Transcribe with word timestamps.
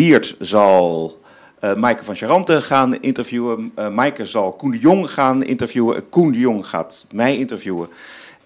Wiert 0.00 0.36
zal 0.38 1.20
uh, 1.64 1.74
Maaike 1.74 2.04
van 2.04 2.14
Charante 2.14 2.62
gaan 2.62 3.00
interviewen. 3.00 3.72
Uh, 3.78 3.88
Maaike 3.88 4.24
zal 4.24 4.52
Koen 4.52 4.70
de 4.70 4.78
Jong 4.78 5.10
gaan 5.10 5.42
interviewen. 5.42 6.08
Koen 6.08 6.32
de 6.32 6.38
Jong 6.38 6.66
gaat 6.66 7.06
mij 7.12 7.36
interviewen. 7.36 7.88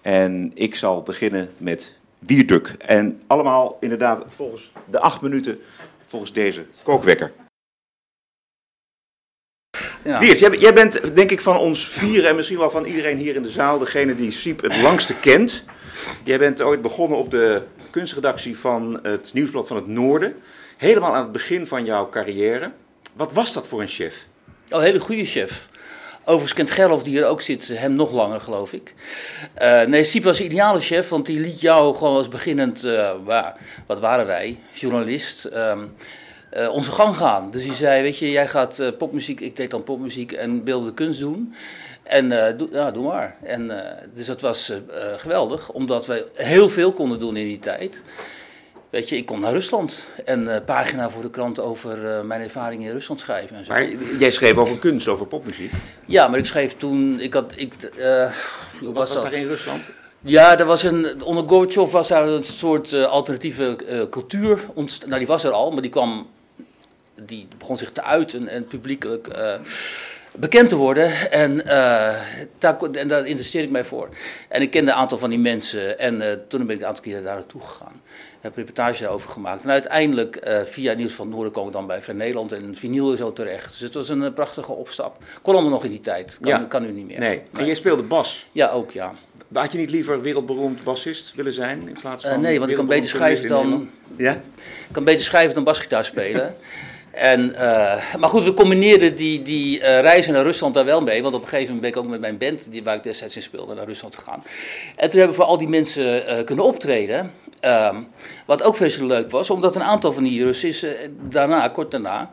En 0.01 0.51
ik 0.53 0.75
zal 0.75 1.01
beginnen 1.01 1.49
met 1.57 1.97
Wierduk. 2.19 2.75
En 2.79 3.21
allemaal 3.27 3.77
inderdaad 3.79 4.23
volgens 4.27 4.71
de 4.89 4.99
acht 4.99 5.21
minuten, 5.21 5.59
volgens 6.05 6.33
deze 6.33 6.65
kookwekker. 6.83 7.31
Ja. 10.03 10.19
Wiert, 10.19 10.39
jij, 10.39 10.57
jij, 10.57 10.73
bent 10.73 11.15
denk 11.15 11.31
ik 11.31 11.41
van 11.41 11.57
ons 11.57 11.87
vier 11.87 12.25
en 12.25 12.35
misschien 12.35 12.57
wel 12.57 12.69
van 12.69 12.85
iedereen 12.85 13.17
hier 13.17 13.35
in 13.35 13.43
de 13.43 13.49
zaal 13.49 13.79
degene 13.79 14.15
die 14.15 14.31
Siep 14.31 14.61
het 14.61 14.81
langste 14.81 15.15
kent. 15.15 15.65
Jij 16.23 16.37
bent 16.37 16.61
ooit 16.61 16.81
begonnen 16.81 17.17
op 17.17 17.31
de 17.31 17.61
kunstredactie 17.91 18.57
van 18.57 18.99
het 19.03 19.33
Nieuwsblad 19.33 19.67
van 19.67 19.75
het 19.75 19.87
Noorden. 19.87 20.35
Helemaal 20.77 21.15
aan 21.15 21.23
het 21.23 21.31
begin 21.31 21.67
van 21.67 21.85
jouw 21.85 22.09
carrière. 22.09 22.71
Wat 23.15 23.33
was 23.33 23.53
dat 23.53 23.67
voor 23.67 23.81
een 23.81 23.87
chef? 23.87 24.25
Een 24.69 24.81
hele 24.81 24.99
goede 24.99 25.25
chef. 25.25 25.67
Overigens 26.23 26.53
kent 26.53 27.03
die 27.03 27.13
hier 27.13 27.27
ook 27.27 27.41
zit, 27.41 27.67
hem 27.67 27.93
nog 27.93 28.11
langer, 28.11 28.41
geloof 28.41 28.73
ik. 28.73 28.93
Uh, 29.61 29.81
nee, 29.81 30.03
Siep 30.03 30.23
was 30.23 30.39
een 30.39 30.45
ideale 30.45 30.79
chef, 30.79 31.09
want 31.09 31.25
die 31.25 31.39
liet 31.39 31.61
jou 31.61 31.95
gewoon 31.95 32.15
als 32.15 32.27
beginnend, 32.27 32.85
uh, 32.85 33.11
wat 33.85 33.99
waren 33.99 34.25
wij, 34.25 34.59
journalist, 34.73 35.45
um, 35.45 35.95
uh, 36.53 36.69
onze 36.69 36.91
gang 36.91 37.17
gaan. 37.17 37.51
Dus 37.51 37.65
hij 37.65 37.75
zei, 37.75 38.01
weet 38.01 38.17
je, 38.17 38.31
jij 38.31 38.47
gaat 38.47 38.97
popmuziek, 38.97 39.39
ik 39.39 39.55
deed 39.55 39.71
dan 39.71 39.83
popmuziek 39.83 40.31
en 40.31 40.63
beeldende 40.63 40.93
kunst 40.93 41.19
doen. 41.19 41.55
En 42.03 42.57
doe, 42.57 42.67
ja, 42.71 42.91
doe 42.91 43.03
maar. 43.03 43.35
En, 43.43 43.71
dus 44.13 44.25
dat 44.25 44.41
was 44.41 44.71
geweldig, 45.17 45.71
omdat 45.71 46.05
we 46.05 46.27
heel 46.33 46.69
veel 46.69 46.91
konden 46.91 47.19
doen 47.19 47.37
in 47.37 47.45
die 47.45 47.59
tijd. 47.59 48.03
Weet 48.95 49.09
je, 49.09 49.17
ik 49.17 49.25
kon 49.25 49.39
naar 49.39 49.51
Rusland 49.51 49.97
en 50.25 50.41
uh, 50.41 50.55
pagina 50.65 51.09
voor 51.09 51.21
de 51.21 51.29
krant 51.29 51.59
over 51.59 52.03
uh, 52.03 52.21
mijn 52.21 52.41
ervaringen 52.41 52.87
in 52.87 52.93
Rusland 52.93 53.19
schrijven. 53.19 53.57
En 53.57 53.65
zo. 53.65 53.73
Maar 53.73 53.87
jij 54.19 54.31
schreef 54.31 54.57
over 54.57 54.79
kunst, 54.79 55.07
over 55.07 55.25
popmuziek? 55.25 55.71
Ja, 56.05 56.27
maar 56.27 56.39
ik 56.39 56.45
schreef 56.45 56.77
toen, 56.77 57.19
ik 57.19 57.33
had, 57.33 57.53
ik, 57.55 57.73
uh, 57.97 58.31
hoe 58.79 58.93
was, 58.93 58.93
was 58.93 59.13
dat? 59.13 59.23
daar 59.23 59.33
in 59.33 59.47
Rusland? 59.47 59.81
Ja, 60.21 60.59
er 60.59 60.65
was 60.65 60.83
een, 60.83 61.23
onder 61.23 61.47
Gorbachev 61.47 61.91
was 61.91 62.07
daar 62.07 62.27
een 62.27 62.43
soort 62.43 62.93
alternatieve 62.93 63.77
cultuur 64.09 64.59
ontstaan. 64.73 65.07
Nou, 65.07 65.19
die 65.19 65.29
was 65.29 65.43
er 65.43 65.51
al, 65.51 65.71
maar 65.71 65.81
die 65.81 65.91
kwam, 65.91 66.27
die 67.21 67.47
begon 67.57 67.77
zich 67.77 67.91
te 67.91 68.03
uiten 68.03 68.47
en 68.47 68.67
publiekelijk 68.67 69.27
bekend 70.35 70.69
te 70.69 70.75
worden. 70.75 71.31
En, 71.31 71.51
uh, 71.51 71.63
daar, 72.57 72.81
en 72.91 73.07
daar 73.07 73.25
interesseerde 73.25 73.67
ik 73.67 73.73
mij 73.73 73.83
voor. 73.83 74.09
En 74.49 74.61
ik 74.61 74.71
kende 74.71 74.91
een 74.91 74.97
aantal 74.97 75.17
van 75.17 75.29
die 75.29 75.39
mensen. 75.39 75.99
En 75.99 76.15
uh, 76.15 76.27
toen 76.47 76.65
ben 76.65 76.75
ik 76.75 76.81
een 76.81 76.87
aantal 76.87 77.03
keer 77.03 77.23
daar 77.23 77.35
naartoe 77.35 77.61
gegaan. 77.61 78.01
Heb 78.41 78.55
reportage 78.55 79.01
daarover 79.01 79.29
gemaakt. 79.29 79.63
En 79.63 79.69
uiteindelijk, 79.69 80.47
uh, 80.47 80.59
via 80.65 80.93
Nieuws 80.93 81.13
van 81.13 81.25
het 81.25 81.35
Noorden, 81.35 81.53
kwam 81.53 81.67
ik 81.67 81.73
dan 81.73 81.87
bij 81.87 82.01
Ver 82.01 82.15
Nederland 82.15 82.51
en 82.51 82.75
vinyl 82.75 83.15
zo 83.15 83.33
terecht. 83.33 83.71
Dus 83.71 83.79
het 83.79 83.93
was 83.93 84.09
een 84.09 84.33
prachtige 84.33 84.71
opstap. 84.71 85.17
Kon 85.41 85.53
allemaal 85.53 85.71
nog 85.71 85.83
in 85.83 85.89
die 85.89 85.99
tijd. 85.99 86.37
Kan, 86.41 86.51
ja. 86.51 86.65
kan 86.69 86.81
nu 86.81 86.91
niet 86.91 87.07
meer. 87.07 87.19
Nee. 87.19 87.41
En 87.57 87.65
jij 87.65 87.75
speelde 87.75 88.03
bas? 88.03 88.47
Ja, 88.51 88.69
ook 88.69 88.91
ja. 88.91 89.13
Had 89.53 89.71
je 89.71 89.77
niet 89.77 89.91
liever 89.91 90.21
wereldberoemd 90.21 90.83
bassist 90.83 91.35
willen 91.35 91.53
zijn 91.53 91.87
in 91.87 91.97
plaats 92.01 92.25
van. 92.25 92.41
nee, 92.41 92.59
want 92.59 92.71
ik 92.71 92.77
kan 92.77 92.85
beter 92.85 93.09
schrijven 93.09 93.47
dan. 93.47 93.89
Ja? 94.17 94.31
Ik 94.31 94.91
kan 94.91 95.03
beter 95.03 95.23
schrijven 95.23 95.55
dan 95.55 95.63
basgitaar 95.63 96.05
spelen. 96.05 96.55
En, 97.15 97.49
uh, 97.49 98.15
maar 98.19 98.29
goed, 98.29 98.43
we 98.43 98.53
combineerden 98.53 99.15
die, 99.15 99.41
die 99.41 99.79
uh, 99.79 99.83
reizen 99.99 100.33
naar 100.33 100.43
Rusland 100.43 100.73
daar 100.73 100.85
wel 100.85 101.01
mee. 101.01 101.21
Want 101.21 101.35
op 101.35 101.41
een 101.41 101.47
gegeven 101.47 101.75
moment 101.75 101.93
ben 101.93 102.01
ik 102.01 102.07
ook 102.07 102.11
met 102.11 102.21
mijn 102.21 102.37
band, 102.37 102.71
die, 102.71 102.83
waar 102.83 102.95
ik 102.95 103.03
destijds 103.03 103.35
in 103.35 103.41
speelde, 103.41 103.73
naar 103.73 103.85
Rusland 103.85 104.15
gegaan. 104.15 104.43
En 104.95 105.09
toen 105.09 105.19
hebben 105.19 105.37
we 105.37 105.41
voor 105.41 105.51
al 105.51 105.57
die 105.57 105.67
mensen 105.67 106.29
uh, 106.29 106.43
kunnen 106.43 106.65
optreden. 106.65 107.31
Um, 107.65 108.07
wat 108.45 108.63
ook 108.63 108.75
veel 108.75 109.05
leuk 109.05 109.31
was, 109.31 109.49
omdat 109.49 109.75
een 109.75 109.83
aantal 109.83 110.13
van 110.13 110.23
die 110.23 110.43
Russen 110.43 110.95
daarna, 111.29 111.67
kort 111.67 111.91
daarna, 111.91 112.29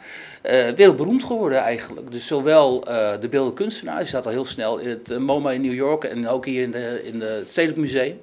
wereldberoemd 0.76 1.24
geworden 1.24 1.58
eigenlijk. 1.58 2.12
Dus 2.12 2.26
zowel 2.26 2.80
de 3.20 3.28
beelden 3.30 3.54
kunstenaar, 3.54 3.98
die 3.98 4.06
zat 4.06 4.26
al 4.26 4.32
heel 4.32 4.46
snel 4.46 4.78
in 4.78 4.88
het 4.88 5.18
MoMA 5.18 5.50
in 5.50 5.60
New 5.60 5.74
York 5.74 6.04
en 6.04 6.28
ook 6.28 6.46
hier 6.46 6.62
in, 6.62 6.70
de, 6.70 7.00
in 7.04 7.20
het 7.20 7.50
Stedelijk 7.50 7.80
Museum. 7.80 8.20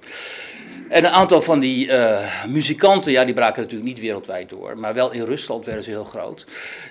En 0.89 1.05
een 1.05 1.11
aantal 1.11 1.41
van 1.41 1.59
die 1.59 1.87
uh, 1.87 2.45
muzikanten, 2.47 3.11
ja, 3.11 3.25
die 3.25 3.33
braken 3.33 3.61
natuurlijk 3.61 3.89
niet 3.89 3.99
wereldwijd 3.99 4.49
door. 4.49 4.77
Maar 4.77 4.93
wel 4.93 5.11
in 5.11 5.23
Rusland 5.23 5.65
werden 5.65 5.83
ze 5.83 5.89
heel 5.89 6.03
groot. 6.03 6.45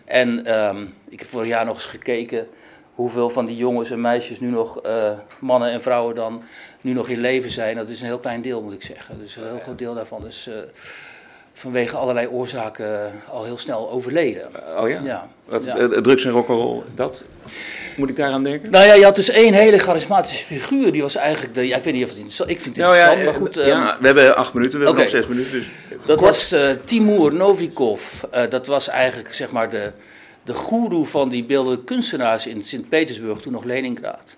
En 0.05 0.59
um, 0.59 0.95
ik 1.09 1.19
heb 1.19 1.29
vorig 1.29 1.49
jaar 1.49 1.65
nog 1.65 1.75
eens 1.75 1.85
gekeken 1.85 2.49
hoeveel 2.95 3.31
van 3.31 3.47
die 3.47 3.57
jongens 3.57 3.91
en 3.91 4.01
meisjes 4.01 4.41
nu 4.41 4.49
nog, 4.49 4.87
uh, 4.87 5.11
mannen 5.39 5.71
en 5.71 5.83
vrouwen 5.83 6.15
dan, 6.15 6.43
nu 6.81 6.93
nog 6.93 7.09
in 7.09 7.21
leven 7.21 7.51
zijn. 7.51 7.77
Dat 7.77 7.89
is 7.89 8.01
een 8.01 8.07
heel 8.07 8.19
klein 8.19 8.43
deel, 8.43 8.63
moet 8.63 8.73
ik 8.73 8.83
zeggen. 8.83 9.19
Dus 9.19 9.37
een 9.37 9.47
heel 9.47 9.59
groot 9.63 9.79
deel 9.79 9.95
daarvan 9.95 10.27
is 10.27 10.47
uh, 10.49 10.55
vanwege 11.53 11.97
allerlei 11.97 12.29
oorzaken 12.29 13.13
al 13.31 13.45
heel 13.45 13.59
snel 13.59 13.91
overleden. 13.91 14.49
Oh 14.81 14.89
ja? 14.89 15.01
Ja. 15.01 15.29
Wat, 15.45 15.65
ja. 15.65 16.01
Drugs 16.01 16.25
en 16.25 16.31
rock'n'roll, 16.31 16.83
dat? 16.95 17.25
Moet 17.99 18.11
ik 18.11 18.17
daaraan 18.17 18.43
denken? 18.43 18.71
Nou 18.71 18.87
ja, 18.87 18.95
je 18.95 19.05
had 19.05 19.17
dus 19.17 19.29
één 19.29 19.53
hele 19.53 19.79
charismatische 19.79 20.45
figuur. 20.45 20.93
Die 20.93 21.03
was 21.03 21.17
eigenlijk 21.17 21.55
de. 21.55 21.67
Ja, 21.67 21.77
ik 21.77 21.85
weet 21.85 21.93
niet 21.93 22.03
of 22.03 22.09
het 22.09 22.19
interessant 22.19 22.51
Ik 22.51 22.61
vind 22.61 22.77
het 22.77 22.85
nou, 22.85 22.97
interessant, 22.97 23.37
ja, 23.37 23.41
maar 23.41 23.49
goed. 23.49 23.67
Ja, 23.67 23.95
um, 23.95 24.01
we 24.01 24.07
hebben 24.07 24.37
acht 24.37 24.55
minuten, 24.55 24.79
we 24.79 24.85
hebben 24.85 25.03
nog 25.03 25.13
zes 25.13 25.27
minuten. 25.27 25.53
Dus 25.53 25.67
dat 26.07 26.21
was 26.21 26.53
uh, 26.53 26.71
Timur 26.85 27.35
Novikov. 27.35 28.03
Uh, 28.35 28.51
dat 28.51 28.67
was 28.67 28.89
eigenlijk 28.89 29.35
zeg 29.35 29.51
maar 29.51 29.71
de, 29.71 29.93
de 30.45 30.55
goeroe 30.55 31.07
van 31.07 31.29
die 31.29 31.45
beeldende 31.45 31.85
kunstenaars 31.85 32.47
in 32.47 32.65
Sint-Petersburg, 32.65 33.41
toen 33.41 33.53
nog 33.53 33.65
Leningrad. 33.65 34.37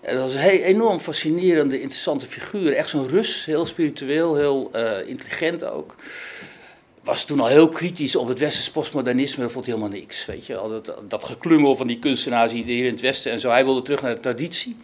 En 0.00 0.14
dat 0.14 0.24
was 0.24 0.34
een 0.34 0.40
heel, 0.40 0.60
enorm 0.60 1.00
fascinerende, 1.00 1.80
interessante 1.80 2.26
figuur. 2.26 2.72
Echt 2.72 2.88
zo'n 2.88 3.08
Rus, 3.08 3.44
heel 3.44 3.66
spiritueel, 3.66 4.36
heel 4.36 4.70
uh, 4.74 5.08
intelligent 5.08 5.64
ook 5.64 5.94
was 7.04 7.24
toen 7.24 7.40
al 7.40 7.46
heel 7.46 7.68
kritisch 7.68 8.16
op 8.16 8.28
het 8.28 8.38
westers 8.38 8.70
postmodernisme. 8.70 9.42
Dat 9.42 9.52
vond 9.52 9.66
hij 9.66 9.74
helemaal 9.74 9.98
niks. 9.98 10.26
Weet 10.26 10.46
je, 10.46 10.54
dat, 10.54 10.94
dat 11.08 11.24
geklungel 11.24 11.76
van 11.76 11.86
die 11.86 11.98
kunstenaars 11.98 12.52
hier 12.52 12.84
in 12.84 12.92
het 12.92 13.00
Westen 13.00 13.32
en 13.32 13.40
zo. 13.40 13.50
Hij 13.50 13.64
wilde 13.64 13.82
terug 13.82 14.02
naar 14.02 14.14
de 14.14 14.20
traditie. 14.20 14.76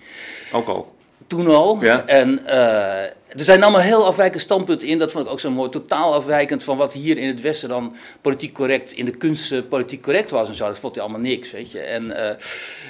Ook 0.53 0.69
al. 0.69 0.97
Toen 1.27 1.47
al. 1.47 1.79
Ja. 1.81 2.07
En 2.07 2.41
uh, 2.47 3.03
er 3.03 3.45
zijn 3.45 3.63
allemaal 3.63 3.81
heel 3.81 4.07
afwijkende 4.07 4.43
standpunten 4.43 4.89
in. 4.89 4.99
Dat 4.99 5.13
vond 5.13 5.27
ik 5.27 5.33
ook 5.33 5.41
zo 5.41 5.51
mooi. 5.51 5.71
Totaal 5.71 6.15
afwijkend 6.15 6.65
van 6.65 6.77
wat 6.77 6.93
hier 6.93 7.19
in 7.19 7.29
het 7.29 7.41
Westen 7.41 7.69
dan 7.69 7.97
politiek 8.21 8.53
correct, 8.53 8.93
in 8.93 9.05
de 9.05 9.11
kunst 9.17 9.53
uh, 9.53 9.61
politiek 9.69 10.03
correct 10.03 10.31
was 10.31 10.49
en 10.49 10.55
zo. 10.55 10.67
Dat 10.67 10.79
vond 10.79 10.95
hij 10.95 11.05
allemaal 11.05 11.23
niks, 11.23 11.51
weet 11.51 11.71
je. 11.71 11.81
En, 11.81 12.05
uh, 12.05 12.31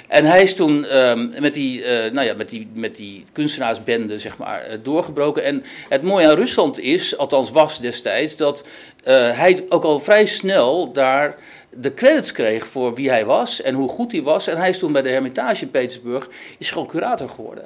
en 0.07 0.25
hij 0.25 0.43
is 0.43 0.55
toen 0.55 0.97
um, 0.97 1.33
met, 1.39 1.53
die, 1.53 1.83
nou 1.85 2.21
ja, 2.21 2.33
met, 2.33 2.49
die, 2.49 2.69
met 2.73 2.95
die 2.95 3.23
kunstenaarsbende, 3.31 4.19
zeg 4.19 4.37
maar, 4.37 4.63
doorgebroken. 4.83 5.43
En 5.43 5.63
het 5.89 6.01
mooie 6.01 6.27
aan 6.27 6.35
Rusland 6.35 6.79
is, 6.79 7.17
althans 7.17 7.51
was 7.51 7.79
destijds, 7.79 8.35
dat 8.35 8.63
hij 9.03 9.65
ook 9.69 9.83
al 9.83 9.99
vrij 9.99 10.25
snel 10.25 10.91
daar 10.91 11.35
de 11.69 11.93
credits 11.93 12.31
kreeg 12.31 12.67
voor 12.67 12.93
wie 12.93 13.09
hij 13.09 13.25
was 13.25 13.61
en 13.61 13.73
hoe 13.73 13.89
goed 13.89 14.11
hij 14.11 14.21
was. 14.21 14.47
En 14.47 14.57
hij 14.57 14.69
is 14.69 14.79
toen 14.79 14.91
bij 14.91 15.01
de 15.01 15.09
Hermitage 15.09 15.63
in 15.63 15.71
Petersburg 15.71 16.29
is 16.57 16.71
gewoon 16.71 16.87
curator 16.87 17.29
geworden 17.29 17.65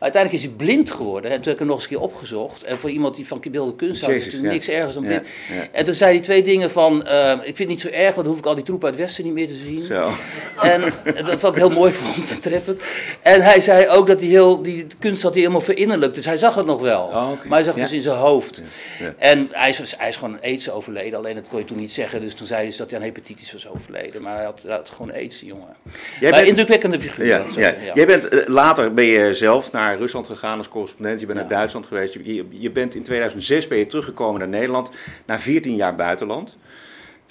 uiteindelijk 0.00 0.42
is 0.42 0.48
hij 0.48 0.56
blind 0.56 0.90
geworden. 0.90 1.30
En 1.30 1.36
toen 1.36 1.44
heb 1.44 1.52
ik 1.52 1.58
hem 1.58 1.66
nog 1.68 1.76
eens 1.76 1.84
een 1.84 1.96
keer 1.96 2.00
opgezocht. 2.00 2.62
En 2.62 2.78
voor 2.78 2.90
iemand 2.90 3.16
die 3.16 3.26
van 3.26 3.40
beeldende 3.50 3.76
kunst 3.76 4.04
houdt, 4.04 4.26
is 4.26 4.34
niks 4.34 4.68
ergens 4.68 4.94
dan 4.94 5.04
blind. 5.04 5.26
En 5.72 5.84
toen 5.84 5.94
zei 5.94 6.12
hij 6.12 6.20
twee 6.22 6.42
dingen 6.42 6.70
van, 6.70 7.04
uh, 7.06 7.30
ik 7.32 7.42
vind 7.42 7.58
het 7.58 7.68
niet 7.68 7.80
zo 7.80 7.88
erg, 7.88 8.14
want 8.14 8.16
dan 8.16 8.26
hoef 8.26 8.38
ik 8.38 8.46
al 8.46 8.54
die 8.54 8.64
troepen 8.64 8.88
uit 8.88 8.96
het 8.96 9.04
Westen 9.04 9.24
niet 9.24 9.32
meer 9.32 9.46
te 9.46 9.54
zien. 9.54 9.82
Zo. 9.82 10.12
En 10.62 10.80
dat 11.04 11.40
vond 11.40 11.54
ik 11.54 11.54
heel 11.54 11.70
mooi 11.70 11.92
vond, 11.92 12.42
treffend. 12.42 12.82
En 13.22 13.42
hij 13.42 13.60
zei 13.60 13.88
ook 13.88 14.06
dat 14.06 14.20
hij 14.20 14.30
heel, 14.30 14.62
die 14.62 14.86
kunst 14.98 15.22
had 15.22 15.32
hij 15.32 15.40
helemaal 15.40 15.62
verinnerlijkt. 15.62 16.14
Dus 16.14 16.24
hij 16.24 16.36
zag 16.36 16.54
het 16.54 16.66
nog 16.66 16.80
wel. 16.80 17.02
Oh, 17.02 17.30
okay. 17.30 17.46
Maar 17.46 17.58
hij 17.58 17.62
zag 17.62 17.74
het 17.74 17.82
dus 17.82 17.92
in 17.92 18.00
zijn 18.00 18.18
hoofd. 18.18 18.62
En 19.18 19.48
hij 19.50 19.68
is, 19.68 19.94
hij 19.96 20.08
is 20.08 20.16
gewoon 20.16 20.38
aids 20.42 20.70
overleden, 20.70 21.18
alleen 21.18 21.34
dat 21.34 21.48
kon 21.48 21.58
je 21.58 21.64
toen 21.64 21.78
niet 21.78 21.92
zeggen. 21.92 22.20
Dus 22.20 22.34
toen 22.34 22.46
zei 22.46 22.58
hij 22.58 22.68
dus 22.68 22.76
dat 22.76 22.90
hij 22.90 22.98
aan 22.98 23.04
hepatitis 23.04 23.52
was 23.52 23.68
overleden. 23.68 24.22
Maar 24.22 24.36
hij 24.36 24.44
had, 24.44 24.60
hij 24.62 24.76
had 24.76 24.90
gewoon 24.90 25.12
aids, 25.12 25.38
die 25.38 25.48
jongen. 25.48 25.76
Jij 26.20 26.30
maar 26.30 26.38
bent, 26.38 26.48
indrukwekkende 26.48 27.00
figuur. 27.00 27.26
Ja, 27.26 27.44
ja. 27.56 27.74
Jij 27.94 28.06
bent, 28.06 28.34
uh, 28.34 28.40
later 28.46 28.94
ben 28.94 29.04
je 29.04 29.34
zelf 29.34 29.72
naar 29.72 29.89
Rusland 29.96 30.26
gegaan 30.26 30.58
als 30.58 30.68
correspondent. 30.68 31.20
Je 31.20 31.26
bent 31.26 31.38
naar 31.38 31.48
Duitsland 31.48 31.86
geweest. 31.86 32.14
Je, 32.14 32.46
je, 32.50 32.70
bent 32.70 32.94
in 32.94 33.02
2006 33.02 33.66
ben 33.68 33.78
je 33.78 33.86
teruggekomen 33.86 34.38
naar 34.40 34.48
Nederland. 34.48 34.90
Na 35.26 35.38
14 35.38 35.74
jaar 35.76 35.96
buitenland. 35.96 36.56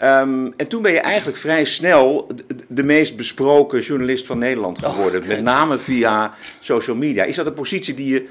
Um, 0.03 0.53
en 0.57 0.67
toen 0.67 0.81
ben 0.81 0.91
je 0.91 0.99
eigenlijk 0.99 1.37
vrij 1.37 1.65
snel 1.65 2.27
de, 2.27 2.55
de, 2.67 2.83
meest 2.83 3.15
besproken 3.15 3.81
journalist 3.81 4.25
van 4.25 4.37
Nederland 4.37 4.83
oh, 4.83 4.93
geworden. 4.93 5.27
Met 5.27 5.41
name 5.41 5.77
via 5.77 6.33
social 6.59 6.95
media. 6.95 7.23
Is 7.23 7.35
dat 7.35 7.45
een 7.45 7.53
positie 7.53 7.93
die 7.93 8.13
je 8.13 8.27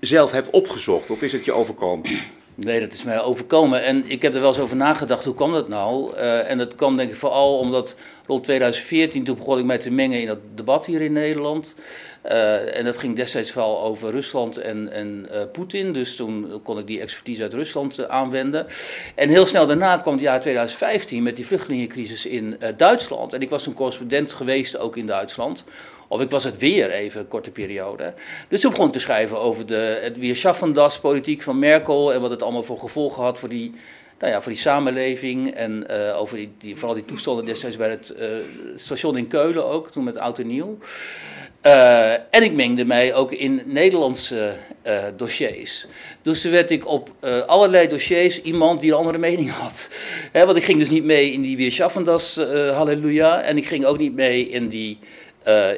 zelf 0.00 0.30
hebt 0.30 0.50
opgezocht 0.50 1.10
of 1.10 1.22
is 1.22 1.32
het 1.32 1.44
je 1.44 1.52
overkomen? 1.52 2.10
Nee, 2.58 2.80
dat 2.80 2.92
is 2.92 3.04
mij 3.04 3.22
overkomen. 3.22 3.82
En 3.82 4.04
ik 4.10 4.22
heb 4.22 4.34
er 4.34 4.40
wel 4.40 4.48
eens 4.48 4.58
over 4.58 4.76
nagedacht, 4.76 5.24
hoe 5.24 5.34
kwam 5.34 5.52
dat 5.52 5.68
nou? 5.68 6.16
Uh, 6.16 6.50
en 6.50 6.58
dat 6.58 6.74
kwam 6.74 6.96
denk 6.96 7.10
ik 7.10 7.16
vooral 7.16 7.58
omdat 7.58 7.96
rond 8.26 8.44
2014, 8.44 9.24
toen 9.24 9.36
begon 9.36 9.58
ik 9.58 9.64
mij 9.64 9.78
te 9.78 9.90
mengen 9.90 10.20
in 10.20 10.26
dat 10.26 10.38
debat 10.54 10.86
hier 10.86 11.00
in 11.00 11.12
Nederland. 11.12 11.74
Uh, 12.24 12.76
en 12.78 12.84
dat 12.84 12.98
ging 12.98 13.16
destijds 13.16 13.50
vooral 13.50 13.82
over 13.82 14.10
Rusland 14.10 14.58
en, 14.58 14.92
en 14.92 15.28
uh, 15.32 15.38
Poetin. 15.52 15.92
Dus 15.92 16.16
toen 16.16 16.60
kon 16.62 16.78
ik 16.78 16.86
die 16.86 17.00
expertise 17.00 17.42
uit 17.42 17.52
Rusland 17.52 18.08
aanwenden. 18.08 18.66
En 19.14 19.28
heel 19.28 19.46
snel 19.46 19.66
daarna 19.66 19.96
kwam 19.96 20.14
het 20.14 20.22
jaar 20.22 20.40
2015 20.40 21.22
met 21.22 21.36
die 21.36 21.46
vluchtelingencrisis 21.46 22.26
in 22.26 22.58
Duitsland. 22.76 23.32
En 23.32 23.42
ik 23.42 23.50
was 23.50 23.66
een 23.66 23.74
correspondent 23.74 24.32
geweest 24.32 24.78
ook 24.78 24.96
in 24.96 25.06
Duitsland. 25.06 25.64
Of 26.08 26.20
ik 26.20 26.30
was 26.30 26.44
het 26.44 26.58
weer 26.58 26.90
even, 26.90 27.20
een 27.20 27.28
korte 27.28 27.50
periode. 27.50 28.14
Dus 28.48 28.60
toen 28.60 28.70
begon 28.70 28.86
ik 28.86 28.92
te 28.92 28.98
schrijven 28.98 29.38
over 29.38 29.66
de, 29.66 29.98
het 30.02 30.18
Weerschaffendas-politiek 30.18 31.42
van 31.42 31.58
Merkel. 31.58 32.12
En 32.12 32.20
wat 32.20 32.30
het 32.30 32.42
allemaal 32.42 32.62
voor 32.62 32.78
gevolgen 32.78 33.22
had 33.22 33.38
voor 33.38 33.48
die 33.48 33.74
nou 34.18 34.32
ja, 34.32 34.42
voor 34.42 34.52
die 34.52 34.60
samenleving 34.60 35.54
en 35.54 35.88
over 36.14 36.38
die, 36.58 36.76
vooral 36.76 36.94
die 36.94 37.04
toestanden 37.04 37.44
destijds 37.44 37.76
bij 37.76 37.90
het 37.90 38.14
station 38.76 39.16
in 39.16 39.28
Keulen 39.28 39.64
ook, 39.64 39.90
toen 39.90 40.04
met 40.04 40.16
Oud 40.16 40.38
en 40.38 40.46
Nieuw. 40.46 40.78
en 42.30 42.42
ik 42.42 42.52
mengde 42.52 42.84
mij 42.84 43.14
ook 43.14 43.32
in 43.32 43.62
Nederlandse 43.64 44.54
dossiers. 45.16 45.86
Dus 46.22 46.40
toen 46.40 46.50
werd 46.50 46.70
ik 46.70 46.86
op 46.86 47.10
allerlei 47.46 47.88
dossiers 47.88 48.42
iemand 48.42 48.80
die 48.80 48.90
een 48.90 48.96
andere 48.96 49.18
mening 49.18 49.50
had. 49.50 49.90
want 50.32 50.56
ik 50.56 50.64
ging 50.64 50.78
dus 50.78 50.90
niet 50.90 51.04
mee 51.04 51.32
in 51.32 51.40
die 51.40 51.56
Weerschaffendas 51.56 52.36
halleluja. 52.74 53.42
En 53.42 53.56
ik 53.56 53.66
ging 53.66 53.84
ook 53.84 53.98
niet 53.98 54.14
mee 54.14 54.48
in 54.48 54.68
die, 54.68 54.98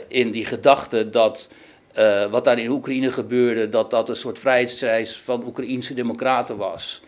in 0.09 0.31
die 0.31 0.45
gedachte 0.45 1.11
dat 1.11 1.49
uh, 1.99 2.31
wat 2.31 2.45
daar 2.45 2.59
in 2.59 2.71
Oekraïne 2.71 3.13
gebeurde, 3.13 3.69
dat 3.69 3.91
dat 3.91 4.09
een 4.09 4.17
soort 4.17 4.39
vrijheidsstrijd 4.39 5.17
van 5.17 5.47
Oekraïnse 5.47 5.95
democraten 5.95 6.57
was. 6.57 7.01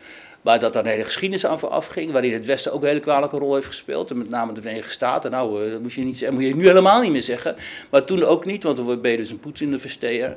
Maar 0.42 0.58
dat 0.58 0.76
een 0.76 0.86
hele 0.86 1.04
geschiedenis 1.04 1.46
aan 1.46 1.58
vooraf 1.58 1.86
ging, 1.86 2.12
waarin 2.12 2.32
het 2.32 2.46
Westen 2.46 2.72
ook 2.72 2.82
een 2.82 2.88
hele 2.88 3.00
kwalijke 3.00 3.36
rol 3.36 3.54
heeft 3.54 3.66
gespeeld. 3.66 4.10
En 4.10 4.18
met 4.18 4.28
name 4.28 4.52
de 4.52 4.60
Verenigde 4.60 4.90
Staten. 4.90 5.30
Nou, 5.30 5.64
uh, 5.64 5.72
dat 5.72 5.80
moet 5.80 5.92
je, 5.92 6.02
niet, 6.02 6.30
moet 6.30 6.42
je 6.42 6.54
nu 6.54 6.66
helemaal 6.66 7.00
niet 7.00 7.12
meer 7.12 7.22
zeggen. 7.22 7.56
Maar 7.90 8.04
toen 8.04 8.24
ook 8.24 8.44
niet, 8.44 8.62
want 8.62 8.76
dan 8.76 9.00
ben 9.00 9.10
je 9.10 9.16
dus 9.16 9.30
een 9.30 9.40
Poetin 9.40 9.70
de. 9.70 10.36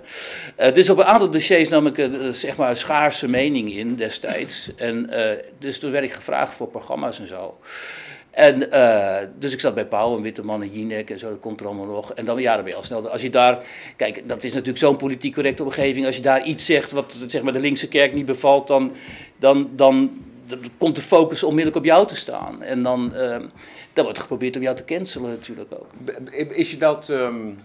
Uh, 0.60 0.74
dus 0.74 0.90
op 0.90 0.98
een 0.98 1.04
aantal 1.04 1.32
dossiers 1.32 1.70
nam 1.70 1.88
ik 1.88 2.10
zeg 2.32 2.56
maar 2.56 2.70
een 2.70 2.78
schaarse 2.78 3.30
mening 3.30 3.74
in 3.74 3.96
destijds. 3.96 4.72
En 4.76 5.10
dus 5.60 5.80
toen 5.80 5.92
werd 5.92 6.04
ik 6.04 6.14
gevraagd 6.14 6.56
voor 6.56 6.68
programma's 6.68 7.20
en 7.20 7.28
zo. 7.28 7.58
En, 8.34 8.68
uh, 8.74 9.16
dus 9.40 9.54
ik 9.54 9.60
zat 9.60 9.74
bij 9.74 9.86
Pauw 9.86 10.16
en 10.16 10.22
Witteman 10.22 10.62
en 10.62 10.70
Jinek 10.70 11.10
en 11.10 11.20
zo, 11.20 11.30
dat 11.30 11.40
komt 11.40 11.60
er 11.60 11.66
allemaal 11.66 11.86
nog. 11.86 12.14
En 12.14 12.26
dan, 12.26 12.42
ja, 12.42 12.54
dan 12.54 12.64
ben 12.64 12.72
je 12.72 12.78
al 12.78 12.84
snel. 12.84 13.10
Als 13.10 13.22
je 13.22 13.30
daar, 13.30 13.66
kijk, 13.96 14.24
dat 14.28 14.44
is 14.44 14.52
natuurlijk 14.52 14.80
zo'n 14.80 14.98
politiek 14.98 15.34
correcte 15.34 15.64
omgeving. 15.64 16.06
Als 16.06 16.16
je 16.16 16.22
daar 16.22 16.44
iets 16.44 16.66
zegt 16.66 16.92
wat 16.92 17.16
zeg 17.28 17.42
maar, 17.42 17.54
de 17.54 17.60
linkse 17.60 17.88
kerk 17.88 18.14
niet 18.14 18.26
bevalt, 18.26 18.68
dan, 18.68 18.92
dan, 19.38 19.70
dan, 19.76 20.22
dan 20.48 20.60
komt 20.78 20.96
de 20.96 21.02
focus 21.02 21.44
onmiddellijk 21.44 21.78
op 21.78 21.86
jou 21.86 22.08
te 22.08 22.16
staan. 22.16 22.64
En 22.64 22.84
dan, 22.84 23.12
uh, 23.16 23.38
dan 23.94 24.04
wordt 24.04 24.20
geprobeerd 24.20 24.56
om 24.56 24.62
jou 24.62 24.76
te 24.76 24.86
cancelen 24.86 25.30
natuurlijk 25.30 25.72
ook. 25.72 25.90
Is 26.32 26.72
je 26.72 26.78
dat 26.78 27.10
um, 27.10 27.60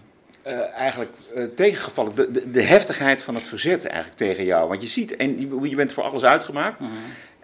uh, 0.47 0.73
eigenlijk 0.73 1.11
tegengevallen, 1.55 2.15
de, 2.15 2.31
de, 2.31 2.51
de, 2.51 2.61
heftigheid 2.61 3.21
van 3.21 3.35
het 3.35 3.43
verzet 3.43 3.85
eigenlijk 3.85 4.17
tegen 4.17 4.45
jou? 4.45 4.67
Want 4.67 4.81
je 4.81 4.87
ziet, 4.87 5.15
en 5.15 5.39
je, 5.39 5.69
je 5.69 5.75
bent 5.75 5.91
voor 5.91 6.03
alles 6.03 6.23
uitgemaakt. 6.23 6.79
-huh. 6.79 6.87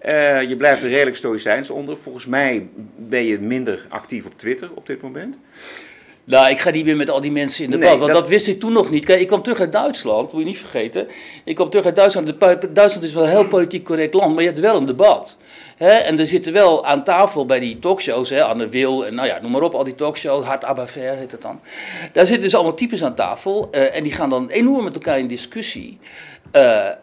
Uh, 0.07 0.50
je 0.50 0.56
blijft 0.56 0.84
er 0.84 0.90
redelijk 0.90 1.16
stoïcijns 1.16 1.69
onder. 1.69 1.98
Volgens 1.98 2.25
mij 2.25 2.68
ben 2.96 3.24
je 3.24 3.40
minder 3.40 3.86
actief 3.90 4.25
op 4.25 4.38
Twitter 4.38 4.69
op 4.74 4.86
dit 4.86 5.02
moment. 5.02 5.38
Nou, 6.24 6.50
ik 6.50 6.60
ga 6.60 6.69
niet 6.69 6.86
meer 6.86 6.96
met 6.96 7.10
al 7.10 7.22
die 7.22 7.31
mensen 7.31 7.63
in 7.63 7.72
debat, 7.72 7.90
nee, 7.90 7.98
want 7.98 8.12
dat... 8.12 8.19
dat... 8.19 8.30
wist 8.30 8.48
ik 8.48 8.60
toen 8.60 8.74
nog 8.74 8.90
niet. 8.90 9.06
Kijk, 9.06 9.19
ik 9.19 9.28
kwam 9.28 9.42
terug 9.42 9.60
uit 9.60 9.72
Duitsland, 9.72 10.31
moet 10.31 10.42
je 10.42 10.48
niet 10.48 10.57
vergeten. 10.57 11.07
Ik 11.44 11.56
kwam 11.56 11.69
terug 11.69 11.86
uit 11.86 11.96
Duitsland. 11.96 12.40
Duitsland 12.40 13.04
is 13.04 13.13
wel 13.13 13.24
een 13.24 13.30
heel 13.30 13.48
politiek 13.48 13.84
correct 13.84 14.13
land, 14.13 14.34
maar 14.34 14.44
je 14.44 14.50
hebt 14.50 14.62
wel 14.62 14.75
een 14.75 14.86
debat. 14.86 15.38
Hè? 15.75 15.92
En 15.92 16.19
er 16.19 16.27
zitten 16.27 16.54
wel 16.54 16.86
aan 16.86 17.04
tafel 17.04 17.45
bij 17.45 17.60
die 17.60 17.80
talkshows, 17.80 18.30
hè, 18.30 18.44
Anne 18.44 18.69
Wil 18.69 19.06
en 19.06 19.16
nou 19.16 19.27
ja, 19.27 19.39
noem 19.42 19.51
maar 19.51 19.62
op, 19.62 19.74
al 19.74 19.83
die 19.83 19.95
talkshows, 19.95 20.45
Hart 20.45 20.63
Abafair 20.63 21.16
heet 21.16 21.31
het 21.31 21.42
dan. 21.42 21.60
Daar 22.13 22.25
zitten 22.25 22.44
dus 22.44 22.56
allemaal 22.56 22.74
types 22.74 23.04
aan 23.04 23.16
tafel 23.16 23.69
uh, 23.72 23.95
en 23.95 24.04
die 24.04 24.12
gaan 24.12 24.30
dan 24.30 24.50
enorm 24.50 24.83
met 24.83 24.95
elkaar 24.95 25.19
in 25.19 25.27
discussie. 25.27 26.00
Uh, 26.56 26.62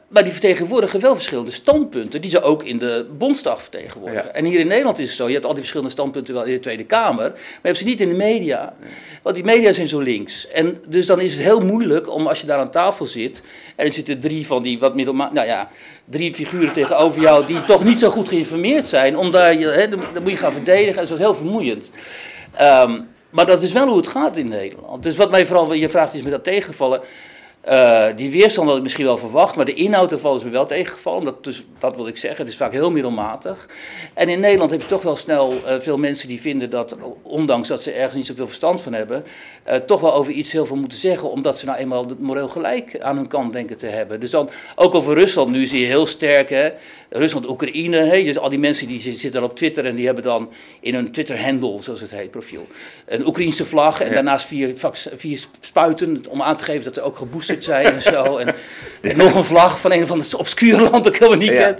maar 0.08 0.22
die 0.22 0.32
vertegenwoordigen 0.32 1.00
wel 1.00 1.14
verschillende 1.14 1.50
standpunten, 1.50 2.20
die 2.20 2.30
ze 2.30 2.42
ook 2.42 2.62
in 2.62 2.78
de 2.78 3.06
Bondsdag 3.18 3.62
vertegenwoordigen. 3.62 4.26
Ja. 4.26 4.32
En 4.32 4.44
hier 4.44 4.60
in 4.60 4.66
Nederland 4.66 4.98
is 4.98 5.08
het 5.08 5.16
zo, 5.16 5.26
je 5.26 5.32
hebt 5.32 5.44
al 5.44 5.50
die 5.50 5.60
verschillende 5.60 5.92
standpunten 5.92 6.34
wel 6.34 6.44
in 6.44 6.52
de 6.52 6.60
Tweede 6.60 6.84
Kamer, 6.84 7.30
maar 7.30 7.60
je 7.62 7.68
hebt 7.68 7.78
ze 7.78 7.84
niet 7.84 8.00
in 8.00 8.08
de 8.08 8.14
media. 8.14 8.74
Want 9.22 9.34
die 9.34 9.44
media 9.44 9.72
zijn 9.72 9.88
zo 9.88 10.00
links. 10.00 10.48
En 10.48 10.82
dus 10.88 11.06
dan 11.06 11.20
is 11.20 11.34
het 11.34 11.42
heel 11.42 11.60
moeilijk 11.60 12.08
om 12.08 12.26
als 12.26 12.40
je 12.40 12.46
daar 12.46 12.58
aan 12.58 12.70
tafel 12.70 13.06
zit, 13.06 13.42
en 13.82 13.88
er 13.88 13.94
zitten 13.94 14.20
drie 14.20 14.46
van 14.46 14.62
die 14.62 14.78
wat 14.78 14.94
middelma 14.94 15.30
nou 15.32 15.46
ja, 15.46 15.70
drie 16.04 16.34
figuren 16.34 16.72
tegenover 16.72 17.22
jou 17.22 17.46
die 17.46 17.64
toch 17.64 17.84
niet 17.84 17.98
zo 17.98 18.10
goed 18.10 18.28
geïnformeerd 18.28 18.88
zijn, 18.88 19.16
om 19.16 19.30
daar, 19.30 19.54
hè, 19.54 19.88
dan, 19.88 20.22
moet 20.22 20.30
je 20.30 20.36
gaan 20.36 20.52
verdedigen 20.52 21.00
en 21.00 21.06
dat 21.06 21.10
is 21.10 21.18
heel 21.18 21.34
vermoeiend. 21.34 21.92
Um, 22.60 23.08
maar 23.30 23.46
dat 23.46 23.62
is 23.62 23.72
wel 23.72 23.86
hoe 23.86 23.96
het 23.96 24.06
gaat 24.06 24.36
in 24.36 24.48
Nederland. 24.48 25.02
Dus 25.02 25.16
wat 25.16 25.30
mij 25.30 25.46
vooral, 25.46 25.72
je 25.72 25.88
vraagt 25.88 26.14
is 26.14 26.22
met 26.22 26.32
dat 26.32 26.44
tegenvallen. 26.44 27.00
Uh, 27.68 28.06
die 28.16 28.30
weerstand 28.30 28.68
had 28.68 28.76
ik 28.76 28.82
misschien 28.82 29.04
wel 29.04 29.16
verwacht, 29.16 29.56
maar 29.56 29.64
de 29.64 29.74
inhoud 29.74 30.12
ervan 30.12 30.36
is 30.36 30.44
me 30.44 30.50
wel 30.50 30.66
tegengevallen. 30.66 31.24
Dat, 31.24 31.44
dus, 31.44 31.64
dat 31.78 31.96
wil 31.96 32.06
ik 32.06 32.16
zeggen, 32.16 32.40
het 32.40 32.48
is 32.48 32.56
vaak 32.56 32.72
heel 32.72 32.90
middelmatig. 32.90 33.68
En 34.14 34.28
in 34.28 34.40
Nederland 34.40 34.70
heb 34.70 34.80
je 34.80 34.86
toch 34.86 35.02
wel 35.02 35.16
snel 35.16 35.52
uh, 35.52 35.74
veel 35.78 35.98
mensen 35.98 36.28
die 36.28 36.40
vinden 36.40 36.70
dat, 36.70 36.96
ondanks 37.22 37.68
dat 37.68 37.82
ze 37.82 37.92
ergens 37.92 38.14
niet 38.14 38.26
zoveel 38.26 38.46
verstand 38.46 38.80
van 38.80 38.92
hebben, 38.92 39.24
uh, 39.68 39.74
toch 39.74 40.00
wel 40.00 40.14
over 40.14 40.32
iets 40.32 40.52
heel 40.52 40.66
veel 40.66 40.76
moeten 40.76 40.98
zeggen, 40.98 41.30
omdat 41.30 41.58
ze 41.58 41.64
nou 41.64 41.78
eenmaal 41.78 42.04
het 42.04 42.20
moreel 42.20 42.48
gelijk 42.48 43.00
aan 43.00 43.16
hun 43.16 43.28
kant 43.28 43.52
denken 43.52 43.76
te 43.76 43.86
hebben. 43.86 44.20
Dus 44.20 44.30
dan, 44.30 44.50
ook 44.74 44.94
over 44.94 45.14
Rusland 45.14 45.50
nu 45.50 45.66
zie 45.66 45.80
je 45.80 45.86
heel 45.86 46.06
sterk, 46.06 46.50
hè, 46.50 46.70
Rusland, 47.08 47.48
Oekraïne, 47.48 47.96
hè, 47.96 48.22
dus 48.22 48.38
al 48.38 48.48
die 48.48 48.58
mensen 48.58 48.86
die 48.86 49.00
zitten 49.00 49.32
dan 49.32 49.42
op 49.42 49.56
Twitter 49.56 49.86
en 49.86 49.94
die 49.94 50.06
hebben 50.06 50.24
dan 50.24 50.50
in 50.80 50.94
hun 50.94 51.12
Twitter-handle, 51.12 51.82
zoals 51.82 52.00
het 52.00 52.10
heet, 52.10 52.30
profiel, 52.30 52.66
een 53.06 53.26
Oekraïnse 53.26 53.64
vlag 53.64 54.00
en 54.00 54.08
ja. 54.08 54.14
daarnaast 54.14 54.46
vier, 54.46 54.74
vier 55.16 55.44
spuiten 55.60 56.24
om 56.28 56.42
aan 56.42 56.56
te 56.56 56.64
geven 56.64 56.84
dat 56.84 56.94
ze 56.94 57.02
ook 57.02 57.16
geboosterd 57.16 57.64
zijn 57.64 57.86
en 57.86 58.02
zo. 58.02 58.36
En, 58.36 58.54
ja. 59.02 59.16
nog 59.24 59.34
een 59.34 59.44
vlag 59.44 59.80
van 59.80 59.92
een 59.92 60.06
van 60.06 60.18
het 60.18 60.34
obscure 60.34 60.82
land 60.90 61.04
dat 61.04 61.14
ik 61.14 61.20
helemaal 61.20 61.40
niet 61.40 61.50
ken. 61.50 61.76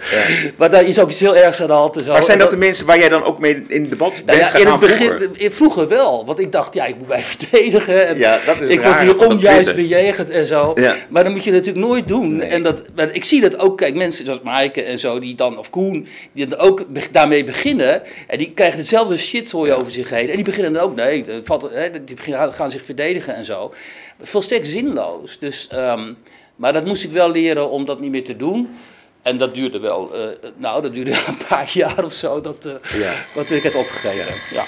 Maar 0.57 0.71
daar 0.71 0.85
is 0.85 0.99
ook 0.99 1.11
iets 1.11 1.21
heel 1.21 1.37
ergs 1.37 1.61
aan 1.61 1.67
de 1.67 1.73
hand. 1.73 2.03
Zo. 2.05 2.13
Maar 2.13 2.23
zijn 2.23 2.39
dat 2.39 2.51
de 2.51 2.57
mensen 2.57 2.87
waar 2.87 2.99
jij 2.99 3.09
dan 3.09 3.23
ook 3.23 3.39
mee 3.39 3.65
in 3.69 3.89
debat 3.89 4.13
bent 4.13 4.27
nou 4.27 4.39
ja, 4.39 4.55
in 4.55 4.67
het 4.67 4.81
begin, 4.81 5.07
vroeger? 5.07 5.53
vroeger 5.53 5.89
wel, 5.89 6.25
want 6.25 6.39
ik 6.39 6.53
dacht, 6.53 6.75
ja, 6.75 6.87
ik 6.87 6.97
moet 6.99 7.09
mij 7.09 7.23
verdedigen. 7.37 8.07
En 8.07 8.19
ja, 8.19 8.39
dat 8.47 8.61
is 8.61 8.69
ik 8.69 8.81
word 8.81 9.01
hier 9.01 9.27
onjuist 9.27 9.75
bejegend 9.75 10.31
en 10.31 10.47
zo. 10.47 10.75
Maar 11.09 11.25
dat 11.25 11.33
moet 11.33 11.45
je 11.45 11.51
natuurlijk 11.53 11.87
nooit 11.87 12.09
doen. 12.09 12.37
Nee. 12.37 12.49
En 12.49 12.63
dat, 12.63 12.83
maar 12.95 13.15
ik 13.15 13.25
zie 13.25 13.41
dat 13.41 13.59
ook, 13.59 13.77
kijk, 13.77 13.95
mensen 13.95 14.25
zoals 14.25 14.41
Maaike 14.43 14.83
en 14.83 14.99
zo, 14.99 15.19
die 15.19 15.35
dan, 15.35 15.59
of 15.59 15.71
Koen, 15.71 16.09
die 16.33 16.47
dan 16.47 16.59
ook 16.59 16.85
daarmee 17.11 17.45
beginnen. 17.45 18.03
En 18.27 18.39
die 18.39 18.53
krijgen 18.55 18.79
hetzelfde 18.79 19.19
shitzooi 19.19 19.71
ja. 19.71 19.77
over 19.77 19.93
zich 19.93 20.11
heen. 20.11 20.29
En 20.29 20.35
die 20.35 20.45
beginnen 20.45 20.73
dan 20.73 20.83
ook, 20.83 20.97
nee, 20.97 21.25
valt, 21.43 21.69
hè, 21.73 22.05
die 22.05 22.17
beginnen, 22.17 22.55
gaan 22.55 22.71
zich 22.71 22.85
verdedigen 22.85 23.35
en 23.35 23.45
zo. 23.45 23.75
Volstrekt 24.23 24.67
zinloos. 24.67 25.39
Dus, 25.39 25.69
um, 25.75 26.17
maar 26.63 26.73
dat 26.73 26.85
moest 26.85 27.05
ik 27.05 27.13
wel 27.13 27.31
leren 27.31 27.71
om 27.71 27.85
dat 27.85 28.01
niet 28.01 28.11
meer 28.11 28.25
te 28.25 28.37
doen. 28.37 28.77
En 29.23 29.37
dat 29.37 29.55
duurde 29.55 29.79
wel, 29.79 30.11
uh, 30.15 30.27
nou, 30.57 30.83
dat 30.83 30.95
duurde 30.95 31.11
een 31.11 31.37
paar 31.49 31.71
jaar 31.83 32.05
of 32.05 32.13
zo, 32.13 32.41
dat, 32.41 32.67
uh, 32.67 33.01
ja. 33.01 33.13
dat 33.35 33.51
ik 33.51 33.63
het 33.63 33.75
opgegeven 33.75 34.25
heb. 34.25 34.39
Ja. 34.51 34.65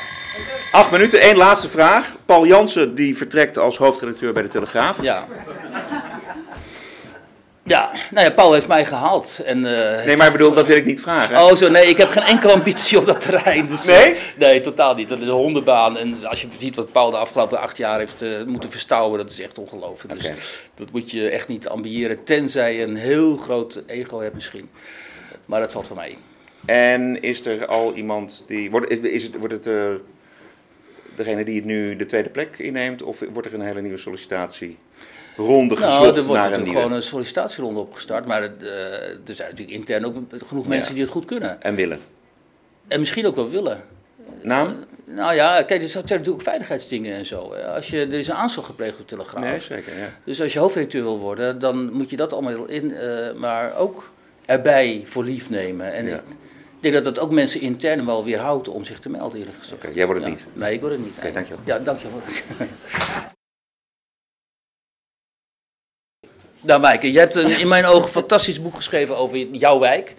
Acht 0.73 0.91
minuten, 0.91 1.21
één 1.21 1.37
laatste 1.37 1.69
vraag. 1.69 2.17
Paul 2.25 2.47
Jansen, 2.47 2.95
die 2.95 3.17
vertrekt 3.17 3.59
als 3.59 3.77
hoofdredacteur 3.77 4.33
bij 4.33 4.43
de 4.43 4.49
Telegraaf. 4.49 5.03
Ja. 5.03 5.27
Ja, 7.67 7.93
nou 8.11 8.27
ja, 8.27 8.33
Paul 8.33 8.53
heeft 8.53 8.69
mij 8.69 8.85
gehaald. 8.85 9.41
En, 9.45 9.59
uh, 9.59 10.05
nee, 10.05 10.17
maar 10.17 10.27
ik 10.27 10.33
bedoel, 10.33 10.55
dat 10.55 10.67
wil 10.67 10.77
ik 10.77 10.85
niet 10.85 11.01
vragen. 11.01 11.37
Oh, 11.37 11.55
zo, 11.55 11.69
nee, 11.69 11.87
ik 11.87 11.97
heb 11.97 12.09
geen 12.09 12.23
enkele 12.23 12.53
ambitie 12.53 12.99
op 12.99 13.07
dat 13.07 13.21
terrein. 13.21 13.67
Dus, 13.67 13.85
nee? 13.85 14.11
Uh, 14.11 14.19
nee, 14.39 14.61
totaal 14.61 14.95
niet. 14.95 15.09
Dat 15.09 15.19
is 15.19 15.25
een 15.25 15.31
hondenbaan. 15.31 15.99
En 15.99 16.25
als 16.25 16.41
je 16.41 16.49
ziet 16.59 16.77
wat 16.77 16.93
Paul 16.93 17.11
de 17.11 17.17
afgelopen 17.17 17.61
acht 17.61 17.77
jaar 17.77 17.99
heeft 17.99 18.23
uh, 18.23 18.43
moeten 18.43 18.71
verstouwen, 18.71 19.19
dat 19.19 19.31
is 19.31 19.41
echt 19.41 19.59
ongelooflijk. 19.59 20.21
Okay. 20.21 20.35
Dus 20.35 20.65
dat 20.75 20.91
moet 20.91 21.11
je 21.11 21.29
echt 21.29 21.49
niet 21.49 21.69
ambiëren, 21.69 22.25
tenzij 22.25 22.77
je 22.77 22.83
een 22.83 22.97
heel 22.97 23.37
groot 23.37 23.83
ego 23.87 24.21
hebt 24.21 24.35
misschien. 24.35 24.71
Maar 25.45 25.61
dat 25.61 25.73
valt 25.73 25.87
voor 25.87 25.97
mij. 25.97 26.17
En 26.65 27.23
is 27.23 27.47
er 27.47 27.67
al 27.67 27.95
iemand 27.95 28.45
die. 28.47 28.71
Wordt, 28.71 29.05
is 29.05 29.23
het, 29.23 29.39
wordt 29.39 29.65
het 29.65 29.69
degene 31.17 31.45
die 31.45 31.57
het 31.57 31.65
nu 31.65 31.97
de 31.97 32.07
tweede 32.07 32.31
plek 32.31 32.59
inneemt, 32.59 33.03
of 33.03 33.23
wordt 33.33 33.49
er 33.49 33.55
een 33.55 33.61
hele 33.61 33.81
nieuwe 33.81 33.99
sollicitatie? 33.99 34.79
Ronde 35.37 35.77
gezocht 35.77 36.01
nou, 36.01 36.17
er 36.17 36.25
wordt 36.25 36.43
naar 36.43 36.53
een 36.53 36.67
gewoon 36.67 36.93
een 36.93 37.03
sollicitatieronde 37.03 37.81
opgestart. 37.81 38.27
Maar 38.27 38.43
het, 38.43 38.63
uh, 38.63 38.69
er 38.69 39.19
zijn 39.25 39.51
natuurlijk 39.51 39.77
intern 39.77 40.05
ook 40.05 40.17
genoeg 40.47 40.67
mensen 40.69 40.89
ja. 40.89 40.95
die 40.95 41.03
het 41.03 41.13
goed 41.13 41.25
kunnen. 41.25 41.63
En 41.63 41.75
willen. 41.75 41.99
En 42.89 42.99
misschien 43.01 43.27
ook 43.27 43.37
wel 43.37 43.51
willen. 43.51 43.83
Naam? 44.43 44.69
Uh, 44.69 45.15
nou 45.17 45.35
ja, 45.35 45.63
kijk, 45.63 45.83
er 45.83 45.89
zijn 45.89 46.05
natuurlijk 46.05 46.31
ook 46.31 46.43
veiligheidsdingen 46.43 47.15
en 47.15 47.27
zo. 47.27 47.55
Als 47.75 47.89
je, 47.89 48.01
er 48.01 48.13
is 48.13 48.29
een 48.29 48.35
aanslag 48.35 48.67
gepleegd 48.67 49.01
op 49.01 49.09
Telegraaf. 49.09 49.45
Nee, 49.45 49.61
zeker, 49.61 49.99
ja. 49.99 50.09
Dus 50.25 50.43
als 50.43 50.53
je 50.53 50.59
hoofdredacteur 50.59 51.03
wil 51.03 51.19
worden, 51.19 51.59
dan 51.59 51.93
moet 51.93 52.11
je 52.11 52.17
dat 52.17 52.33
allemaal 52.33 52.67
in, 52.67 52.91
uh, 52.91 53.33
maar 53.37 53.77
ook 53.77 54.11
erbij 54.45 55.03
voor 55.05 55.25
lief 55.25 55.51
nemen. 55.51 55.93
En 55.93 56.07
ja. 56.07 56.17
ik 56.17 56.23
denk 56.81 56.95
dat 56.95 57.05
dat 57.05 57.19
ook 57.19 57.33
mensen 57.33 57.61
intern 57.61 58.07
wel 58.07 58.25
weerhoudt 58.25 58.69
om 58.69 58.85
zich 58.85 59.01
te 59.01 59.09
melden, 59.09 59.39
eerlijk 59.39 59.59
gezegd. 59.59 59.77
Oké, 59.77 59.85
okay, 59.85 59.97
jij 59.97 60.07
wordt 60.07 60.21
het 60.21 60.31
ja. 60.31 60.37
niet? 60.37 60.47
Nee, 60.53 60.75
ik 60.75 60.81
word 60.81 60.93
het 60.93 61.01
niet. 61.01 61.11
Oké, 61.11 61.19
okay, 61.19 61.33
dankjewel. 61.33 61.63
Ja, 61.65 61.79
dankjewel. 61.79 62.21
Nou, 66.65 66.81
Maaike, 66.81 67.13
je 67.13 67.19
hebt 67.19 67.35
een, 67.35 67.59
in 67.59 67.69
mijn 67.69 67.85
ogen 67.85 68.03
een 68.03 68.09
fantastisch 68.09 68.63
boek 68.63 68.75
geschreven 68.75 69.17
over 69.17 69.39
jouw 69.39 69.79
wijk. 69.79 70.15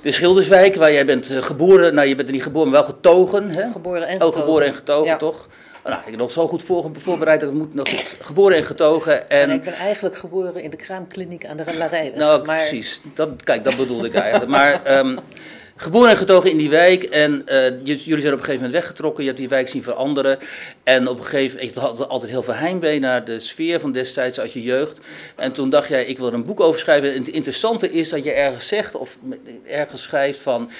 De 0.00 0.12
Schilderswijk, 0.12 0.74
waar 0.74 0.92
jij 0.92 1.06
bent 1.06 1.30
uh, 1.30 1.42
geboren. 1.42 1.94
Nou, 1.94 2.08
je 2.08 2.14
bent 2.14 2.28
er 2.28 2.34
niet 2.34 2.42
geboren, 2.42 2.70
maar 2.70 2.80
wel 2.80 2.90
getogen. 2.94 3.50
Hè? 3.50 3.70
Geboren 3.70 4.06
en 4.06 4.12
getogen. 4.12 4.38
Oh, 4.38 4.44
geboren 4.44 4.66
en 4.66 4.74
getogen, 4.74 5.06
ja. 5.06 5.16
toch? 5.16 5.48
Nou, 5.84 5.96
ik 5.98 6.10
heb 6.10 6.16
nog 6.16 6.32
zo 6.32 6.48
goed 6.48 6.62
voor, 6.62 6.90
voorbereid 6.92 7.40
dat 7.40 7.48
het 7.48 7.58
moet 7.58 7.74
nog 7.74 7.88
goed. 7.88 8.16
Geboren 8.20 8.56
en 8.56 8.64
getogen. 8.64 9.30
En... 9.30 9.50
en 9.50 9.50
ik 9.50 9.62
ben 9.62 9.72
eigenlijk 9.72 10.16
geboren 10.16 10.62
in 10.62 10.70
de 10.70 10.76
kraamkliniek 10.76 11.46
aan 11.46 11.56
de 11.56 11.64
Larijweg. 11.78 12.14
Nou, 12.14 12.44
maar... 12.44 12.58
precies. 12.58 13.00
Dat, 13.14 13.42
kijk, 13.44 13.64
dat 13.64 13.76
bedoelde 13.76 14.06
ik 14.06 14.14
eigenlijk. 14.14 14.50
Maar 14.50 14.98
um, 14.98 15.18
geboren 15.80 16.10
en 16.10 16.16
getogen 16.16 16.50
in 16.50 16.56
die 16.56 16.70
wijk. 16.70 17.02
En 17.02 17.46
uh, 17.48 17.68
jullie 17.84 18.00
zijn 18.04 18.14
op 18.14 18.24
een 18.24 18.30
gegeven 18.30 18.54
moment 18.54 18.72
weggetrokken. 18.72 19.22
Je 19.22 19.28
hebt 19.28 19.40
die 19.40 19.48
wijk 19.48 19.68
zien 19.68 19.82
veranderen. 19.82 20.38
En 20.82 21.08
op 21.08 21.18
een 21.18 21.24
gegeven 21.24 21.56
moment, 21.56 21.76
ik 21.76 21.82
had 21.82 22.08
altijd 22.08 22.30
heel 22.30 22.42
veel 22.42 22.54
heimwee 22.54 22.98
naar 22.98 23.24
de 23.24 23.38
sfeer 23.38 23.80
van 23.80 23.92
destijds 23.92 24.40
als 24.40 24.52
je 24.52 24.62
jeugd. 24.62 24.98
En 25.36 25.52
toen 25.52 25.70
dacht 25.70 25.88
jij, 25.88 26.04
ik 26.04 26.18
wil 26.18 26.26
er 26.26 26.34
een 26.34 26.44
boek 26.44 26.60
over 26.60 26.80
schrijven. 26.80 27.12
En 27.12 27.18
het 27.18 27.28
interessante 27.28 27.90
is 27.90 28.08
dat 28.08 28.24
je 28.24 28.32
ergens 28.32 28.66
zegt, 28.66 28.96
of 28.96 29.16
ergens 29.66 30.02
schrijft 30.02 30.40
van... 30.40 30.70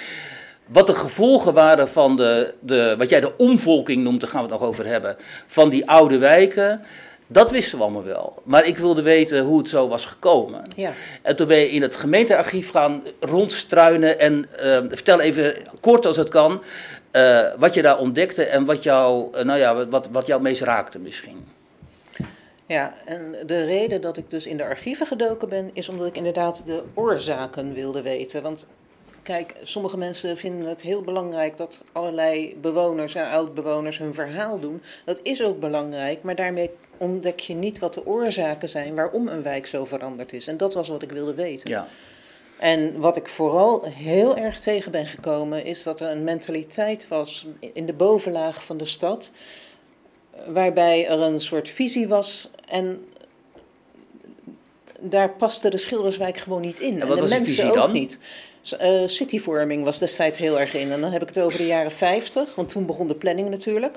wat 0.67 0.87
de 0.87 0.95
gevolgen 0.95 1.53
waren 1.53 1.89
van 1.89 2.17
de, 2.17 2.55
de, 2.61 2.95
wat 2.99 3.09
jij 3.09 3.21
de 3.21 3.37
omvolking 3.37 4.03
noemt, 4.03 4.21
daar 4.21 4.31
gaan 4.31 4.45
we 4.45 4.51
het 4.51 4.61
nog 4.61 4.69
over 4.69 4.87
hebben, 4.87 5.17
van 5.47 5.69
die 5.69 5.89
oude 5.89 6.19
wijken. 6.19 6.85
Dat 7.33 7.51
wisten 7.51 7.79
we 7.79 7.85
allemaal 7.85 8.05
wel. 8.05 8.43
Maar 8.43 8.67
ik 8.67 8.79
wilde 8.79 9.03
weten 9.03 9.41
hoe 9.41 9.59
het 9.59 9.69
zo 9.69 9.89
was 9.89 10.07
gekomen. 10.07 10.65
Ja. 10.77 10.93
En 11.23 11.37
toen 11.37 11.47
ben 11.47 11.59
je 11.59 11.71
in 11.71 11.83
het 11.83 11.97
gemeentearchief 11.97 12.71
gaan 12.71 13.03
rondstruinen. 13.21 14.19
En 14.19 14.49
uh, 14.63 14.79
vertel 14.89 15.21
even 15.21 15.55
kort 15.81 16.07
als 16.07 16.17
het 16.17 16.29
kan. 16.29 16.63
Uh, 17.13 17.47
wat 17.59 17.75
je 17.75 17.83
daar 17.83 17.99
ontdekte 17.99 18.45
en 18.45 18.65
wat 18.65 18.83
jou, 18.83 19.37
uh, 19.37 19.43
nou 19.43 19.59
ja, 19.59 19.87
wat, 19.87 20.09
wat 20.09 20.27
jou 20.27 20.43
meest 20.43 20.63
raakte 20.63 20.99
misschien. 20.99 21.45
Ja, 22.67 22.95
en 23.05 23.35
de 23.47 23.65
reden 23.65 24.01
dat 24.01 24.17
ik 24.17 24.31
dus 24.31 24.47
in 24.47 24.57
de 24.57 24.65
archieven 24.65 25.07
gedoken 25.07 25.49
ben, 25.49 25.71
is 25.73 25.89
omdat 25.89 26.07
ik 26.07 26.17
inderdaad 26.17 26.63
de 26.67 26.83
oorzaken 26.95 27.75
wilde 27.75 28.03
weten. 28.03 28.43
Want 28.43 28.67
kijk, 29.31 29.55
sommige 29.63 29.97
mensen 29.97 30.37
vinden 30.37 30.67
het 30.67 30.83
heel 30.83 31.03
belangrijk 31.03 31.57
dat 31.57 31.85
allerlei 31.93 32.57
bewoners 32.61 33.15
en 33.15 33.31
oud-bewoners 33.31 33.99
hun 33.99 34.15
verhaal 34.15 34.61
doen. 34.61 34.83
Dat 35.05 35.21
is 35.23 35.43
ook 35.43 35.61
belangrijk, 35.61 36.23
maar 36.23 36.35
daarmee 36.35 36.71
ontdek 36.97 37.41
je 37.41 37.55
niet 37.55 37.79
wat 37.79 37.95
de 37.95 38.07
oorzaken 38.07 38.69
zijn 38.69 38.95
waarom 38.95 39.29
een 39.29 39.43
wijk 39.43 39.67
zo 39.67 39.85
veranderd 39.85 40.33
is. 40.33 40.47
En 40.47 40.57
dat 40.57 40.75
was 40.75 40.89
wat 40.89 41.03
ik 41.03 41.13
wilde 41.13 41.35
weten. 41.35 41.71
Ja. 41.71 41.89
En 42.59 42.99
wat 42.99 43.17
ik 43.17 43.29
vooral 43.29 43.85
heel 43.85 44.37
erg 44.37 44.59
tegen 44.59 44.93
ben 44.93 45.07
gekomen, 45.07 45.65
is 45.65 45.83
dat 45.83 46.01
er 46.01 46.11
een 46.11 46.25
mentaliteit 46.25 47.09
was 47.09 47.47
in 47.73 47.87
de 47.87 47.93
bovenlaag 47.93 48.65
van 48.65 48.77
de 48.77 48.87
stad, 48.87 49.33
waarbij 50.47 51.09
er 51.09 51.21
een 51.21 51.41
soort 51.41 51.69
visie 51.69 52.09
was 52.09 52.51
en 52.69 53.05
daar 55.01 55.31
paste 55.31 55.71
de 55.71 55.79
Schilderswijk 55.79 56.39
gewoon 56.39 56.61
niet 56.61 56.81
in. 56.81 57.01
En, 57.01 57.09
wat 57.09 57.19
de 57.19 57.29
mensen 57.29 57.83
ook 57.83 57.93
niet. 57.93 58.21
Uh, 58.83 59.03
cityvorming 59.07 59.85
was 59.85 59.99
destijds 59.99 60.39
heel 60.39 60.61
erg 60.61 60.75
in. 60.75 60.93
En 60.93 61.01
dan 61.01 61.13
heb 61.13 61.23
ik 61.23 61.29
het 61.29 61.39
over 61.39 61.59
de 61.59 61.67
jaren 61.67 61.91
50, 61.91 62.55
want 62.55 62.69
toen 62.69 62.87
begon 62.87 63.09
de 63.09 63.15
planning 63.15 63.51
natuurlijk. 63.51 63.97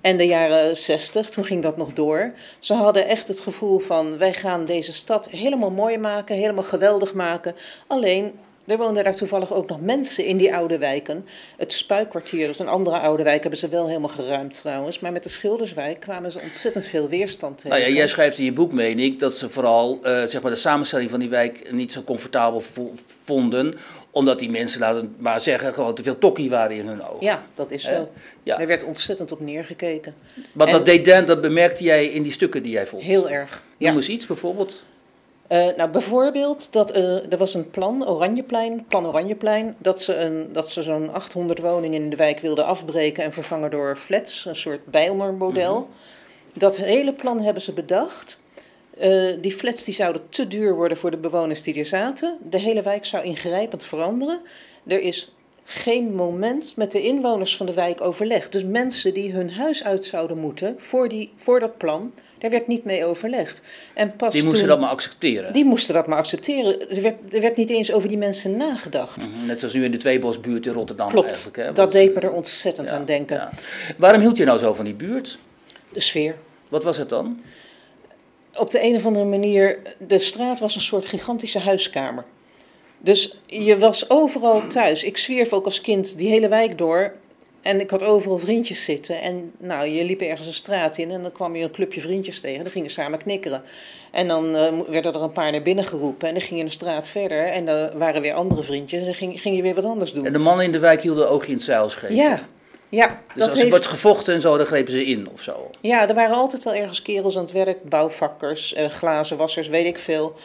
En 0.00 0.16
de 0.16 0.26
jaren 0.26 0.76
60, 0.76 1.30
toen 1.30 1.44
ging 1.44 1.62
dat 1.62 1.76
nog 1.76 1.92
door. 1.92 2.32
Ze 2.58 2.74
hadden 2.74 3.06
echt 3.06 3.28
het 3.28 3.40
gevoel 3.40 3.78
van: 3.78 4.18
wij 4.18 4.32
gaan 4.32 4.64
deze 4.64 4.92
stad 4.92 5.28
helemaal 5.28 5.70
mooi 5.70 5.98
maken, 5.98 6.36
helemaal 6.36 6.64
geweldig 6.64 7.14
maken. 7.14 7.54
Alleen, 7.86 8.32
er 8.68 8.76
woonden 8.76 9.04
daar 9.04 9.14
toevallig 9.16 9.52
ook 9.52 9.68
nog 9.68 9.80
mensen 9.80 10.24
in 10.24 10.36
die 10.36 10.54
oude 10.54 10.78
wijken. 10.78 11.26
Het 11.56 11.72
Spuikkwartier, 11.72 12.46
dus 12.46 12.58
een 12.58 12.68
andere 12.68 12.98
oude 12.98 13.22
wijk, 13.22 13.40
hebben 13.40 13.60
ze 13.60 13.68
wel 13.68 13.86
helemaal 13.86 14.08
geruimd 14.08 14.54
trouwens. 14.54 14.98
Maar 14.98 15.12
met 15.12 15.22
de 15.22 15.28
Schilderswijk 15.28 16.00
kwamen 16.00 16.32
ze 16.32 16.40
ontzettend 16.40 16.86
veel 16.86 17.08
weerstand 17.08 17.58
tegen. 17.58 17.78
Nou 17.78 17.90
ja, 17.90 17.96
jij 17.96 18.08
schrijft 18.08 18.38
in 18.38 18.44
je 18.44 18.52
boek, 18.52 18.72
meen 18.72 18.98
ik, 18.98 19.18
dat 19.18 19.36
ze 19.36 19.50
vooral 19.50 19.94
uh, 19.94 20.22
zeg 20.24 20.42
maar 20.42 20.50
de 20.50 20.56
samenstelling 20.56 21.10
van 21.10 21.20
die 21.20 21.28
wijk 21.28 21.72
niet 21.72 21.92
zo 21.92 22.02
comfortabel 22.02 22.62
vonden 23.24 23.74
omdat 24.18 24.38
die 24.38 24.50
mensen, 24.50 24.80
laten 24.80 25.00
we 25.00 25.08
maar 25.18 25.40
zeggen, 25.40 25.74
gewoon 25.74 25.94
te 25.94 26.02
veel 26.02 26.18
tokkie 26.18 26.50
waren 26.50 26.76
in 26.76 26.86
hun 26.86 27.02
ogen. 27.02 27.26
Ja, 27.26 27.42
dat 27.54 27.70
is 27.70 27.82
zo. 27.82 28.08
Ja. 28.42 28.58
Er 28.60 28.66
werd 28.66 28.84
ontzettend 28.84 29.32
op 29.32 29.40
neergekeken. 29.40 30.14
Maar 30.52 30.66
En- 30.66 30.72
dat 30.72 30.84
deed 30.84 31.04
Dan, 31.04 31.24
dat 31.24 31.40
bemerkte 31.40 31.84
jij 31.84 32.06
in 32.06 32.22
die 32.22 32.32
stukken 32.32 32.62
die 32.62 32.72
jij 32.72 32.86
vond. 32.86 33.02
Heel 33.02 33.28
erg. 33.30 33.62
Ja. 33.76 33.86
Noem 33.86 33.96
eens 33.96 34.08
iets 34.08 34.26
bijvoorbeeld. 34.26 34.82
Eh, 35.46 35.66
nou, 35.76 35.90
bijvoorbeeld, 35.90 36.68
dat, 36.72 36.90
eh, 36.90 37.32
er 37.32 37.36
was 37.38 37.54
een 37.54 37.70
plan, 37.70 38.08
Oranjeplein, 38.08 38.84
plan 38.88 39.06
Oranjeplein, 39.06 39.76
dat 39.78 40.02
ze, 40.02 40.16
een, 40.16 40.48
dat 40.52 40.70
ze 40.70 40.82
zo'n 40.82 41.12
800 41.12 41.58
woningen 41.58 42.02
in 42.02 42.10
de 42.10 42.16
wijk 42.16 42.40
wilden 42.40 42.64
afbreken 42.64 43.24
en 43.24 43.32
vervangen 43.32 43.70
door 43.70 43.96
flats, 43.96 44.44
een 44.44 44.56
soort 44.56 44.86
Bijlmer-model. 44.86 45.88
Dat 46.52 46.76
hele 46.76 47.12
plan 47.12 47.40
hebben 47.40 47.62
ze 47.62 47.72
bedacht. 47.72 48.38
Eh, 48.98 49.22
die 49.40 49.52
flats 49.52 49.84
die 49.84 49.94
zouden 49.94 50.22
te 50.28 50.48
duur 50.48 50.74
worden 50.74 50.96
voor 50.96 51.10
de 51.10 51.16
bewoners 51.16 51.62
die 51.62 51.74
er 51.78 51.84
zaten. 51.86 52.38
De 52.50 52.58
hele 52.60 52.82
wijk 52.82 53.04
zou 53.04 53.24
ingrijpend 53.24 53.84
veranderen. 53.84 54.40
Er 54.86 55.00
is 55.00 55.32
geen 55.64 56.14
moment 56.14 56.72
met 56.76 56.92
de 56.92 57.02
inwoners 57.02 57.56
van 57.56 57.66
de 57.66 57.74
wijk 57.74 58.00
overlegd. 58.00 58.52
Dus 58.52 58.64
mensen 58.64 59.14
die 59.14 59.32
hun 59.32 59.50
huis 59.50 59.84
uit 59.84 60.06
zouden 60.06 60.38
moeten 60.38 60.74
voor, 60.78 61.08
die, 61.08 61.32
voor 61.36 61.60
dat 61.60 61.76
plan, 61.78 62.12
daar 62.38 62.50
werd 62.50 62.66
niet 62.66 62.84
mee 62.84 63.04
overlegd. 63.04 63.62
En 63.94 64.16
pas 64.16 64.32
Die 64.32 64.42
moesten 64.42 64.60
toen- 64.60 64.68
dat 64.68 64.80
maar 64.80 64.88
accepteren. 64.90 65.52
die 65.52 65.64
moesten 65.64 65.94
dat 65.94 66.06
maar 66.06 66.18
accepteren. 66.18 66.90
Er 66.90 67.02
werd, 67.02 67.14
er 67.32 67.40
werd 67.40 67.56
niet 67.56 67.70
eens 67.70 67.92
over 67.92 68.08
die 68.08 68.18
mensen 68.18 68.56
nagedacht. 68.56 69.28
Mhm, 69.28 69.44
Net 69.46 69.58
zoals 69.60 69.74
nu 69.74 69.84
in 69.84 69.90
de 69.90 69.96
Tweebosbuurt 69.96 70.66
in 70.66 70.72
Rotterdam 70.72 71.08
Klopt, 71.08 71.26
eigenlijk. 71.26 71.56
Hè? 71.56 71.72
dat 71.72 71.92
deed 71.92 72.14
me 72.14 72.20
er 72.20 72.32
ontzettend 72.32 72.88
ja, 72.88 72.94
aan 72.94 73.04
denken. 73.04 73.36
ja. 73.36 73.50
Waarom 73.96 74.20
hield 74.20 74.36
je 74.36 74.44
nou 74.44 74.58
zo 74.58 74.72
van 74.72 74.84
die 74.84 74.94
buurt? 74.94 75.38
De 75.88 76.00
sfeer. 76.00 76.34
Wat 76.68 76.84
was 76.84 76.96
het 76.96 77.08
dan? 77.08 77.40
Op 78.58 78.70
de 78.70 78.82
een 78.82 78.94
of 78.94 79.06
andere 79.06 79.24
manier, 79.24 79.78
de 79.98 80.18
straat 80.18 80.58
was 80.58 80.74
een 80.74 80.80
soort 80.80 81.06
gigantische 81.06 81.58
huiskamer. 81.58 82.24
Dus 82.98 83.38
je 83.46 83.78
was 83.78 84.10
overal 84.10 84.66
thuis. 84.66 85.04
Ik 85.04 85.16
zwierf 85.16 85.52
ook 85.52 85.64
als 85.64 85.80
kind 85.80 86.18
die 86.18 86.28
hele 86.28 86.48
wijk 86.48 86.78
door. 86.78 87.12
En 87.62 87.80
ik 87.80 87.90
had 87.90 88.02
overal 88.02 88.38
vriendjes 88.38 88.84
zitten. 88.84 89.20
En 89.20 89.52
nou, 89.58 89.88
je 89.88 90.04
liep 90.04 90.20
ergens 90.20 90.46
een 90.46 90.54
straat 90.54 90.98
in 90.98 91.10
en 91.10 91.22
dan 91.22 91.32
kwam 91.32 91.56
je 91.56 91.64
een 91.64 91.70
clubje 91.70 92.00
vriendjes 92.00 92.40
tegen. 92.40 92.62
Dan 92.62 92.72
gingen 92.72 92.90
samen 92.90 93.18
knikkeren. 93.18 93.62
En 94.10 94.28
dan 94.28 94.56
eh, 94.56 94.72
werden 94.88 95.14
er 95.14 95.22
een 95.22 95.32
paar 95.32 95.50
naar 95.50 95.62
binnen 95.62 95.84
geroepen. 95.84 96.28
En 96.28 96.34
dan 96.34 96.42
ging 96.42 96.58
je 96.58 96.64
een 96.64 96.70
straat 96.70 97.08
verder. 97.08 97.44
En 97.44 97.66
dan 97.66 97.98
waren 97.98 98.22
weer 98.22 98.34
andere 98.34 98.62
vriendjes. 98.62 99.00
En 99.00 99.06
dan 99.06 99.14
ging, 99.14 99.40
ging 99.40 99.56
je 99.56 99.62
weer 99.62 99.74
wat 99.74 99.84
anders 99.84 100.12
doen. 100.12 100.26
En 100.26 100.32
de 100.32 100.38
mannen 100.38 100.64
in 100.64 100.72
de 100.72 100.78
wijk 100.78 101.02
hielden 101.02 101.30
oogje 101.30 101.48
in 101.48 101.54
het 101.54 101.64
zeil. 101.64 101.90
Ja, 102.08 102.48
ja, 102.88 103.06
Dus 103.06 103.16
dat 103.34 103.42
als 103.42 103.48
er 103.48 103.56
heeft... 103.56 103.70
wordt 103.70 103.86
gevochten 103.86 104.34
en 104.34 104.40
zo, 104.40 104.56
dan 104.56 104.66
grepen 104.66 104.92
ze 104.92 105.04
in 105.04 105.28
of 105.32 105.40
zo. 105.40 105.70
ja, 105.80 106.08
er 106.08 106.14
waren 106.14 106.36
altijd 106.36 106.64
wel 106.64 106.74
ergens 106.74 107.02
kerels 107.02 107.36
aan 107.36 107.42
het 107.42 107.52
werk, 107.52 107.88
bouwvakkers, 107.88 108.74
eh, 108.74 108.88
glazenwassers, 108.88 109.68
weet 109.68 109.86
ik 109.86 109.98
veel. 109.98 110.36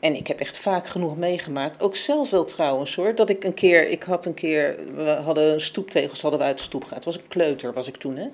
En 0.00 0.14
ik 0.14 0.26
heb 0.26 0.40
echt 0.40 0.58
vaak 0.58 0.86
genoeg 0.86 1.16
meegemaakt, 1.16 1.82
ook 1.82 1.96
zelf 1.96 2.30
wel 2.30 2.44
trouwens 2.44 2.94
hoor, 2.94 3.14
dat 3.14 3.28
ik 3.28 3.44
een 3.44 3.54
keer, 3.54 3.88
ik 3.88 4.02
had 4.02 4.26
een 4.26 4.34
keer, 4.34 4.78
we 4.94 5.10
hadden 5.10 5.60
stoeptegels 5.60 6.20
hadden 6.20 6.40
we 6.40 6.46
uit 6.46 6.56
de 6.56 6.62
stoep 6.62 6.82
gehaald. 6.82 7.04
Het 7.04 7.14
was 7.14 7.22
een 7.22 7.28
kleuter, 7.28 7.72
was 7.72 7.88
ik 7.88 7.96
toen 7.96 8.16
hè. 8.16 8.26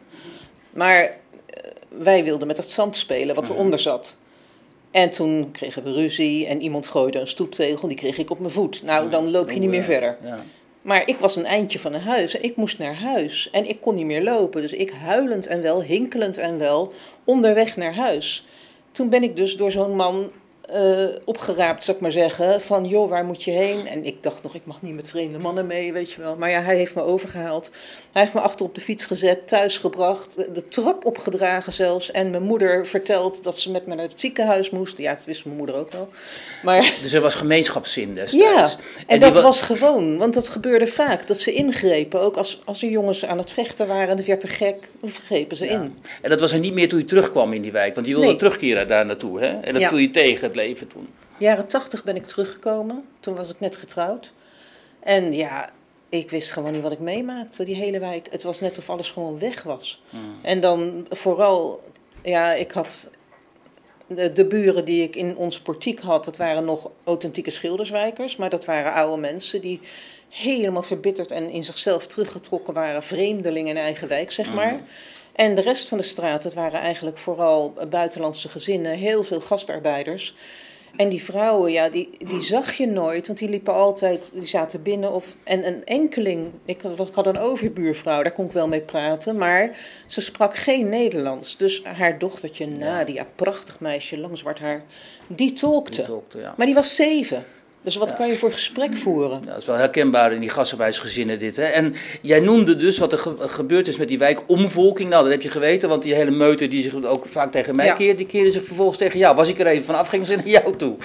Maar 0.70 1.00
eh, 1.00 1.10
wij 1.88 2.24
wilden 2.24 2.46
met 2.46 2.56
het 2.56 2.70
zand 2.70 2.96
spelen 2.96 3.34
wat 3.34 3.48
eronder 3.48 3.78
zat. 3.78 4.16
En 4.90 5.10
toen 5.10 5.50
kregen 5.52 5.82
we 5.84 5.92
ruzie 5.92 6.46
en 6.46 6.62
iemand 6.62 6.86
gooide 6.86 7.18
een 7.18 7.26
stoeptegel, 7.26 7.88
die 7.88 7.96
kreeg 7.96 8.18
ik 8.18 8.30
op 8.30 8.38
mijn 8.38 8.52
voet. 8.52 8.82
Nou, 8.82 9.10
dan 9.10 9.30
loop 9.30 9.50
je 9.50 9.58
niet 9.58 9.70
meer 9.70 9.82
verder. 9.82 10.16
Ja. 10.22 10.44
Maar 10.84 11.08
ik 11.08 11.16
was 11.16 11.36
een 11.36 11.46
eindje 11.46 11.78
van 11.78 11.92
een 11.92 12.00
huis 12.00 12.36
en 12.36 12.42
ik 12.42 12.56
moest 12.56 12.78
naar 12.78 12.94
huis. 12.94 13.50
En 13.50 13.68
ik 13.68 13.80
kon 13.80 13.94
niet 13.94 14.04
meer 14.04 14.22
lopen. 14.22 14.60
Dus 14.60 14.72
ik 14.72 14.90
huilend 14.90 15.46
en 15.46 15.62
wel, 15.62 15.82
hinkelend 15.82 16.38
en 16.38 16.58
wel, 16.58 16.92
onderweg 17.24 17.76
naar 17.76 17.94
huis. 17.94 18.46
Toen 18.92 19.08
ben 19.08 19.22
ik 19.22 19.36
dus 19.36 19.56
door 19.56 19.70
zo'n 19.70 19.96
man 19.96 20.30
eh, 20.68 21.16
opgeraapt, 21.24 21.84
zou 21.84 21.96
ik 21.96 22.02
maar 22.02 22.12
zeggen. 22.12 22.60
Van, 22.60 22.84
joh, 22.84 23.08
waar 23.10 23.24
moet 23.24 23.42
je 23.42 23.50
heen? 23.50 23.86
En 23.86 24.04
ik 24.04 24.22
dacht 24.22 24.42
nog, 24.42 24.54
ik 24.54 24.60
mag 24.64 24.82
niet 24.82 24.94
met 24.94 25.08
vreemde 25.08 25.38
mannen 25.38 25.66
mee, 25.66 25.92
weet 25.92 26.12
je 26.12 26.20
wel. 26.20 26.36
Maar 26.36 26.50
ja, 26.50 26.60
hij 26.60 26.76
heeft 26.76 26.94
me 26.94 27.02
overgehaald. 27.02 27.70
Hij 28.12 28.22
heeft 28.22 28.34
me 28.34 28.40
achter 28.40 28.66
op 28.66 28.74
de 28.74 28.80
fiets 28.80 29.04
gezet, 29.04 29.48
thuis 29.48 29.76
gebracht. 29.78 30.34
de- 30.36 30.52
De 30.52 30.68
trap 30.68 31.04
opgedragen 31.04 31.72
zelfs. 31.72 32.10
En 32.10 32.30
mijn 32.30 32.42
moeder 32.42 32.86
verteld 32.86 33.44
dat 33.44 33.58
ze 33.58 33.70
met 33.70 33.86
me 33.86 33.94
naar 33.94 34.08
het 34.08 34.20
ziekenhuis 34.20 34.70
moest. 34.70 34.98
Ja, 34.98 35.14
dat 35.14 35.24
wist 35.24 35.44
mijn 35.44 35.56
moeder 35.56 35.76
ook 35.76 35.92
wel. 35.92 36.08
Maar... 36.62 36.92
Dus 37.02 37.12
er 37.12 37.20
was 37.20 37.34
gemeenschapszin 37.34 38.14
destijds. 38.14 38.44
Ja, 38.72 38.76
en, 39.06 39.20
dat 39.20 39.36
wa- 39.36 39.42
was 39.42 39.60
gewoon, 39.60 40.18
want 40.18 40.34
dat 40.34 40.48
gebeurde 40.48 40.86
vaak. 40.86 41.26
Dat 41.26 41.38
ze 41.38 41.52
ingrepen, 41.52 42.20
ook 42.20 42.36
als, 42.36 42.62
als 42.64 42.82
er 42.82 42.88
jongens 42.88 43.24
aan 43.24 43.38
het 43.38 43.50
vechten 43.50 43.86
waren 43.86 44.08
en 44.08 44.16
het 44.16 44.26
werd 44.26 44.40
te 44.40 44.48
gek, 44.48 44.88
dan 45.00 45.10
grepen 45.26 45.56
ze 45.56 45.64
Ja. 45.64 45.70
in. 45.72 45.98
En 46.22 46.30
dat 46.30 46.40
was 46.40 46.52
er 46.52 46.58
niet 46.58 46.72
meer 46.74 46.88
toen 46.88 46.98
je 46.98 47.04
terugkwam 47.04 47.52
in 47.52 47.62
die 47.62 47.72
wijk, 47.72 47.94
want 47.94 48.06
je 48.06 48.12
wilde 48.12 48.28
Nee. 48.28 48.36
terugkeren 48.36 48.88
daar 48.88 49.06
naartoe. 49.06 49.40
Hè? 49.40 49.46
En 49.60 49.72
dat 49.72 49.82
Ja. 49.82 49.88
viel 49.88 49.98
je 49.98 50.10
tegen, 50.10 50.52
het 50.54 50.62
leven 50.66 50.88
toen. 50.88 51.08
Jaren 51.38 51.66
tachtig 51.66 52.04
ben 52.04 52.16
ik 52.16 52.26
teruggekomen, 52.26 53.04
toen 53.20 53.34
was 53.34 53.50
ik 53.50 53.60
net 53.60 53.76
getrouwd. 53.76 54.32
En 55.00 55.32
ja, 55.32 55.70
ik 56.08 56.30
wist 56.30 56.52
gewoon 56.52 56.72
niet 56.72 56.82
wat 56.82 56.92
ik 56.92 56.98
meemaakte, 56.98 57.64
die 57.64 57.74
hele 57.74 57.98
wijk. 57.98 58.26
Het 58.30 58.42
was 58.42 58.60
net 58.60 58.78
of 58.78 58.90
alles 58.90 59.10
gewoon 59.10 59.38
weg 59.38 59.62
was. 59.62 60.02
En 60.42 60.60
dan 60.60 61.06
vooral, 61.10 61.82
ja, 62.22 62.52
ik 62.52 62.72
had 62.72 63.10
de, 64.06 64.32
de 64.32 64.44
buren 64.44 64.84
die 64.84 65.02
ik 65.02 65.16
in 65.16 65.36
ons 65.36 65.60
portiek 65.60 66.00
had, 66.00 66.24
dat 66.24 66.36
waren 66.36 66.64
nog 66.64 66.90
authentieke 67.04 67.50
schilderswijkers. 67.50 68.36
Maar 68.36 68.50
dat 68.50 68.64
waren 68.64 68.92
oude 68.92 69.20
mensen 69.20 69.60
die 69.60 69.80
helemaal 70.28 70.82
verbitterd 70.82 71.30
en 71.30 71.50
in 71.50 71.64
zichzelf 71.64 72.06
teruggetrokken 72.06 72.74
waren. 72.74 73.02
Vreemdelingen 73.02 73.76
in 73.76 73.82
eigen 73.82 74.08
wijk, 74.08 74.30
zeg 74.32 74.54
maar. 74.54 74.80
En 75.34 75.54
de 75.54 75.60
rest 75.60 75.88
van 75.88 75.98
de 75.98 76.04
straat, 76.04 76.42
dat 76.42 76.54
waren 76.54 76.80
eigenlijk 76.80 77.18
vooral 77.18 77.74
buitenlandse 77.90 78.48
gezinnen, 78.48 78.96
heel 78.96 79.22
veel 79.22 79.40
gastarbeiders. 79.40 80.34
En 80.96 81.08
die 81.08 81.24
vrouwen, 81.24 81.72
ja, 81.72 81.88
die, 81.88 82.10
die 82.18 82.42
zag 82.42 82.72
je 82.72 82.86
nooit, 82.86 83.26
want 83.26 83.38
die 83.38 83.48
liepen 83.48 83.74
altijd, 83.74 84.30
die 84.34 84.46
zaten 84.46 84.82
binnen. 84.82 85.12
Of, 85.12 85.36
en 85.44 85.66
een 85.66 85.84
enkeling, 85.84 86.50
ik 86.64 86.80
had, 86.80 87.08
ik 87.08 87.14
had 87.14 87.26
een 87.26 87.38
overbuurvrouw, 87.38 88.22
daar 88.22 88.32
kon 88.32 88.46
ik 88.46 88.52
wel 88.52 88.68
mee 88.68 88.80
praten, 88.80 89.36
maar 89.36 89.76
ze 90.06 90.20
sprak 90.20 90.56
geen 90.56 90.88
Nederlands. 90.88 91.56
Dus 91.56 91.84
haar 91.84 92.18
dochtertje 92.18 92.66
Nadia, 92.66 93.26
prachtig 93.34 93.80
meisje, 93.80 94.18
lang 94.18 94.38
zwart 94.38 94.58
haar, 94.58 94.82
die 95.26 95.52
tolkte. 95.52 95.96
Die 95.96 96.04
tolkte, 96.04 96.38
ja. 96.38 96.54
Maar 96.56 96.66
die 96.66 96.74
was 96.74 96.94
zeven. 96.94 97.44
Dus 97.84 97.96
wat 97.96 98.08
Ja. 98.08 98.14
kan 98.14 98.26
je 98.28 98.36
voor 98.36 98.52
gesprek 98.52 98.96
voeren? 98.96 99.40
Ja, 99.44 99.50
dat 99.50 99.60
is 99.60 99.66
wel 99.66 99.76
herkenbaar 99.76 100.32
in 100.32 100.40
die 100.40 100.48
gastarbeidgezinnen 100.48 101.38
dit. 101.38 101.56
Hè? 101.56 101.64
En 101.64 101.94
jij 102.22 102.40
noemde 102.40 102.76
dus 102.76 102.98
wat 102.98 103.12
er 103.12 103.18
ge- 103.18 103.34
gebeurd 103.38 103.88
is 103.88 103.96
met 103.96 104.08
die 104.08 104.18
wijk 104.18 104.40
omvolking. 104.46 105.08
Nou, 105.10 105.22
dat 105.22 105.32
heb 105.32 105.42
je 105.42 105.48
geweten, 105.50 105.88
want 105.88 106.02
die 106.02 106.14
hele 106.14 106.30
meute 106.30 106.68
die 106.68 106.82
zich 106.82 107.04
ook 107.04 107.26
vaak 107.26 107.52
tegen 107.52 107.76
mij 107.76 107.86
Ja. 107.86 107.94
keert, 107.94 108.16
die 108.18 108.26
keerde 108.26 108.50
zich 108.50 108.64
vervolgens 108.64 108.98
tegen 108.98 109.18
jou. 109.18 109.36
Was 109.36 109.48
ik 109.48 109.58
er 109.58 109.66
even 109.66 109.84
vanaf, 109.84 110.08
gingen 110.08 110.26
ze 110.26 110.36
naar 110.36 110.46
jou 110.48 110.76
toe. 110.76 110.96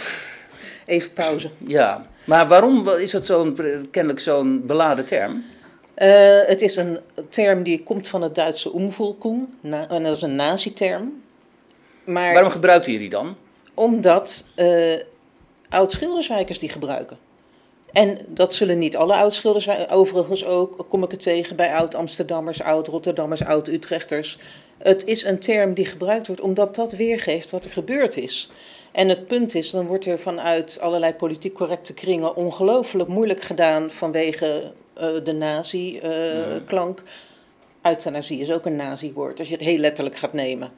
even 0.85 1.13
pauze. 1.13 1.49
Ja, 1.57 2.05
maar 2.23 2.47
waarom 2.47 2.89
is 2.89 3.11
het 3.11 3.25
zo'n, 3.25 3.57
kennelijk 3.91 4.19
zo'n 4.19 4.63
beladen 4.65 5.05
term? 5.05 5.43
Uh, 5.97 6.07
het 6.45 6.61
is 6.61 6.75
een 6.75 6.99
term 7.29 7.63
die 7.63 7.83
komt 7.83 8.07
van 8.07 8.21
het 8.21 8.35
Duitse 8.35 8.71
Umvolkung, 8.75 9.47
en 9.89 10.03
dat 10.03 10.15
is 10.15 10.21
een 10.21 10.35
nazi-term. 10.35 11.21
Maar 12.03 12.33
waarom 12.33 12.51
gebruiken 12.51 12.91
jullie 12.91 13.09
dan? 13.09 13.35
Omdat 13.73 14.45
uh, 14.55 14.93
oud-schilderswijkers 15.69 16.59
die 16.59 16.69
gebruiken. 16.69 17.17
En 17.91 18.17
dat 18.27 18.53
zullen 18.53 18.77
niet 18.77 18.97
alle 18.97 19.15
oud-schilders, 19.15 19.89
overigens 19.89 20.45
ook 20.45 20.85
kom 20.89 21.03
ik 21.03 21.11
het 21.11 21.21
tegen 21.21 21.55
bij 21.55 21.73
oud-Amsterdammers, 21.73 22.61
oud-Rotterdammers, 22.61 23.43
oud-Utrechters. 23.43 24.37
Het 24.77 25.05
is 25.05 25.23
een 25.23 25.39
term 25.39 25.73
die 25.73 25.85
gebruikt 25.85 26.27
wordt 26.27 26.41
omdat 26.41 26.75
dat 26.75 26.91
weergeeft 26.93 27.51
wat 27.51 27.65
er 27.65 27.71
gebeurd 27.71 28.17
is. 28.17 28.49
En 28.91 29.09
het 29.09 29.27
punt 29.27 29.55
is, 29.55 29.69
dan 29.69 29.87
wordt 29.87 30.05
er 30.05 30.19
vanuit 30.19 30.79
allerlei 30.81 31.13
politiek 31.13 31.53
correcte 31.53 31.93
kringen 31.93 32.35
ongelooflijk 32.35 33.09
moeilijk 33.09 33.41
gedaan 33.41 33.91
vanwege 33.91 34.71
uh, 35.01 35.07
de 35.23 35.33
nazi-klank. 35.33 36.99
Uh, 36.99 37.05
Euthanasie 37.83 38.39
is 38.39 38.51
ook 38.51 38.65
een 38.65 38.75
nazi-woord, 38.75 39.39
als 39.39 39.47
je 39.47 39.53
het 39.53 39.63
heel 39.63 39.77
letterlijk 39.77 40.17
gaat 40.17 40.33
nemen. 40.33 40.71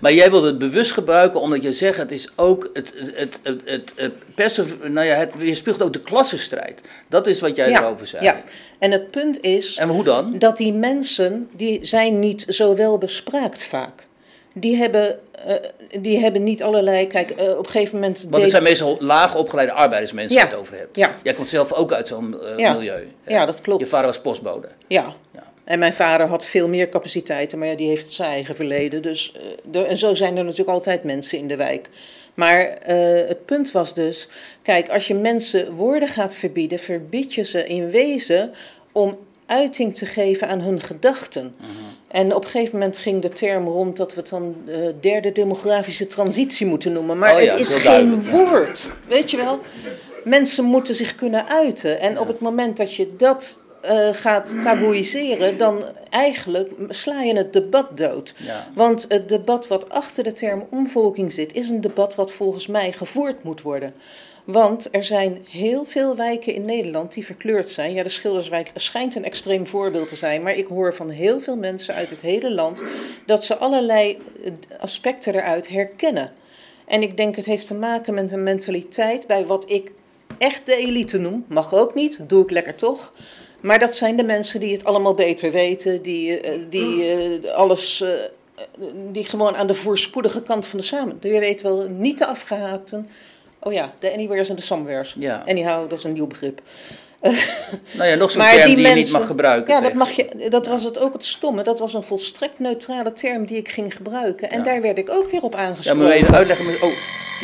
Maar 0.00 0.12
jij 0.12 0.30
wilde 0.30 0.46
het 0.46 0.58
bewust 0.58 0.92
gebruiken 0.92 1.40
omdat 1.40 1.62
je 1.62 1.72
zegt 1.72 1.96
het 1.96 2.12
is 2.12 2.28
ook 2.36 2.70
het, 2.72 2.94
het, 3.14 3.40
het, 3.42 3.92
het, 3.94 3.94
het 4.36 4.92
nou 4.92 5.06
ja, 5.06 5.14
het 5.14 5.34
weerspiegelt 5.34 5.84
ook 5.84 5.92
de 5.92 6.00
klassenstrijd. 6.00 6.80
Dat 7.08 7.26
is 7.26 7.40
wat 7.40 7.56
jij 7.56 7.68
ja, 7.68 7.80
erover 7.80 8.06
zei. 8.06 8.24
Ja, 8.24 8.42
en 8.78 8.90
het 8.90 9.10
punt 9.10 9.42
is. 9.42 9.76
En 9.76 9.88
hoe 9.88 10.04
dan? 10.04 10.38
Dat 10.38 10.56
die 10.56 10.72
mensen, 10.72 11.48
die 11.52 11.78
zijn 11.82 12.18
niet 12.18 12.44
zo 12.48 12.74
wel 12.74 12.98
bespraakt 12.98 13.62
vaak. 13.62 14.06
Die 14.52 14.76
hebben, 14.76 15.18
uh, 15.46 15.54
die 16.00 16.18
hebben 16.18 16.42
niet 16.42 16.62
allerlei. 16.62 17.06
Kijk, 17.06 17.40
uh, 17.40 17.48
op 17.48 17.58
een 17.58 17.70
gegeven 17.70 17.94
moment. 17.94 18.26
Want 18.30 18.42
het 18.42 18.50
zijn 18.50 18.62
meestal 18.62 18.96
laag 19.00 19.36
opgeleide 19.36 19.72
arbeidersmensen 19.72 20.36
ja. 20.36 20.42
waar 20.42 20.50
je 20.50 20.56
het 20.56 20.66
over 20.66 20.78
hebt. 20.78 20.96
Ja. 20.96 21.14
Jij 21.22 21.34
komt 21.34 21.48
zelf 21.48 21.72
ook 21.72 21.92
uit 21.92 22.08
zo'n 22.08 22.36
uh, 22.42 22.58
ja. 22.58 22.72
milieu. 22.72 23.06
Ja, 23.26 23.46
dat 23.46 23.60
klopt. 23.60 23.80
Je 23.80 23.86
vader 23.86 24.06
was 24.06 24.20
postbode. 24.20 24.68
Ja. 24.86 25.12
ja. 25.32 25.42
En 25.64 25.78
mijn 25.78 25.92
vader 25.92 26.26
had 26.26 26.44
veel 26.44 26.68
meer 26.68 26.88
capaciteiten, 26.88 27.58
maar 27.58 27.68
ja, 27.68 27.76
die 27.76 27.88
heeft 27.88 28.12
zijn 28.12 28.30
eigen 28.30 28.54
verleden. 28.54 29.02
Dus, 29.02 29.34
uh, 29.72 29.90
en 29.90 29.98
zo 29.98 30.14
zijn 30.14 30.36
er 30.36 30.44
natuurlijk 30.44 30.70
altijd 30.70 31.04
mensen 31.04 31.38
in 31.38 31.48
de 31.48 31.56
wijk. 31.56 31.88
Maar 32.34 32.60
uh, 32.62 33.28
het 33.28 33.44
punt 33.44 33.70
was 33.70 33.94
dus, 33.94 34.28
kijk, 34.62 34.88
als 34.88 35.06
je 35.06 35.14
mensen 35.14 35.72
woorden 35.72 36.08
gaat 36.08 36.34
verbieden, 36.34 36.78
verbied 36.78 37.34
je 37.34 37.42
ze 37.42 37.66
in 37.66 37.90
wezen 37.90 38.52
om 38.92 39.18
uiting 39.46 39.96
te 39.96 40.06
geven 40.06 40.48
aan 40.48 40.60
hun 40.60 40.80
gedachten. 40.80 41.54
-huh. 41.58 41.68
En 42.08 42.34
op 42.34 42.44
een 42.44 42.50
gegeven 42.50 42.78
moment 42.78 42.98
ging 42.98 43.22
de 43.22 43.28
term 43.28 43.66
rond 43.66 43.96
dat 43.96 44.14
we 44.14 44.20
het 44.20 44.30
dan 44.30 44.56
uh, 44.66 44.76
derde 45.00 45.32
demografische 45.32 46.06
transitie 46.06 46.66
moeten 46.66 46.92
noemen. 46.92 47.18
Maar 47.18 47.34
oh, 47.34 47.42
ja, 47.42 47.50
het 47.50 47.60
is 47.60 47.74
geen 47.74 48.24
woord, 48.24 48.90
weet 49.08 49.30
je 49.30 49.36
wel? 49.36 49.60
Mensen 50.24 50.64
moeten 50.64 50.94
zich 50.94 51.14
kunnen 51.14 51.48
uiten. 51.48 52.00
En 52.00 52.12
ja. 52.12 52.20
op 52.20 52.26
het 52.26 52.40
moment 52.40 52.76
dat 52.76 52.94
je 52.94 53.16
dat 53.16 53.63
uh, 53.84 54.08
gaat 54.12 54.62
taboeiseren, 54.62 55.56
dan 55.56 55.84
eigenlijk 56.10 56.70
sla 56.88 57.22
je 57.22 57.36
het 57.36 57.52
debat 57.52 57.96
dood. 57.96 58.34
Ja. 58.38 58.68
Want 58.74 59.04
het 59.08 59.28
debat 59.28 59.68
wat 59.68 59.90
achter 59.90 60.24
de 60.24 60.32
term 60.32 60.66
omvolking 60.70 61.32
zit, 61.32 61.54
is 61.54 61.68
een 61.68 61.80
debat 61.80 62.14
wat 62.14 62.32
volgens 62.32 62.66
mij 62.66 62.92
gevoerd 62.92 63.42
moet 63.42 63.62
worden. 63.62 63.94
Want 64.44 64.88
er 64.90 65.04
zijn 65.04 65.46
heel 65.48 65.84
veel 65.84 66.16
wijken 66.16 66.54
in 66.54 66.64
Nederland 66.64 67.12
die 67.12 67.24
verkleurd 67.24 67.68
zijn. 67.68 67.92
Ja, 67.92 68.02
de 68.02 68.08
Schilderswijk 68.08 68.70
schijnt 68.74 69.14
een 69.14 69.24
extreem 69.24 69.66
voorbeeld 69.66 70.08
te 70.08 70.16
zijn. 70.16 70.42
Maar 70.42 70.56
ik 70.56 70.66
hoor 70.66 70.94
van 70.94 71.10
heel 71.10 71.40
veel 71.40 71.56
mensen 71.56 71.94
uit 71.94 72.10
het 72.10 72.20
hele 72.20 72.50
land 72.50 72.84
dat 73.26 73.44
ze 73.44 73.56
allerlei 73.56 74.18
aspecten 74.80 75.34
eruit 75.34 75.68
herkennen. 75.68 76.32
En 76.86 77.02
ik 77.02 77.16
denk 77.16 77.36
het 77.36 77.44
heeft 77.44 77.66
te 77.66 77.74
maken 77.74 78.14
met 78.14 78.32
een 78.32 78.42
mentaliteit 78.42 79.26
bij 79.26 79.46
wat 79.46 79.70
ik 79.70 79.90
echt 80.38 80.66
de 80.66 80.76
elite 80.76 81.18
noem. 81.18 81.44
Mag 81.48 81.74
ook 81.74 81.94
niet, 81.94 82.28
doe 82.28 82.42
ik 82.42 82.50
lekker 82.50 82.74
toch. 82.74 83.12
Maar 83.64 83.78
dat 83.78 83.96
zijn 83.96 84.16
de 84.16 84.24
mensen 84.24 84.60
die 84.60 84.72
het 84.72 84.84
allemaal 84.84 85.14
beter 85.14 85.52
weten, 85.52 86.02
die, 86.02 86.40
die 86.68 87.16
uh, 87.42 87.52
alles, 87.52 88.00
uh, 88.00 88.08
die 89.12 89.24
gewoon 89.24 89.56
aan 89.56 89.66
de 89.66 89.74
voorspoedige 89.74 90.42
kant 90.42 90.66
van 90.66 90.78
de 90.78 90.84
samen. 90.84 91.18
Je 91.20 91.38
weet 91.38 91.62
wel, 91.62 91.88
niet 91.88 92.18
de 92.18 92.26
afgehaakten. 92.26 93.06
Oh 93.60 93.72
ja, 93.72 93.92
de 93.98 94.12
anywheres 94.12 94.48
en 94.48 94.56
de 94.56 94.62
somewheres. 94.62 95.14
Ja. 95.18 95.42
Anyhow, 95.46 95.90
dat 95.90 95.98
is 95.98 96.04
een 96.04 96.12
nieuw 96.12 96.26
begrip. 96.26 96.60
nou 97.98 98.08
ja, 98.08 98.14
nog 98.14 98.30
zo'n 98.30 98.42
term 98.42 98.66
die, 98.66 98.74
die 98.74 98.74
mensen, 98.74 98.98
je 98.98 99.04
niet 99.04 99.12
mag 99.12 99.26
gebruiken. 99.26 99.74
Ja, 99.74 99.80
dat, 99.80 99.94
mag 99.94 100.10
je, 100.10 100.46
dat 100.48 100.66
was 100.66 100.84
het 100.84 100.98
ook 100.98 101.12
het 101.12 101.24
stomme. 101.24 101.62
Dat 101.62 101.78
was 101.78 101.94
een 101.94 102.02
volstrekt 102.02 102.58
neutrale 102.58 103.12
term 103.12 103.46
die 103.46 103.56
ik 103.56 103.68
ging 103.68 103.94
gebruiken. 103.96 104.50
En 104.50 104.58
ja. 104.58 104.64
daar 104.64 104.80
werd 104.80 104.98
ik 104.98 105.10
ook 105.10 105.30
weer 105.30 105.42
op 105.42 105.54
aangesproken. 105.54 106.02
Ja, 106.02 106.08
maar 106.08 106.16
even 106.16 106.34
uitleggen. 106.34 106.88
Oh, 106.88 106.92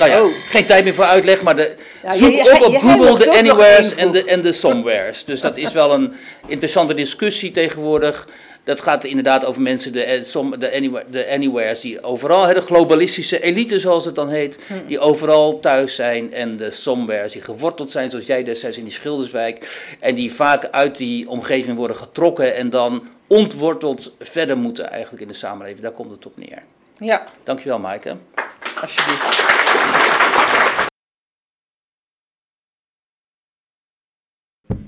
nou 0.00 0.10
ja, 0.10 0.22
oh. 0.22 0.32
geen 0.48 0.66
tijd 0.66 0.84
meer 0.84 0.94
voor 0.94 1.04
uitleg, 1.04 1.42
maar 1.42 1.56
de, 1.56 1.74
ja, 2.02 2.14
zoek 2.14 2.32
je, 2.32 2.54
op 2.54 2.62
op 2.62 2.74
Google 2.74 3.24
de 3.24 3.38
anywheres 3.38 3.94
en 3.94 4.10
de, 4.10 4.24
en 4.24 4.40
de 4.40 4.52
somewheres. 4.52 5.24
Dus 5.24 5.40
dat 5.40 5.56
is 5.56 5.72
wel 5.72 5.92
een 5.94 6.12
interessante 6.46 6.94
discussie 6.94 7.50
tegenwoordig. 7.50 8.28
Dat 8.64 8.80
gaat 8.80 9.04
inderdaad 9.04 9.44
over 9.44 9.62
mensen, 9.62 9.92
de, 9.92 10.20
de, 10.58 10.72
anywhere, 10.74 11.04
de 11.10 11.30
anywheres, 11.30 11.80
die 11.80 12.02
overal, 12.02 12.46
de 12.54 12.60
globalistische 12.60 13.42
elite 13.42 13.78
zoals 13.78 14.04
het 14.04 14.14
dan 14.14 14.28
heet, 14.28 14.58
die 14.86 14.98
overal 14.98 15.60
thuis 15.60 15.94
zijn. 15.94 16.32
En 16.32 16.56
de 16.56 16.70
somewheres, 16.70 17.32
die 17.32 17.42
geworteld 17.42 17.90
zijn, 17.90 18.10
zoals 18.10 18.26
jij 18.26 18.44
destijds 18.44 18.78
in 18.78 18.84
die 18.84 18.92
Schilderswijk. 18.92 19.80
En 20.00 20.14
die 20.14 20.32
vaak 20.32 20.68
uit 20.70 20.96
die 20.96 21.28
omgeving 21.28 21.76
worden 21.76 21.96
getrokken 21.96 22.54
en 22.54 22.70
dan 22.70 23.08
ontworteld 23.26 24.12
verder 24.20 24.56
moeten 24.58 24.90
eigenlijk 24.90 25.22
in 25.22 25.28
de 25.28 25.34
samenleving. 25.34 25.82
Daar 25.82 25.92
komt 25.92 26.10
het 26.10 26.26
op 26.26 26.36
neer. 26.36 26.62
Ja. 26.98 27.24
Dankjewel, 27.44 27.78
Maaike. 27.78 28.16
Alsjeblieft. 28.81 29.49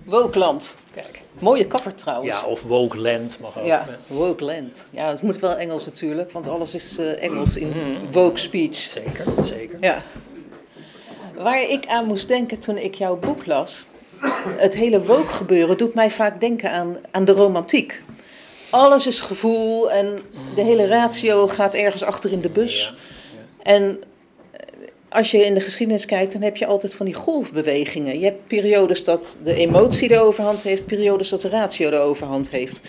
Wokeland. 0.04 0.76
Kijk, 0.94 1.22
mooie 1.38 1.66
cover 1.66 1.94
trouwens. 1.94 2.40
Ja, 2.40 2.46
of 2.46 2.62
Wokeland 2.62 3.38
mag 3.40 3.58
ook. 3.58 3.64
Ja, 3.64 3.86
Wokeland. 4.06 4.86
Ja, 4.90 5.08
het 5.08 5.22
moet 5.22 5.38
wel 5.38 5.56
Engels 5.56 5.86
natuurlijk, 5.86 6.32
want 6.32 6.48
alles 6.48 6.74
is 6.74 6.98
uh, 6.98 7.22
Engels 7.22 7.56
in 7.56 7.68
mm. 7.68 8.12
woke 8.12 8.38
speech. 8.38 8.76
Zeker, 8.76 9.26
zeker. 9.42 9.78
Ja. 9.80 10.02
Waar 11.34 11.62
ik 11.62 11.86
aan 11.86 12.06
moest 12.06 12.28
denken 12.28 12.58
toen 12.58 12.78
ik 12.78 12.94
jouw 12.94 13.16
boek 13.16 13.46
las, 13.46 13.86
het 14.56 14.74
hele 14.74 15.04
woke 15.04 15.32
gebeuren 15.32 15.78
doet 15.78 15.94
mij 15.94 16.10
vaak 16.10 16.40
denken 16.40 16.70
aan, 16.70 16.96
aan 17.10 17.24
de 17.24 17.32
romantiek. 17.32 18.02
Alles 18.70 19.06
is 19.06 19.20
gevoel 19.20 19.90
en 19.90 20.22
de 20.54 20.62
hele 20.62 20.86
ratio 20.86 21.48
gaat 21.48 21.74
ergens 21.74 22.02
achter 22.02 22.32
in 22.32 22.40
de 22.40 22.48
bus. 22.48 22.82
Ja. 22.82 22.94
En 23.62 24.02
als 25.08 25.30
je 25.30 25.44
in 25.44 25.54
de 25.54 25.60
geschiedenis 25.60 26.04
kijkt, 26.04 26.32
dan 26.32 26.42
heb 26.42 26.56
je 26.56 26.66
altijd 26.66 26.94
van 26.94 27.06
die 27.06 27.14
golfbewegingen. 27.14 28.18
Je 28.18 28.24
hebt 28.24 28.46
periodes 28.46 29.04
dat 29.04 29.38
de 29.44 29.54
emotie 29.54 30.08
de 30.08 30.20
overhand 30.20 30.62
heeft, 30.62 30.86
periodes 30.86 31.28
dat 31.28 31.42
de 31.42 31.48
ratio 31.48 31.90
de 31.90 31.96
overhand 31.96 32.50
heeft. 32.50 32.80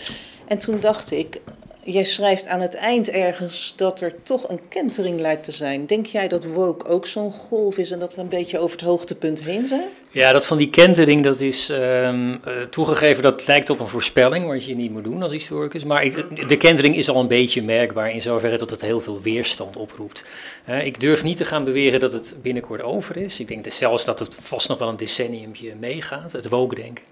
En 0.48 0.58
toen 0.58 0.80
dacht 0.80 1.12
ik, 1.12 1.40
jij 1.84 2.04
schrijft 2.04 2.48
aan 2.48 2.60
het 2.60 2.74
eind 2.74 3.10
ergens 3.10 3.74
dat 3.76 4.02
er 4.02 4.14
toch 4.24 4.50
een 4.50 4.60
kentering 4.68 5.20
lijkt 5.20 5.44
te 5.44 5.52
zijn. 5.52 5.86
Denk 5.86 6.06
jij 6.06 6.28
dat 6.28 6.46
woke 6.46 6.88
ook 6.88 7.08
zo'n 7.08 7.32
golf 7.32 7.78
is 7.78 7.92
en 7.92 8.00
dat 8.00 8.16
we 8.16 8.22
een 8.22 8.28
beetje 8.28 8.60
over 8.60 8.78
het 8.78 8.86
hoogtepunt 8.86 9.44
heen 9.44 9.66
zijn? 9.66 9.88
Ja, 10.10 10.32
dat 10.32 10.46
van 10.46 10.58
die 10.58 10.70
kentering, 10.70 11.24
dat 11.24 11.40
is 11.40 11.70
um, 11.70 12.32
uh, 12.32 12.38
toegegeven, 12.70 13.24
dat 13.24 13.48
lijkt 13.48 13.70
op 13.70 13.80
een 13.80 13.88
voorspelling, 13.88 14.48
wat 14.48 14.66
je 14.66 14.76
niet 14.76 14.92
moet 14.92 15.04
doen 15.04 15.22
als 15.24 15.32
historicus. 15.32 15.84
Maar 15.84 16.04
ik, 16.04 16.48
de 16.50 16.58
kentering 16.58 16.96
is 16.96 17.10
al 17.10 17.20
een 17.20 17.28
beetje 17.28 17.64
merkbaar 17.64 18.12
in 18.12 18.22
zoverre 18.22 18.58
dat 18.58 18.70
het 18.70 18.82
heel 18.82 19.00
veel 19.00 19.22
weerstand 19.22 19.78
oproept. 19.78 20.26
Uh, 20.70 20.86
ik 20.86 21.00
durf 21.00 21.24
niet 21.24 21.38
te 21.38 21.46
gaan 21.46 21.64
beweren 21.64 22.00
dat 22.00 22.12
het 22.12 22.36
binnenkort 22.42 22.82
over 22.82 23.18
is. 23.18 23.40
Ik 23.40 23.48
denk 23.48 23.72
zelfs 23.72 24.06
dat 24.06 24.20
het 24.20 24.36
vast 24.40 24.68
nog 24.68 24.78
wel 24.78 24.90
een 24.90 24.98
decenniumpje 24.98 25.76
meegaat, 25.80 26.32
het 26.32 26.50
woke 26.50 26.76
denken. 26.76 27.04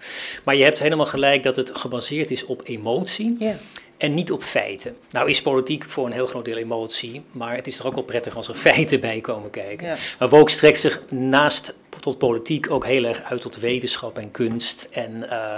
Maar 0.44 0.56
je 0.56 0.64
hebt 0.64 0.78
helemaal 0.78 1.06
gelijk 1.06 1.42
dat 1.42 1.56
het 1.56 1.76
gebaseerd 1.76 2.30
is 2.30 2.44
op 2.44 2.60
emotie. 2.64 3.36
Ja 3.38 3.56
en 4.02 4.14
niet 4.14 4.32
op 4.32 4.42
feiten. 4.42 4.96
Nou 5.10 5.28
is 5.28 5.42
politiek 5.42 5.84
voor 5.84 6.06
een 6.06 6.12
heel 6.12 6.26
groot 6.26 6.44
deel 6.44 6.56
emotie, 6.56 7.22
maar 7.32 7.56
het 7.56 7.66
is 7.66 7.76
toch 7.76 7.86
ook 7.86 7.94
wel 7.94 8.04
prettig 8.04 8.36
als 8.36 8.48
er 8.48 8.54
feiten 8.70 9.00
bij 9.00 9.20
komen 9.20 9.50
kijken. 9.50 9.86
Ja. 9.86 9.96
Maar 10.18 10.28
woke 10.28 10.50
strekt 10.50 10.80
zich 10.80 11.02
naast 11.10 11.78
tot 12.00 12.18
politiek 12.18 12.70
ook 12.70 12.86
heel 12.86 13.04
erg 13.04 13.22
uit 13.22 13.40
tot 13.40 13.56
wetenschap 13.56 14.18
en 14.18 14.30
kunst 14.30 14.88
en 14.90 15.10
uh, 15.30 15.56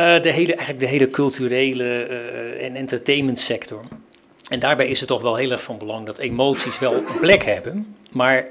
uh, 0.00 0.22
de, 0.22 0.30
hele, 0.32 0.54
eigenlijk 0.54 0.80
de 0.80 0.86
hele 0.86 1.10
culturele 1.10 2.08
uh, 2.08 2.64
en 2.64 2.76
entertainment 2.76 3.40
sector. 3.40 3.82
En 4.48 4.58
daarbij 4.58 4.88
is 4.88 4.98
het 4.98 5.08
toch 5.08 5.22
wel 5.22 5.36
heel 5.36 5.50
erg 5.50 5.62
van 5.62 5.78
belang 5.78 6.06
dat 6.06 6.18
emoties 6.18 6.78
wel 6.78 6.94
een 6.94 7.18
plek 7.20 7.44
hebben, 7.44 7.96
maar 8.10 8.46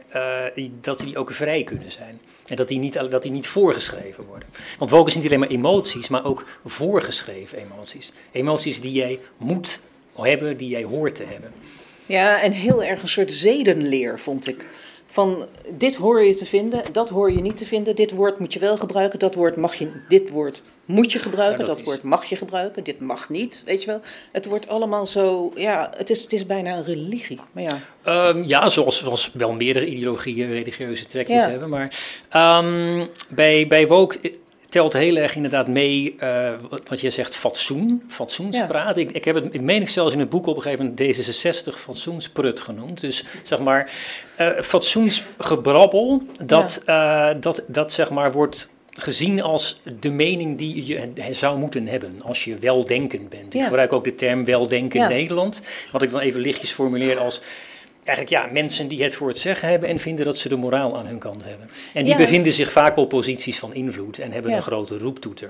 dat 0.82 1.00
die 1.00 1.18
ook 1.18 1.32
vrij 1.32 1.64
kunnen 1.64 1.92
zijn. 1.92 2.22
En 2.52 2.58
dat 2.58 2.68
die, 2.68 2.80
niet, 2.80 2.94
dat 3.10 3.24
die 3.24 3.32
niet 3.32 3.48
voorgeschreven 3.48 4.26
worden. 4.26 4.50
Want 4.78 4.92
woke 4.92 5.10
is 5.10 5.16
niet 5.16 5.26
alleen 5.26 5.40
maar 5.40 5.50
emoties, 5.50 6.08
maar 6.08 6.26
ook 6.26 6.46
voorgeschreven 6.66 7.58
emoties. 7.58 8.12
Emoties 8.32 8.82
die 8.82 8.92
jij 8.92 9.20
moet 9.38 9.82
hebben, 10.16 10.58
die 10.58 10.70
jij 10.70 10.84
hoort 10.84 11.16
te 11.16 11.24
hebben. 11.24 11.54
Ja, 12.06 12.42
en 12.42 12.52
heel 12.52 12.84
erg 12.84 13.02
een 13.02 13.08
soort 13.08 13.32
zedenleer 13.32 14.20
vond 14.20 14.48
ik. 14.48 14.66
Van 15.12 15.46
dit 15.70 15.96
hoor 15.96 16.22
je 16.24 16.36
te 16.36 16.46
vinden, 16.46 16.84
dat 16.92 17.10
hoor 17.10 17.32
je 17.32 17.42
niet 17.42 17.58
te 17.58 17.66
vinden. 17.66 17.96
Dit 17.96 18.12
woord 18.12 18.40
moet 18.40 18.54
je 18.54 18.60
wel 18.60 18.78
gebruiken, 18.78 19.20
dat 19.20 19.36
woord 19.36 19.56
mag 19.56 19.76
je, 19.76 19.92
dit 20.08 20.30
woord 20.30 20.62
moet 20.86 21.12
je 21.12 21.20
gebruiken, 21.20 21.60
Ja, 21.60 21.66
dat 21.74 21.84
woord 21.84 22.04
mag 22.04 22.26
je 22.26 22.36
gebruiken, 22.36 22.84
dit 22.84 23.00
mag 23.00 23.30
niet. 23.30 23.64
Weet 23.66 23.82
je 23.84 23.88
wel? 23.90 24.02
Het 24.32 24.46
wordt 24.46 24.68
allemaal 24.68 25.08
zo, 25.08 25.52
ja, 25.56 25.92
het 25.98 26.10
is, 26.10 26.24
het 26.24 26.34
is 26.34 26.46
bijna 26.46 26.76
een 26.76 26.84
religie. 26.84 27.40
Maar 27.52 27.64
ja, 27.64 27.80
Ehm, 28.04 28.44
ja, 28.44 28.70
zoals, 28.70 28.98
zoals 28.98 29.32
wel 29.34 29.54
meerdere 29.54 29.86
ideologieën 29.86 30.48
religieuze 30.52 31.06
trekjes 31.06 31.44
Ja. 31.44 31.50
hebben. 31.50 31.70
Maar 31.70 31.96
ehm, 32.30 33.06
bij, 33.30 33.68
bij 33.68 33.88
woke 33.88 34.18
telt 34.72 34.94
heel 34.94 35.16
erg 35.16 35.36
inderdaad 35.36 35.68
mee 35.68 36.16
eh, 36.20 36.50
wat, 36.90 37.02
je 37.02 37.10
zegt, 37.10 37.36
fatsoen, 37.36 38.04
fatsoenspraat. 38.08 38.98
Ik, 38.98 39.12
ik 39.12 39.26
heb 39.26 39.36
het, 39.36 39.46
ik 39.54 39.62
meen 39.62 39.82
ik 39.82 39.90
zelfs 39.90 40.14
in 40.14 40.20
het 40.20 40.30
boek 40.30 40.48
op 40.48 40.56
een 40.56 40.62
gegeven 40.62 40.86
moment 40.86 41.18
D66 41.74 41.80
fatsoensprut 41.80 42.60
genoemd. 42.60 43.02
Dus 43.02 43.24
zeg 43.44 43.60
maar, 43.60 43.92
eh 44.36 44.48
fatsoensgebrabbel, 44.62 46.24
dat, 46.44 46.82
eh, 46.86 47.30
dat, 47.40 47.64
dat 47.68 47.92
zeg 47.92 48.10
maar 48.10 48.32
wordt 48.32 48.74
gezien 48.94 49.42
als 49.42 49.82
de 50.00 50.10
mening 50.10 50.58
die 50.58 50.86
je 50.86 51.14
zou 51.32 51.58
moeten 51.58 51.88
hebben 51.88 52.22
als 52.24 52.44
je 52.44 52.56
weldenkend 52.56 53.30
bent. 53.30 53.54
Ik 53.54 53.60
Ja. 53.60 53.66
gebruik 53.66 53.94
ook 53.94 54.04
de 54.04 54.16
term 54.16 54.46
weldenken 54.46 55.02
in 55.02 55.08
Nederland. 55.08 55.62
Wat 55.92 56.02
ik 56.02 56.10
dan 56.10 56.20
even 56.20 56.40
lichtjes 56.40 56.72
formuleer 56.72 57.20
als 57.20 57.42
eigenlijk 58.04 58.30
ja, 58.46 58.52
mensen 58.52 58.88
die 58.88 59.04
het 59.04 59.16
voor 59.16 59.28
het 59.28 59.40
zeggen 59.40 59.70
hebben 59.70 59.90
en 59.90 60.00
vinden 60.00 60.26
dat 60.26 60.38
ze 60.38 60.50
de 60.50 60.56
moraal 60.56 60.98
aan 60.98 61.06
hun 61.08 61.18
kant 61.20 61.44
hebben. 61.46 61.70
En 61.94 62.04
die 62.04 62.12
Ja. 62.12 62.18
bevinden 62.18 62.54
zich 62.54 62.72
vaak 62.72 62.96
op 62.98 63.10
posities 63.10 63.60
van 63.60 63.74
invloed 63.74 64.20
en 64.20 64.32
hebben 64.32 64.52
Ja. 64.52 64.58
een 64.58 64.64
grote 64.64 64.98
roeptoeter. 64.98 65.48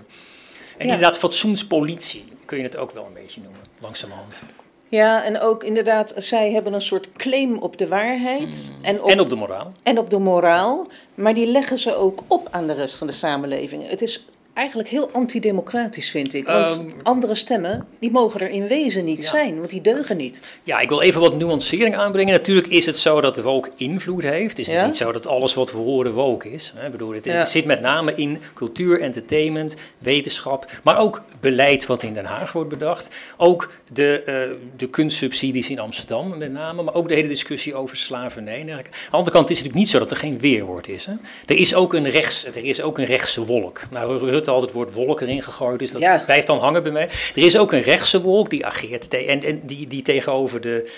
En 0.78 0.88
Ja. 0.88 0.94
inderdaad, 0.94 1.18
fatsoenspolitie 1.18 2.24
kun 2.46 2.58
je 2.58 2.64
het 2.64 2.78
ook 2.78 2.92
wel 2.92 3.06
een 3.06 3.14
beetje 3.14 3.42
noemen, 3.42 3.60
langzamerhand. 3.80 4.42
ja, 4.90 5.24
en 5.24 5.40
ook 5.42 5.64
inderdaad, 5.64 6.14
zij 6.18 6.52
hebben 6.52 6.74
een 6.74 6.82
soort 6.82 7.12
claim 7.12 7.58
op 7.58 7.78
de 7.78 7.88
waarheid 7.88 8.72
en, 8.82 9.02
op, 9.04 9.10
En 9.10 9.20
op 9.20 9.30
de 9.30 9.36
moraal. 9.36 9.72
en 9.84 9.98
op 9.98 10.10
de 10.10 10.18
moraal, 10.18 10.88
maar 11.16 11.34
die 11.34 11.46
leggen 11.48 11.80
ze 11.80 11.96
ook 11.96 12.24
op 12.28 12.48
aan 12.52 12.68
de 12.68 12.74
rest 12.74 12.96
van 12.96 13.08
de 13.08 13.14
samenleving. 13.14 13.88
Het 13.90 14.02
is 14.02 14.26
eigenlijk 14.62 14.90
heel 14.90 15.10
antidemocratisch, 15.12 16.10
vind 16.12 16.34
ik. 16.34 16.46
Want 16.48 16.80
Ehm, 16.80 16.90
andere 17.04 17.36
stemmen, 17.36 17.88
die 18.00 18.12
mogen 18.12 18.40
er 18.40 18.50
in 18.50 18.68
wezen 18.68 19.06
niet 19.06 19.22
Ja. 19.22 19.30
zijn, 19.30 19.58
want 19.58 19.70
die 19.70 19.82
deugen 19.82 20.18
niet. 20.18 20.42
Ja, 20.64 20.80
ik 20.80 20.90
wil 20.90 21.02
even 21.02 21.22
wat 21.22 21.36
nuancering 21.38 21.96
aanbrengen. 21.96 22.34
Natuurlijk 22.34 22.68
is 22.68 22.86
het 22.86 22.98
zo 22.98 23.22
dat 23.22 23.38
woke 23.42 23.70
invloed 23.76 24.24
heeft. 24.24 24.58
Het 24.58 24.68
is 24.68 24.74
Ja? 24.74 24.86
niet 24.86 24.98
zo 24.98 25.12
dat 25.12 25.28
alles 25.28 25.54
wat 25.54 25.72
we 25.72 25.78
horen 25.78 26.14
woke 26.14 26.52
is. 26.52 26.74
Hè. 26.76 26.86
Ik 26.86 26.92
bedoel, 26.92 27.14
het, 27.14 27.50
zit 27.50 27.66
met 27.66 27.82
name 27.82 28.14
in 28.16 28.38
cultuur, 28.54 29.02
entertainment, 29.02 29.76
wetenschap, 29.98 30.72
maar 30.84 30.98
ook 31.00 31.22
beleid 31.40 31.86
wat 31.86 32.04
in 32.04 32.14
Den 32.14 32.26
Haag 32.26 32.52
wordt 32.52 32.70
bedacht. 32.70 33.16
Ook 33.38 33.72
de, 33.94 34.22
eh, 34.26 34.36
de 34.78 34.88
kunstsubsidies 34.88 35.70
in 35.70 35.80
Amsterdam 35.80 36.38
met 36.38 36.52
name, 36.52 36.84
maar 36.84 36.94
ook 36.94 37.08
de 37.08 37.16
hele 37.16 37.28
discussie 37.28 37.76
over 37.76 37.98
slavernij. 37.98 38.60
Aan 38.62 38.68
de 38.68 38.84
andere 39.12 39.32
kant 39.36 39.50
is 39.50 39.58
het 39.60 39.66
natuurlijk 39.68 39.76
niet 39.76 39.90
zo 39.90 40.00
dat 40.00 40.12
er 40.12 40.18
geen 40.18 40.40
weerwoord 40.40 40.88
is. 40.88 41.06
Hè. 41.06 41.14
Er 41.46 41.58
is 41.58 41.76
ook 41.76 41.94
een 41.94 42.10
rechts, 42.10 42.46
er 42.46 42.66
is 42.66 42.82
ook 42.82 42.98
een 42.98 43.06
rechtse 43.06 43.46
wolk. 43.46 43.82
Nou, 43.92 44.18
Rutte 44.18 44.51
had 44.54 44.62
het 44.62 44.72
woord 44.72 44.94
wolk 44.94 45.22
erin 45.22 45.42
gegooid, 45.44 45.80
dus 45.80 45.92
dat 45.92 46.02
Ja. 46.02 46.24
blijft 46.26 46.48
dan 46.48 46.60
hangen 46.60 46.84
bij 46.84 46.92
mij. 46.92 47.10
Er 47.36 47.44
is 47.46 47.58
ook 47.58 47.72
een 47.72 47.82
rechtse 47.82 48.22
wolk 48.22 48.50
die 48.50 48.66
ageert 48.66 49.10
te- 49.10 49.18
en, 49.26 49.44
en 49.44 49.62
die, 49.66 49.88
die 49.88 50.02
tegenover 50.02 50.62
de, 50.62 50.92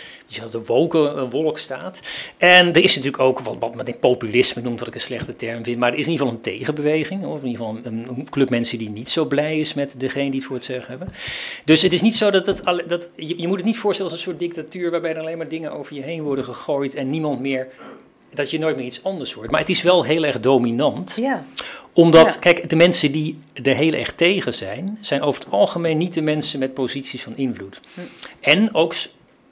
de 0.51 0.61
woke 0.65 1.07
eh, 1.07 1.23
wolk 1.31 1.57
staat. 1.59 1.99
En 2.37 2.67
er 2.73 2.83
is 2.83 2.95
natuurlijk 2.95 3.23
ook 3.23 3.39
wat, 3.39 3.55
wat 3.59 3.75
men 3.75 3.85
in 3.85 3.99
populisme 3.99 4.61
noemt, 4.61 4.79
wat 4.79 4.87
ik 4.87 4.93
een 4.93 4.99
slechte 5.01 5.35
term 5.35 5.63
vind, 5.63 5.77
maar 5.79 5.91
er 5.93 5.97
is 5.99 6.05
in 6.05 6.11
ieder 6.11 6.25
geval 6.27 6.41
een 6.43 6.57
tegenbeweging, 6.57 7.25
of 7.25 7.41
in 7.41 7.47
ieder 7.47 7.65
geval 7.65 7.79
een, 7.83 8.05
een 8.17 8.27
club 8.29 8.49
mensen 8.49 8.77
die 8.77 8.89
niet 8.89 9.09
zo 9.09 9.25
blij 9.25 9.59
is 9.59 9.73
met 9.73 9.99
degene 9.99 10.29
die 10.29 10.39
het 10.39 10.43
voor 10.47 10.55
het 10.55 10.65
zeggen 10.65 10.89
hebben. 10.89 11.07
Dus 11.65 11.81
het 11.81 11.93
is 11.93 12.01
niet 12.01 12.15
zo 12.15 12.31
dat 12.31 12.45
het, 12.45 12.61
dat 12.87 13.11
je, 13.15 13.33
je 13.41 13.47
moet 13.47 13.57
het 13.57 13.65
niet 13.65 13.77
voorstellen 13.77 14.11
als 14.11 14.19
een 14.19 14.25
soort 14.27 14.39
dictatuur 14.39 14.91
waarbij 14.91 15.11
er 15.13 15.19
alleen 15.19 15.37
maar 15.37 15.47
dingen 15.47 15.71
over 15.71 15.95
je 15.95 16.01
heen 16.01 16.21
worden 16.21 16.45
gegooid 16.45 16.95
en 16.95 17.09
niemand 17.09 17.39
meer, 17.39 17.67
dat 18.33 18.51
je 18.51 18.59
nooit 18.59 18.75
meer 18.75 18.85
iets 18.85 19.03
anders 19.03 19.33
hoort. 19.33 19.51
Maar 19.51 19.59
het 19.59 19.69
is 19.69 19.81
wel 19.81 20.03
heel 20.03 20.23
erg 20.23 20.39
dominant 20.39 21.15
Ja, 21.15 21.45
omdat, 21.93 22.33
Ja. 22.33 22.39
kijk, 22.39 22.69
de 22.69 22.75
mensen 22.75 23.11
die 23.11 23.39
er 23.53 23.75
heel 23.75 23.93
erg 23.93 24.13
tegen 24.13 24.53
zijn, 24.53 24.97
zijn 25.01 25.21
over 25.21 25.43
het 25.43 25.53
algemeen 25.53 25.97
niet 25.97 26.13
de 26.13 26.21
mensen 26.21 26.59
met 26.59 26.73
posities 26.73 27.23
van 27.23 27.37
invloed. 27.37 27.81
Hm. 27.93 28.01
En 28.39 28.73
ook, 28.73 28.93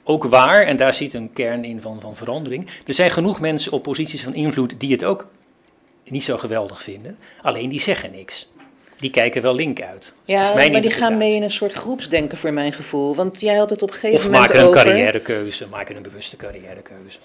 ook 0.04 0.24
waar, 0.24 0.62
en 0.62 0.76
daar 0.76 0.94
zit 0.94 1.14
een 1.14 1.32
kern 1.32 1.64
in 1.64 1.80
van, 1.80 2.00
van 2.00 2.16
verandering, 2.16 2.66
er 2.86 2.94
zijn 2.94 3.10
genoeg 3.10 3.40
mensen 3.40 3.72
op 3.72 3.82
posities 3.82 4.22
van 4.22 4.34
invloed 4.34 4.74
die 4.78 4.92
het 4.92 5.04
ook 5.04 5.26
niet 6.04 6.24
zo 6.24 6.36
geweldig 6.36 6.82
vinden. 6.82 7.18
Alleen 7.42 7.68
die 7.68 7.80
zeggen 7.80 8.10
niks. 8.10 8.50
Die 8.96 9.10
kijken 9.10 9.42
wel 9.42 9.54
link 9.54 9.80
uit. 9.80 10.14
Ja 10.24 10.54
maar 10.54 10.80
die 10.82 10.90
gaan 10.90 11.16
mee 11.16 11.34
in 11.34 11.42
een 11.42 11.50
soort 11.50 11.72
groepsdenken 11.72 12.38
voor 12.38 12.52
mijn 12.52 12.72
gevoel. 12.72 13.14
Want 13.14 13.40
jij 13.40 13.54
had 13.54 13.70
het 13.70 13.82
op 13.82 13.88
een 13.88 13.94
gegeven 13.94 14.16
Of 14.16 14.24
moment 14.24 14.42
maken 14.42 14.60
een 14.60 14.66
over... 14.66 14.82
carrièrekeuze, 14.84 15.66
maken 15.68 15.96
een 15.96 16.02
bewuste 16.02 16.36
carrièrekeuze. 16.36 17.18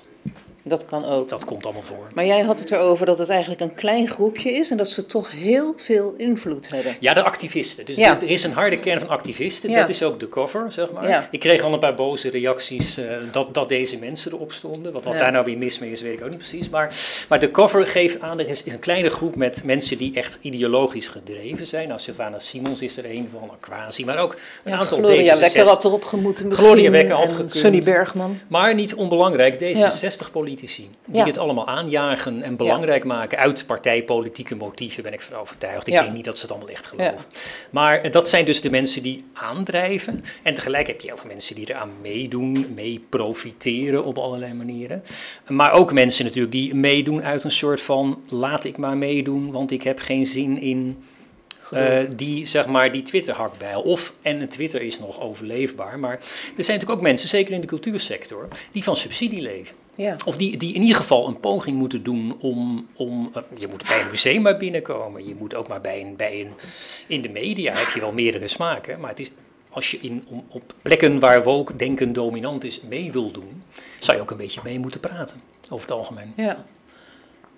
Dat 0.68 0.86
kan 0.86 1.06
ook. 1.06 1.30
Dat 1.30 1.46
komt 1.46 1.64
allemaal 1.66 1.84
voor. 1.84 2.10
Maar 2.14 2.26
jij 2.26 2.42
had 2.42 2.60
het 2.60 2.72
erover 2.72 3.06
dat 3.06 3.20
het 3.20 3.30
eigenlijk 3.30 3.62
een 3.62 3.76
klein 3.76 4.08
groepje 4.08 4.52
is 4.52 4.72
en 4.72 4.78
dat 4.78 4.90
ze 4.90 5.06
toch 5.06 5.32
heel 5.32 5.74
veel 5.78 6.14
invloed 6.18 6.70
hebben. 6.70 6.96
Ja, 7.00 7.14
de 7.14 7.24
activisten. 7.24 7.86
Dus 7.86 7.96
Ja. 7.96 8.16
er 8.22 8.30
is 8.30 8.44
een 8.44 8.54
harde 8.54 8.80
kern 8.80 9.00
van 9.00 9.10
activisten. 9.10 9.70
Ja. 9.70 9.80
Dat 9.80 9.90
is 9.90 10.04
ook 10.04 10.20
de 10.20 10.30
cover, 10.30 10.72
zeg 10.72 10.92
maar. 10.92 11.08
Ja. 11.10 11.28
Ik 11.32 11.40
kreeg 11.40 11.62
al 11.62 11.74
een 11.74 11.80
paar 11.80 11.96
boze 11.96 12.30
reacties 12.30 12.98
eh, 12.98 13.06
dat, 13.32 13.54
dat 13.54 13.70
deze 13.70 13.98
mensen 13.98 14.32
erop 14.34 14.52
stonden. 14.52 14.92
Wat, 14.92 15.06
wat 15.06 15.18
daar 15.20 15.32
nou 15.32 15.46
weer 15.46 15.58
mis 15.58 15.80
mee 15.80 15.92
is, 15.92 16.02
weet 16.02 16.14
ik 16.14 16.24
ook 16.24 16.30
niet 16.30 16.38
precies. 16.38 16.70
Maar, 16.70 16.96
maar 17.30 17.40
de 17.40 17.52
cover 17.52 17.88
geeft 17.88 18.22
aan, 18.22 18.40
er 18.40 18.50
is, 18.50 18.64
is 18.64 18.74
een 18.74 18.80
kleine 18.80 19.10
groep 19.10 19.36
met 19.36 19.64
mensen 19.64 19.98
die 19.98 20.12
echt 20.14 20.38
ideologisch 20.42 21.08
gedreven 21.08 21.68
zijn. 21.68 21.88
Nou, 21.88 22.00
Sylvana 22.00 22.40
Simons 22.40 22.82
is 22.82 22.98
er 22.98 23.06
een 23.06 23.30
van, 23.32 23.50
Aquasi, 23.52 24.06
maar 24.06 24.18
ook 24.18 24.36
een 24.64 24.74
aantal 24.74 24.98
Gloria 24.98 25.36
D66. 25.36 25.40
Wekker 25.40 25.66
had 25.68 25.86
erop 25.86 26.04
gemoeten 26.04 26.48
misschien. 26.48 26.68
Gloria 26.68 26.90
Wekker 26.92 27.16
had 27.16 27.32
gekund. 27.32 27.52
Sunny 27.52 27.82
Bergman. 27.84 28.40
Maar 28.48 28.76
niet 28.76 28.96
onbelangrijk, 28.96 29.56
D66-politici. 29.56 30.57
Die 30.58 30.90
Ja. 31.12 31.26
het 31.26 31.38
allemaal 31.38 31.68
aanjagen 31.68 32.42
en 32.42 32.56
belangrijk 32.56 33.04
maken. 33.04 33.38
Uit 33.38 33.64
partijpolitieke 33.68 34.56
motieven 34.56 35.04
ben 35.04 35.14
ik 35.14 35.22
van 35.22 35.38
overtuigd. 35.38 35.88
Ik 35.88 35.94
Ja. 35.94 36.02
denk 36.02 36.14
niet 36.14 36.26
dat 36.26 36.36
ze 36.36 36.42
het 36.42 36.52
allemaal 36.52 36.70
echt 36.70 36.86
geloven. 36.86 37.26
Maar 37.70 38.12
dat 38.12 38.30
zijn 38.30 38.46
dus 38.46 38.62
de 38.62 38.70
mensen 38.70 39.04
die 39.04 39.24
aandrijven. 39.34 40.24
En 40.44 40.54
tegelijk 40.54 40.88
heb 40.88 41.02
je 41.02 41.08
heel 41.08 41.18
veel 41.18 41.30
mensen 41.30 41.56
die 41.56 41.70
eraan 41.70 41.92
meedoen, 42.02 42.74
mee 42.76 43.06
profiteren 43.10 44.04
op 44.04 44.18
allerlei 44.18 44.54
manieren. 44.54 45.04
Maar 45.48 45.72
ook 45.72 45.94
mensen 45.94 46.26
natuurlijk 46.26 46.52
die 46.52 46.76
meedoen 46.76 47.24
uit 47.24 47.44
een 47.44 47.52
soort 47.52 47.82
van 47.82 48.24
laat 48.30 48.64
ik 48.64 48.78
maar 48.78 48.98
meedoen, 48.98 49.52
want 49.52 49.72
ik 49.72 49.84
heb 49.84 50.00
geen 50.00 50.26
zin 50.26 50.62
in 50.62 51.04
eh, 51.72 52.00
die, 52.16 52.46
zeg 52.46 52.68
maar, 52.68 52.92
die 52.92 53.02
Twitter-hakbijl. 53.02 53.82
Of, 53.82 54.14
en 54.22 54.50
Twitter 54.50 54.82
is 54.82 55.00
nog 55.00 55.22
overleefbaar, 55.22 56.00
maar 56.00 56.12
er 56.12 56.20
zijn 56.64 56.78
natuurlijk 56.78 56.90
ook 56.90 57.02
mensen, 57.02 57.30
zeker 57.30 57.54
in 57.54 57.62
de 57.62 57.68
cultuursector, 57.68 58.48
die 58.72 58.84
van 58.84 58.96
subsidie 58.96 59.42
leven. 59.42 59.76
Ja. 59.98 60.16
Of 60.26 60.38
die, 60.38 60.58
die 60.58 60.74
in 60.74 60.82
ieder 60.82 60.96
geval 60.96 61.28
een 61.28 61.40
poging 61.40 61.78
moeten 61.78 62.04
doen 62.04 62.36
om, 62.40 62.88
om 62.94 63.30
eh, 63.34 63.42
je 63.58 63.68
moet 63.68 63.88
bij 63.88 64.02
een 64.02 64.10
museum 64.10 64.42
maar 64.42 64.58
binnenkomen. 64.58 65.28
Je 65.28 65.36
moet 65.36 65.56
ook 65.56 65.68
maar 65.68 65.82
bij 65.82 66.02
een, 66.02 66.16
bij 66.16 66.42
een, 66.42 66.52
in 67.08 67.22
de 67.22 67.30
media 67.30 67.74
heb 67.74 67.90
je 67.94 68.00
wel 68.00 68.14
meerdere 68.14 68.48
smaken, 68.48 69.00
maar 69.00 69.10
het 69.10 69.20
is, 69.20 69.32
als 69.70 69.92
je 69.92 69.98
in, 69.98 70.26
om, 70.30 70.46
op 70.50 70.74
plekken 70.82 71.20
waar 71.20 71.44
woke 71.44 71.76
denken 71.76 72.14
dominant 72.14 72.64
is 72.64 72.82
mee 72.82 73.12
wil 73.12 73.32
doen, 73.32 73.64
zou 74.00 74.18
je 74.18 74.24
ook 74.24 74.32
een 74.32 74.38
beetje 74.38 74.62
mee 74.64 74.80
moeten 74.80 75.00
praten, 75.00 75.42
over 75.70 75.88
het 75.88 75.98
algemeen. 75.98 76.34
Ja. 76.36 76.66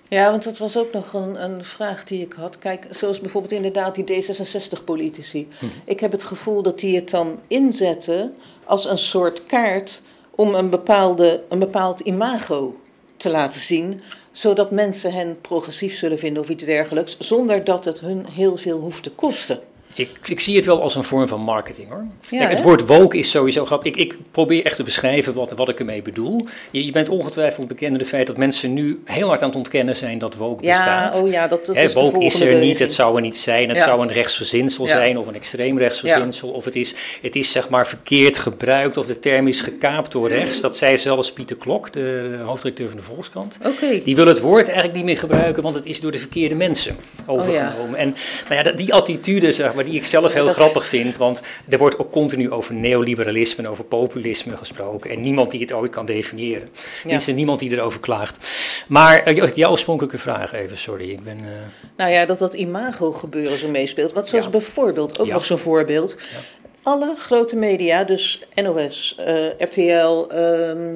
Ja, 0.08 0.32
want 0.32 0.44
dat 0.44 0.58
was 0.58 0.78
ook 0.78 0.94
nog 0.94 1.14
een, 1.14 1.44
een 1.44 1.64
vraag 1.64 2.04
die 2.04 2.22
ik 2.22 2.34
had. 2.34 2.60
Kijk, 2.60 2.88
zoals 2.90 3.20
bijvoorbeeld 3.20 3.54
inderdaad 3.54 3.96
die 3.96 4.24
D66-politici. 4.24 5.48
Ik 5.86 6.00
heb 6.00 6.12
het 6.12 6.24
gevoel 6.24 6.62
dat 6.62 6.80
die 6.80 6.96
het 6.96 7.10
dan 7.10 7.40
inzetten 7.48 8.36
als 8.64 8.90
een 8.90 8.98
soort 8.98 9.46
kaart 9.46 10.02
om 10.40 10.56
een, 10.56 10.70
bepaalde, 10.70 11.44
een 11.50 11.60
bepaald 11.60 12.00
imago 12.00 12.76
te 13.18 13.30
laten 13.30 13.60
zien. 13.60 14.02
Zodat 14.32 14.72
mensen 14.72 15.14
hen 15.14 15.42
progressief 15.42 15.96
zullen 15.96 16.18
vinden 16.18 16.44
of 16.44 16.50
iets 16.50 16.64
dergelijks. 16.64 17.18
Zonder 17.18 17.64
dat 17.64 17.86
het 17.86 18.00
hun 18.00 18.26
heel 18.32 18.58
veel 18.58 18.80
hoeft 18.80 19.04
te 19.04 19.12
kosten. 19.12 19.60
Ik, 20.00 20.10
ik 20.30 20.40
zie 20.40 20.56
het 20.56 20.66
wel 20.66 20.82
als 20.82 20.96
een 20.96 21.04
vorm 21.04 21.28
van 21.28 21.42
marketing 21.42 21.90
hoor. 21.90 22.06
Ja, 22.30 22.38
Kijk, 22.38 22.52
het 22.52 22.62
woord 22.62 22.88
woke 22.88 23.18
is 23.18 23.30
sowieso 23.32 23.66
grappig. 23.66 23.94
Ik, 23.94 23.98
ik 23.98 24.18
probeer 24.32 24.66
echt 24.66 24.76
te 24.76 24.84
beschrijven 24.84 25.34
wat, 25.34 25.52
wat 25.52 25.70
ik 25.70 25.80
ermee 25.80 26.02
bedoel. 26.02 26.46
Je, 26.72 26.86
je 26.86 26.92
bent 26.92 27.10
ongetwijfeld 27.10 27.68
bekend 27.68 27.92
met 27.92 28.00
het 28.00 28.10
feit 28.10 28.28
dat 28.28 28.38
mensen 28.38 28.74
nu 28.74 29.02
heel 29.06 29.28
hard 29.28 29.42
aan 29.42 29.48
het 29.48 29.58
ontkennen 29.58 29.96
zijn 29.96 30.18
dat 30.18 30.36
woke 30.36 30.64
Ja, 30.64 30.72
bestaat. 30.72 31.22
oh 31.22 31.32
ja, 31.32 31.48
dat, 31.48 31.66
dat 31.66 31.76
is 31.76 31.94
woke 31.94 32.24
is 32.24 32.42
er 32.42 32.56
niet, 32.56 32.80
het 32.80 32.94
zou 32.94 33.16
er 33.16 33.22
niet 33.22 33.38
zijn. 33.38 33.70
Het 33.70 33.78
Ja. 33.78 33.84
zou 33.84 34.02
een 34.02 34.12
rechtsverzinsel 34.12 34.88
zijn 34.88 35.18
of 35.18 35.28
een 35.28 35.36
extreem 35.36 35.78
rechtsverzinsel. 35.78 36.50
Of 36.50 36.66
het 36.66 36.76
is, 36.76 36.96
het 37.22 37.36
is 37.36 37.52
zeg 37.52 37.70
maar 37.70 37.88
verkeerd 37.88 38.38
gebruikt 38.38 38.98
of 38.98 39.06
de 39.06 39.20
term 39.20 39.48
is 39.48 39.62
gekaapt 39.62 40.12
door 40.12 40.28
rechts. 40.28 40.62
Dat 40.62 40.78
zei 40.78 40.98
zelfs 40.98 41.32
Pieter 41.34 41.56
Klok, 41.56 41.94
de, 41.94 42.38
hoofdredacteur 42.44 42.88
van 42.88 42.98
de 42.98 43.04
Volkskrant. 43.04 43.58
Die 44.04 44.16
wil 44.16 44.28
het 44.28 44.40
woord 44.40 44.66
eigenlijk 44.66 44.96
niet 44.96 45.06
meer 45.06 45.18
gebruiken, 45.18 45.64
want 45.64 45.76
het 45.76 45.86
is 45.86 46.02
door 46.02 46.12
de 46.12 46.20
verkeerde 46.20 46.56
mensen 46.56 46.96
overgenomen. 47.26 48.00
En 48.00 48.16
nou 48.50 48.64
ja, 48.64 48.72
die 48.72 48.94
attitude, 48.94 49.52
zeg 49.52 49.74
maar, 49.74 49.88
die 49.90 50.00
ik 50.00 50.06
zelf 50.06 50.34
heel 50.34 50.46
Dat- 50.46 50.54
grappig 50.54 50.86
vind, 50.88 51.18
want 51.18 51.42
er 51.70 51.78
wordt 51.78 52.00
ook 52.00 52.12
continu 52.12 52.52
over 52.52 52.74
neoliberalisme 52.74 53.64
en 53.64 53.70
over 53.70 53.84
populisme 53.84 54.58
gesproken. 54.58 55.10
En 55.10 55.22
niemand 55.22 55.52
die 55.52 55.62
het 55.62 55.72
ooit 55.72 55.92
kan 55.92 56.06
definiëren. 56.06 56.70
Tenminste, 57.02 57.32
niemand 57.32 57.60
die 57.60 57.72
erover 57.72 58.00
klaagt. 58.00 58.48
Maar 58.88 59.20
eh, 59.24 59.56
jouw 59.56 59.72
oorspronkelijke 59.72 60.18
vraag 60.18 60.54
even, 60.54 60.78
sorry. 60.78 61.10
Ik 61.10 61.24
ben, 61.24 61.38
eh, 61.38 61.50
Nou 61.98 62.12
ja, 62.12 62.26
dat 62.26 62.40
dat 62.40 62.54
imago 62.54 63.12
gebeuren 63.12 63.60
zo 63.60 63.68
meespeelt. 63.68 64.14
Want 64.14 64.28
zoals 64.30 64.46
Ja. 64.46 64.52
bijvoorbeeld, 64.52 65.20
ook 65.20 65.28
Ja. 65.28 65.34
nog 65.34 65.46
zo'n 65.46 65.58
voorbeeld. 65.58 66.18
Alle 66.84 67.14
grote 67.18 67.56
media, 67.56 68.04
dus 68.04 68.44
NOS, 68.56 69.16
eh, 69.18 69.46
RTL, 69.60 70.28
ehm, 70.30 70.96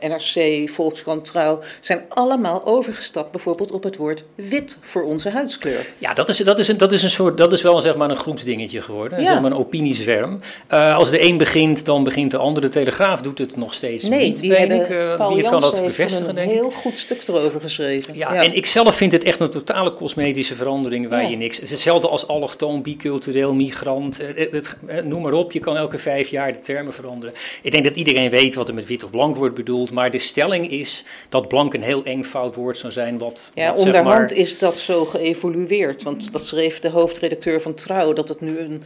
NRC, 0.00 0.68
Volkskrant, 0.70 1.24
Trouw, 1.24 1.60
zijn 1.80 2.04
allemaal 2.08 2.66
overgestapt 2.66 3.30
bijvoorbeeld 3.30 3.70
op 3.72 3.82
het 3.82 3.96
woord 3.96 4.24
wit 4.34 4.78
voor 4.80 5.02
onze 5.02 5.30
huidskleur. 5.30 5.90
Ja, 5.98 6.14
dat 6.14 6.28
is, 6.28 6.36
dat 6.36 6.58
is, 6.58 6.68
een, 6.68 6.76
dat 6.76 6.92
is, 6.92 7.02
een 7.02 7.10
soort, 7.10 7.36
dat 7.36 7.52
is 7.52 7.62
wel 7.62 7.80
zeg 7.80 7.96
maar 7.96 8.10
een 8.10 8.16
groepsdingetje 8.16 8.80
geworden, 8.80 9.20
Ja. 9.20 9.26
zeg 9.26 9.40
maar 9.40 9.50
een 9.50 9.56
opiniezwerm. 9.58 10.38
Eh, 10.66 10.96
als 10.96 11.10
de 11.10 11.22
een 11.22 11.36
begint, 11.36 11.84
dan 11.84 12.04
begint 12.04 12.30
de 12.30 12.36
ander. 12.36 12.62
De 12.62 12.68
Telegraaf 12.68 13.20
doet 13.20 13.38
het 13.38 13.56
nog 13.56 13.74
steeds 13.74 14.08
Nee, 14.08 14.26
niet, 14.28 14.40
die 14.40 14.52
hebben, 14.52 14.80
ik. 14.80 14.88
Eh, 14.88 15.16
Paul 15.16 15.34
wie 15.34 15.42
kan 15.48 15.60
dat 15.60 15.84
bevestigen, 15.84 16.28
een 16.28 16.34
denk 16.34 16.50
ik. 16.50 16.54
heel 16.56 16.70
goed 16.70 16.98
stuk 16.98 17.28
erover 17.28 17.60
geschreven. 17.60 18.16
Ja, 18.16 18.34
en 18.42 18.54
ik 18.56 18.66
zelf 18.66 18.94
vind 18.94 19.12
het 19.12 19.24
echt 19.24 19.40
een 19.40 19.50
totale 19.50 19.92
cosmetische 19.92 20.54
verandering 20.54 21.08
waar 21.08 21.22
Ja. 21.22 21.28
je 21.28 21.36
niks... 21.36 21.54
Het 21.56 21.64
is 21.64 21.70
hetzelfde 21.70 22.08
als 22.08 22.26
allochtoon, 22.28 22.82
bicultureel, 22.82 23.54
migrant, 23.54 24.20
eh, 24.20 24.26
het- 24.36 24.52
het- 24.52 24.76
eh, 24.86 25.02
noem 25.02 25.22
maar 25.22 25.32
op. 25.32 25.52
Je 25.52 25.58
kan 25.60 25.76
elke 25.76 25.98
vijf 25.98 26.28
jaar 26.28 26.52
de 26.52 26.60
termen 26.60 26.92
veranderen. 26.92 27.34
Ik 27.62 27.72
denk 27.72 27.84
dat 27.84 27.96
iedereen 27.96 28.30
weet 28.30 28.54
wat 28.54 28.68
er 28.68 28.74
met 28.74 28.86
wit 28.86 29.04
of 29.04 29.10
blank 29.10 29.36
wordt 29.36 29.54
bedoeld. 29.54 29.66
Maar 29.92 30.10
de 30.10 30.18
stelling 30.18 30.70
is 30.70 31.04
dat 31.28 31.48
blank 31.48 31.74
een 31.74 31.82
heel 31.82 32.04
eng 32.04 32.22
fout 32.22 32.54
woord 32.54 32.78
zou 32.78 32.92
zijn. 32.92 33.18
Wat, 33.18 33.52
Ja, 33.54 33.70
wat, 33.70 33.78
onderhand 33.78 34.04
maar- 34.30 34.32
is 34.32 34.58
dat 34.58 34.78
zo 34.78 35.04
geëvolueerd. 35.04 36.02
Want 36.02 36.32
dat 36.32 36.46
schreef 36.46 36.80
de 36.80 36.88
hoofdredacteur 36.90 37.60
van 37.60 37.74
Trouw, 37.74 38.12
dat 38.12 38.28
het 38.28 38.40
nu 38.40 38.58
een... 38.58 38.82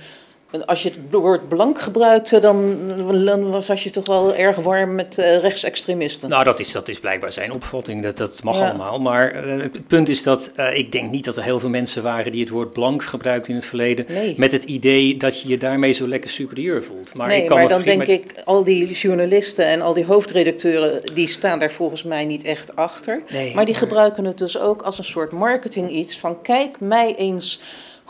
Als 0.66 0.82
je 0.82 0.88
het 0.88 0.98
woord 1.10 1.48
blank 1.48 1.80
gebruikte, 1.80 2.40
dan, 2.40 2.76
dan 3.24 3.50
was 3.50 3.82
je 3.84 3.90
toch 3.90 4.06
wel 4.06 4.34
erg 4.34 4.56
warm 4.56 4.94
met 4.94 5.18
eh, 5.18 5.38
rechtsextremisten. 5.40 6.28
Nou, 6.28 6.44
dat 6.44 6.60
is, 6.60 6.72
dat 6.72 6.88
is 6.88 7.00
blijkbaar 7.00 7.32
zijn 7.32 7.52
opvatting. 7.52 8.02
Dat, 8.02 8.16
dat 8.16 8.42
mag 8.42 8.58
Ja. 8.58 8.68
allemaal. 8.68 9.00
Maar 9.00 9.30
eh, 9.30 9.60
het 9.62 9.86
punt 9.86 10.08
is 10.08 10.22
dat 10.22 10.50
eh, 10.56 10.76
ik 10.78 10.92
denk 10.92 11.10
niet 11.10 11.24
dat 11.24 11.36
er 11.36 11.42
heel 11.42 11.60
veel 11.60 11.68
mensen 11.68 12.02
waren 12.02 12.32
die 12.32 12.40
het 12.40 12.50
woord 12.50 12.72
blank 12.72 13.04
gebruikten 13.04 13.50
in 13.50 13.56
het 13.58 13.66
verleden. 13.68 14.04
Nee. 14.08 14.34
Met 14.38 14.52
het 14.52 14.64
idee 14.64 15.16
dat 15.16 15.40
je 15.40 15.48
je 15.48 15.56
daarmee 15.58 15.92
zo 15.92 16.08
lekker 16.08 16.30
superieur 16.30 16.84
voelt. 16.84 17.14
Maar 17.14 17.28
nee, 17.28 17.42
ik 17.42 17.48
kan 17.48 17.56
maar 17.58 17.68
dan 17.68 17.82
denk 17.82 17.98
met- 17.98 18.08
ik, 18.08 18.34
al 18.44 18.64
die 18.64 18.86
journalisten 18.92 19.66
en 19.66 19.80
al 19.82 19.94
die 19.94 20.04
hoofdredacteuren, 20.04 21.00
die 21.14 21.28
staan 21.28 21.58
daar 21.58 21.72
volgens 21.72 22.02
mij 22.02 22.24
niet 22.24 22.44
echt 22.44 22.76
achter. 22.76 23.22
Nee, 23.30 23.54
maar 23.54 23.64
die 23.64 23.74
maar- 23.74 23.82
gebruiken 23.82 24.24
het 24.24 24.38
dus 24.38 24.58
ook 24.58 24.82
als 24.82 24.98
een 24.98 25.04
soort 25.04 25.32
marketing 25.32 25.90
iets 25.90 26.18
van 26.18 26.42
kijk 26.42 26.80
mij 26.80 27.14
eens 27.16 27.60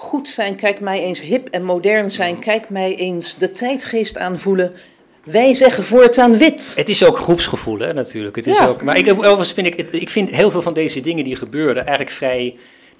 goed 0.02 0.28
zijn, 0.28 0.56
kijk 0.56 0.80
mij 0.80 1.02
eens 1.02 1.20
hip 1.20 1.48
en 1.48 1.64
modern 1.64 2.10
zijn, 2.10 2.38
kijk 2.38 2.68
mij 2.68 2.96
eens 2.96 3.36
de 3.36 3.52
tijdgeest 3.52 4.18
aanvoelen. 4.18 4.72
Wij 5.24 5.54
zeggen 5.54 5.84
voortaan 5.84 6.38
wit. 6.38 6.72
Het 6.76 6.88
is 6.88 7.04
ook 7.04 7.18
groepsgevoel, 7.18 7.78
hè, 7.78 7.92
natuurlijk. 7.92 8.36
Het 8.36 8.46
is 8.46 8.58
Ja. 8.58 8.66
ook, 8.66 8.82
maar 8.82 8.96
ik, 8.98 9.10
overigens 9.12 9.52
vind 9.52 9.66
ik, 9.66 9.74
ik 9.90 10.10
vind 10.10 10.30
heel 10.30 10.50
veel 10.50 10.62
van 10.62 10.72
deze 10.74 11.00
dingen 11.00 11.24
die 11.24 11.36
gebeuren 11.36 11.76
eigenlijk 11.82 12.10
vrij, 12.10 12.56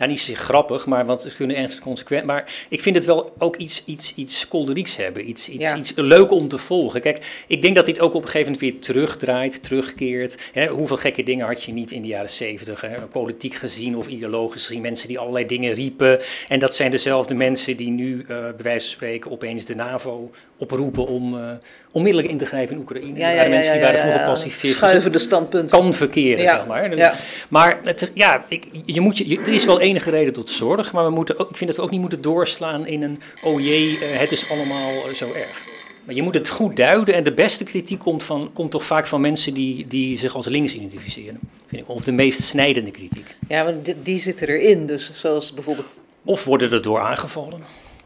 niet 0.09 0.19
zozeer 0.19 0.37
grappig, 0.37 0.87
maar 0.87 1.07
want 1.07 1.23
ze 1.23 1.35
kunnen 1.35 1.57
ergens 1.57 1.79
consequent. 1.79 2.25
Maar 2.25 2.67
ik 2.69 2.81
vind 2.81 2.97
het 2.97 3.05
wel 3.05 3.33
ook 3.39 3.57
iets, 3.57 3.85
iets, 3.85 4.15
iets 4.15 4.49
kolderieks 4.49 4.97
hebben, 4.97 5.29
iets, 5.29 5.49
iets, 5.49 5.63
Ja. 5.69 5.77
iets 5.77 5.93
leuk 5.97 6.31
om 6.31 6.49
te 6.49 6.59
volgen. 6.59 7.01
Kijk, 7.01 7.45
ik 7.47 7.63
denk 7.63 7.77
dat 7.77 7.87
dit 7.87 8.01
ook 8.01 8.15
op 8.15 8.23
een 8.23 8.29
gegeven 8.29 8.53
moment 8.53 8.71
weer 8.73 8.81
terugdraait, 8.81 9.63
terugkeert. 9.63 10.39
Hè, 10.53 10.67
hoeveel 10.67 10.97
gekke 10.97 11.23
dingen 11.23 11.47
had 11.47 11.63
je 11.63 11.73
niet 11.73 11.91
in 11.91 12.03
de 12.03 12.09
jaren 12.09 12.31
zeventig, 12.31 12.85
politiek 13.11 13.55
gezien 13.55 13.97
of 13.97 14.07
ideologisch 14.07 14.67
gezien, 14.67 14.83
mensen 14.83 15.09
die 15.09 15.19
allerlei 15.19 15.47
dingen 15.47 15.75
riepen. 15.75 16.19
En 16.49 16.59
dat 16.59 16.77
zijn 16.77 16.91
dezelfde 16.91 17.35
mensen 17.35 17.77
die 17.77 17.91
nu, 17.91 18.21
eh 18.21 18.27
bij 18.27 18.55
wijze 18.63 18.87
van 18.87 18.95
spreken, 18.97 19.31
opeens 19.31 19.65
de 19.65 19.75
NAVO 19.75 20.31
oproepen 20.57 21.07
om 21.07 21.35
eh, 21.39 21.51
onmiddellijk 21.93 22.31
in 22.33 22.39
te 22.39 22.45
grijpen 22.47 22.75
in 22.75 22.81
Oekraïne. 22.81 23.19
Ja, 23.19 23.49
mensen 23.49 23.73
die 23.73 23.83
waren 23.83 23.99
vroeger 24.01 24.21
ja. 24.21 24.27
pacifisten. 24.27 24.89
Schuiven 24.89 25.13
de 25.13 25.19
standpunten. 25.19 25.81
kan 25.81 25.93
verkeren, 25.95 26.49
zeg 26.49 26.67
maar. 26.67 26.91
Dus- 26.91 26.99
ja. 26.99 27.15
Maar 27.49 27.79
het, 27.85 28.11
ja, 28.15 28.45
ik, 28.49 28.67
je 28.85 29.01
moet 29.01 29.19
je, 29.19 29.29
je- 29.29 29.39
er 29.41 29.53
is 29.53 29.65
wel 29.65 29.81
enige 29.81 30.11
reden 30.11 30.33
tot 30.33 30.51
zorg, 30.51 30.93
maar 30.93 31.05
we 31.05 31.11
moeten 31.11 31.39
ook, 31.39 31.51
ik 31.51 31.57
vind 31.57 31.71
dat 31.71 31.79
we 31.79 31.85
ook 31.85 31.91
niet 31.91 32.01
moeten 32.01 32.21
doorslaan 32.23 32.87
in 32.87 33.03
een, 33.03 33.21
oh 33.43 33.61
jee, 33.61 33.99
eh, 33.99 34.19
het 34.19 34.33
is 34.33 34.51
allemaal 34.51 34.91
eh, 35.09 35.15
zo 35.15 35.33
erg. 35.33 35.63
Maar 36.05 36.15
je 36.15 36.23
moet 36.23 36.35
het 36.35 36.49
goed 36.49 36.77
duiden 36.77 37.15
en 37.15 37.23
de 37.23 37.33
beste 37.33 37.65
kritiek 37.65 37.99
komt, 37.99 38.23
van, 38.23 38.51
komt 38.53 38.71
toch 38.71 38.85
vaak 38.85 39.07
van 39.07 39.21
mensen 39.21 39.55
die, 39.55 39.87
die 39.89 40.17
zich 40.19 40.35
als 40.35 40.47
links 40.47 40.75
identificeren. 40.75 41.39
Vind 41.67 41.83
ik, 41.83 41.89
of 41.89 42.05
de 42.05 42.13
meest 42.13 42.43
snijdende 42.43 42.91
kritiek. 42.91 43.37
Ja, 43.49 43.65
want 43.65 43.85
die, 43.85 43.95
die 44.03 44.19
zitten 44.21 44.49
erin. 44.49 44.87
Dus 44.87 45.11
zoals 45.15 45.53
bijvoorbeeld 45.53 46.01
Of 46.25 46.45
worden 46.45 46.73
er 46.73 46.83
door 46.83 47.01
aangevallen. 47.01 47.61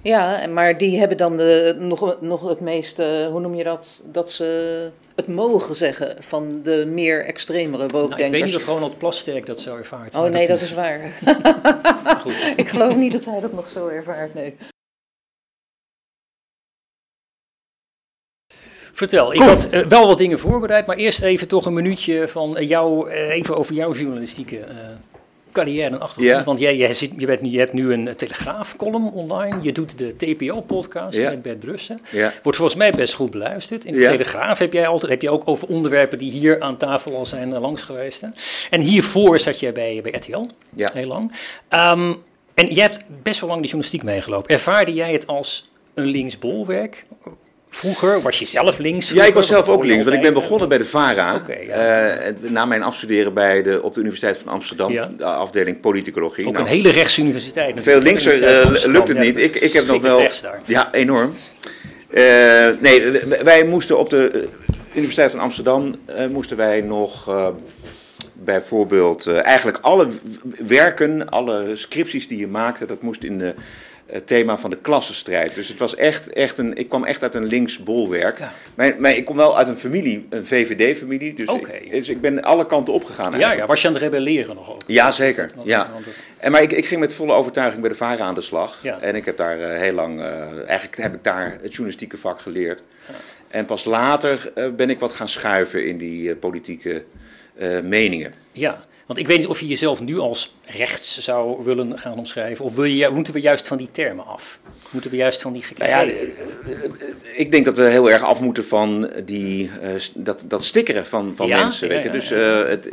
Ja, 0.06 0.46
maar 0.46 0.78
die 0.78 0.98
hebben 0.98 1.16
dan 1.16 1.36
de, 1.36 1.76
nog, 1.78 2.16
nog 2.20 2.48
het 2.48 2.60
meeste, 2.60 3.28
hoe 3.30 3.40
noem 3.40 3.54
je 3.54 3.64
dat, 3.64 4.02
dat 4.04 4.30
ze 4.30 4.90
het 5.14 5.26
mogen 5.26 5.76
zeggen 5.76 6.16
van 6.22 6.60
de 6.62 6.86
meer 6.88 7.24
extremere 7.24 7.76
Nou, 7.76 7.84
ik 7.86 7.92
weet 7.92 8.00
wookdenkers. 8.00 8.42
niet 8.42 8.56
of 8.56 8.66
Ronald 8.66 8.98
Plasterk 8.98 9.46
dat 9.46 9.60
zo 9.60 9.76
ervaart. 9.76 10.14
oh 10.14 10.24
nee, 10.24 10.46
dat 10.46 10.60
is 10.60 10.74
waar. 10.74 11.10
goed. 12.22 12.32
Ik 12.56 12.68
geloof 12.68 12.96
niet 12.96 13.12
dat 13.12 13.24
hij 13.24 13.40
dat 13.40 13.52
nog 13.52 13.68
zo 13.68 13.88
ervaart, 13.88 14.34
nee. 14.34 14.56
Vertel, 18.92 19.34
ik 19.34 19.40
had 19.40 19.68
eh, 19.68 19.86
wel 19.86 20.06
wat 20.06 20.18
dingen 20.18 20.38
voorbereid, 20.38 20.86
maar 20.86 20.96
eerst 20.96 21.22
even 21.22 21.48
toch 21.48 21.66
een 21.66 21.74
minuutje 21.74 22.28
van 22.28 22.56
eh, 22.56 22.68
jou, 22.68 23.10
eh, 23.10 23.28
even 23.28 23.56
over 23.56 23.74
jouw 23.74 23.92
journalistieke 23.92 24.58
eh, 24.58 24.76
carrière 25.56 25.90
en 25.90 26.00
achtergrond. 26.00 26.44
Want 26.44 26.58
jij, 26.58 26.76
jij, 26.76 26.94
zit, 26.94 27.10
je, 27.16 27.26
bent, 27.26 27.40
je 27.42 27.58
hebt 27.58 27.72
nu 27.72 27.92
een 27.92 28.16
Telegraaf-column 28.16 29.10
online, 29.10 29.58
je 29.62 29.72
doet 29.72 29.98
de 29.98 30.16
TPO-podcast 30.16 31.18
met 31.18 31.42
Bert 31.42 31.58
Brussen. 31.58 32.00
Wordt 32.42 32.58
volgens 32.58 32.74
mij 32.74 32.90
best 32.90 33.14
goed 33.14 33.30
beluisterd. 33.30 33.84
In 33.84 33.94
de. 33.94 34.00
Telegraaf 34.00 34.58
heb 34.58 34.72
jij 34.72 34.86
altijd, 34.86 35.12
heb 35.12 35.22
je 35.22 35.30
ook 35.30 35.48
over 35.48 35.68
onderwerpen 35.68 36.18
die 36.18 36.30
hier 36.30 36.60
aan 36.60 36.76
tafel 36.76 37.16
al 37.16 37.26
zijn 37.26 37.52
eh, 37.52 37.60
langs 37.60 37.82
geweest. 37.82 38.20
Hè? 38.20 38.28
En 38.70 38.80
hiervoor 38.80 39.38
zat 39.38 39.60
jij 39.60 39.72
bij, 39.72 40.00
bij 40.02 40.12
RTL, 40.12 40.46
heel 40.76 41.06
lang. 41.06 41.32
Ehm, 41.68 42.12
en 42.54 42.66
jij 42.66 42.82
hebt 42.82 43.04
best 43.22 43.40
wel 43.40 43.48
lang 43.48 43.60
de 43.60 43.66
journalistiek 43.66 44.02
meegelopen. 44.02 44.50
Ervaarde 44.50 44.94
jij 44.94 45.12
het 45.12 45.26
als 45.26 45.70
een 45.94 46.06
linksbolwerk? 46.06 47.06
Vroeger 47.76 48.22
was 48.22 48.38
je 48.38 48.44
zelf 48.46 48.78
links? 48.78 49.10
Ja, 49.10 49.24
ik 49.24 49.34
was 49.34 49.46
zelf 49.46 49.68
ook 49.68 49.84
links, 49.84 50.04
want 50.04 50.16
ik 50.16 50.22
ben 50.22 50.32
begonnen 50.32 50.68
bij 50.68 50.78
de 50.78 50.84
VARA. 50.84 51.42
Ja. 51.46 51.54
Eh, 51.54 52.34
na 52.40 52.64
mijn 52.64 52.82
afstuderen 52.82 53.34
bij 53.34 53.62
de, 53.62 53.82
op 53.82 53.94
de 53.94 54.00
Universiteit 54.00 54.38
van 54.38 54.52
Amsterdam, 54.52 54.92
Ja. 54.92 55.10
de 55.16 55.24
afdeling 55.24 55.80
politicologie. 55.80 56.46
Ook 56.46 56.52
Nou, 56.52 56.64
een 56.64 56.70
hele 56.70 56.90
rechtsuniversiteit. 56.90 57.82
veel 57.82 58.00
linkser 58.00 58.32
Amsterdam, 58.64 58.92
lukt 58.92 59.08
het 59.08 59.18
niet. 59.18 59.38
Ik, 59.38 59.54
ik 59.54 59.72
heb 59.72 59.86
nog 59.86 60.02
wel... 60.02 60.28
Ja, 60.64 60.88
enorm. 60.92 61.32
Nee, 62.80 63.12
wij 63.44 63.64
moesten 63.64 63.98
op 63.98 64.10
de 64.10 64.48
Universiteit 64.94 65.30
van 65.30 65.40
Amsterdam 65.40 65.94
moesten 66.30 66.56
wij 66.56 66.80
nog 66.80 67.30
bijvoorbeeld 68.32 69.26
eigenlijk 69.26 69.78
alle 69.80 70.08
werken, 70.66 71.28
alle 71.28 71.70
scripties 71.74 72.28
die 72.28 72.38
je 72.38 72.46
maakte, 72.48 72.86
dat 72.86 73.02
moest 73.02 73.22
in 73.22 73.38
de 73.38 73.54
het 74.06 74.26
thema 74.26 74.58
van 74.58 74.70
de 74.70 74.76
klassenstrijd. 74.76 75.54
Dus 75.54 75.68
het 75.68 75.78
was 75.78 75.94
echt, 75.94 76.32
echt 76.32 76.58
een, 76.58 76.76
ik 76.76 76.88
kwam 76.88 77.04
echt 77.04 77.22
uit 77.22 77.34
een 77.34 77.44
links 77.44 77.82
bolwerk. 77.82 78.38
Ja. 78.38 78.52
Maar, 78.74 78.94
maar 78.98 79.16
ik 79.16 79.24
kom 79.24 79.36
wel 79.36 79.58
uit 79.58 79.68
een 79.68 79.76
familie, 79.76 80.26
een 80.30 80.46
VVD-familie. 80.46 81.34
Dus, 81.34 81.48
ik, 81.48 81.90
dus 81.90 82.08
ik 82.08 82.20
ben 82.20 82.42
alle 82.42 82.66
kanten 82.66 82.92
opgegaan. 82.92 83.24
Ja, 83.24 83.30
eigenlijk. 83.30 83.60
ja, 83.60 83.66
was 83.66 83.82
je 83.82 83.88
aan 83.88 83.94
het 83.94 84.02
rebelleren 84.02 84.54
nog 84.54 84.70
ook? 84.70 84.82
Ja, 84.86 85.10
zeker. 85.10 85.50
Ja. 85.64 85.90
En, 86.38 86.52
maar 86.52 86.62
ik, 86.62 86.72
ik 86.72 86.86
ging 86.86 87.00
met 87.00 87.14
volle 87.14 87.32
overtuiging 87.32 87.80
bij 87.80 87.90
de 87.90 87.96
VARA 87.96 88.24
aan 88.24 88.34
de 88.34 88.40
slag. 88.40 88.78
Ja. 88.82 89.00
En 89.00 89.14
ik 89.14 89.24
heb 89.24 89.36
daar 89.36 89.60
eh, 89.60 89.80
heel 89.80 89.94
lang, 89.94 90.20
eh, 90.20 90.68
eigenlijk 90.68 90.96
heb 90.96 91.14
ik 91.14 91.24
daar 91.24 91.50
het 91.50 91.70
journalistieke 91.70 92.18
vak 92.18 92.40
geleerd. 92.40 92.82
En 93.48 93.64
pas 93.64 93.84
later 93.84 94.52
eh, 94.54 94.70
ben 94.70 94.90
ik 94.90 95.00
wat 95.00 95.12
gaan 95.12 95.28
schuiven 95.28 95.86
in 95.86 95.98
die 95.98 96.30
eh, 96.30 96.38
politieke 96.38 97.04
eh, 97.58 97.80
meningen. 97.80 98.32
Ja, 98.52 98.80
want 99.06 99.18
ik 99.18 99.26
weet 99.26 99.38
niet 99.38 99.46
of 99.46 99.60
je 99.60 99.66
jezelf 99.66 100.00
nu 100.00 100.18
als 100.18 100.54
rechts 100.68 101.18
zou 101.18 101.64
willen 101.64 101.98
gaan 101.98 102.18
omschrijven. 102.18 102.64
Of 102.64 102.74
wil 102.74 102.84
je, 102.84 103.08
moeten 103.08 103.32
we 103.32 103.40
juist 103.40 103.68
van 103.68 103.76
die 103.76 103.88
termen 103.90 104.26
af? 104.26 104.58
Moeten 104.90 105.10
we 105.10 105.16
juist 105.16 105.42
van 105.42 105.52
die 105.52 105.64
Nou 105.76 105.90
ja, 105.90 106.04
eh, 106.04 106.22
eh, 106.22 106.90
ik 107.36 107.50
denk 107.50 107.64
dat 107.64 107.76
we 107.76 107.84
heel 107.84 108.10
erg 108.10 108.22
af 108.22 108.40
moeten 108.40 108.64
van 108.64 109.10
die, 109.24 109.70
eh, 109.80 109.90
dat, 110.14 110.44
dat 110.46 110.64
stickeren 110.64 111.06
van, 111.06 111.32
van 111.36 111.46
Ja, 111.46 111.62
mensen. 111.62 111.88
Weet 111.88 112.02
je? 112.02 112.10
Dus 112.10 112.28
het, 112.30 112.88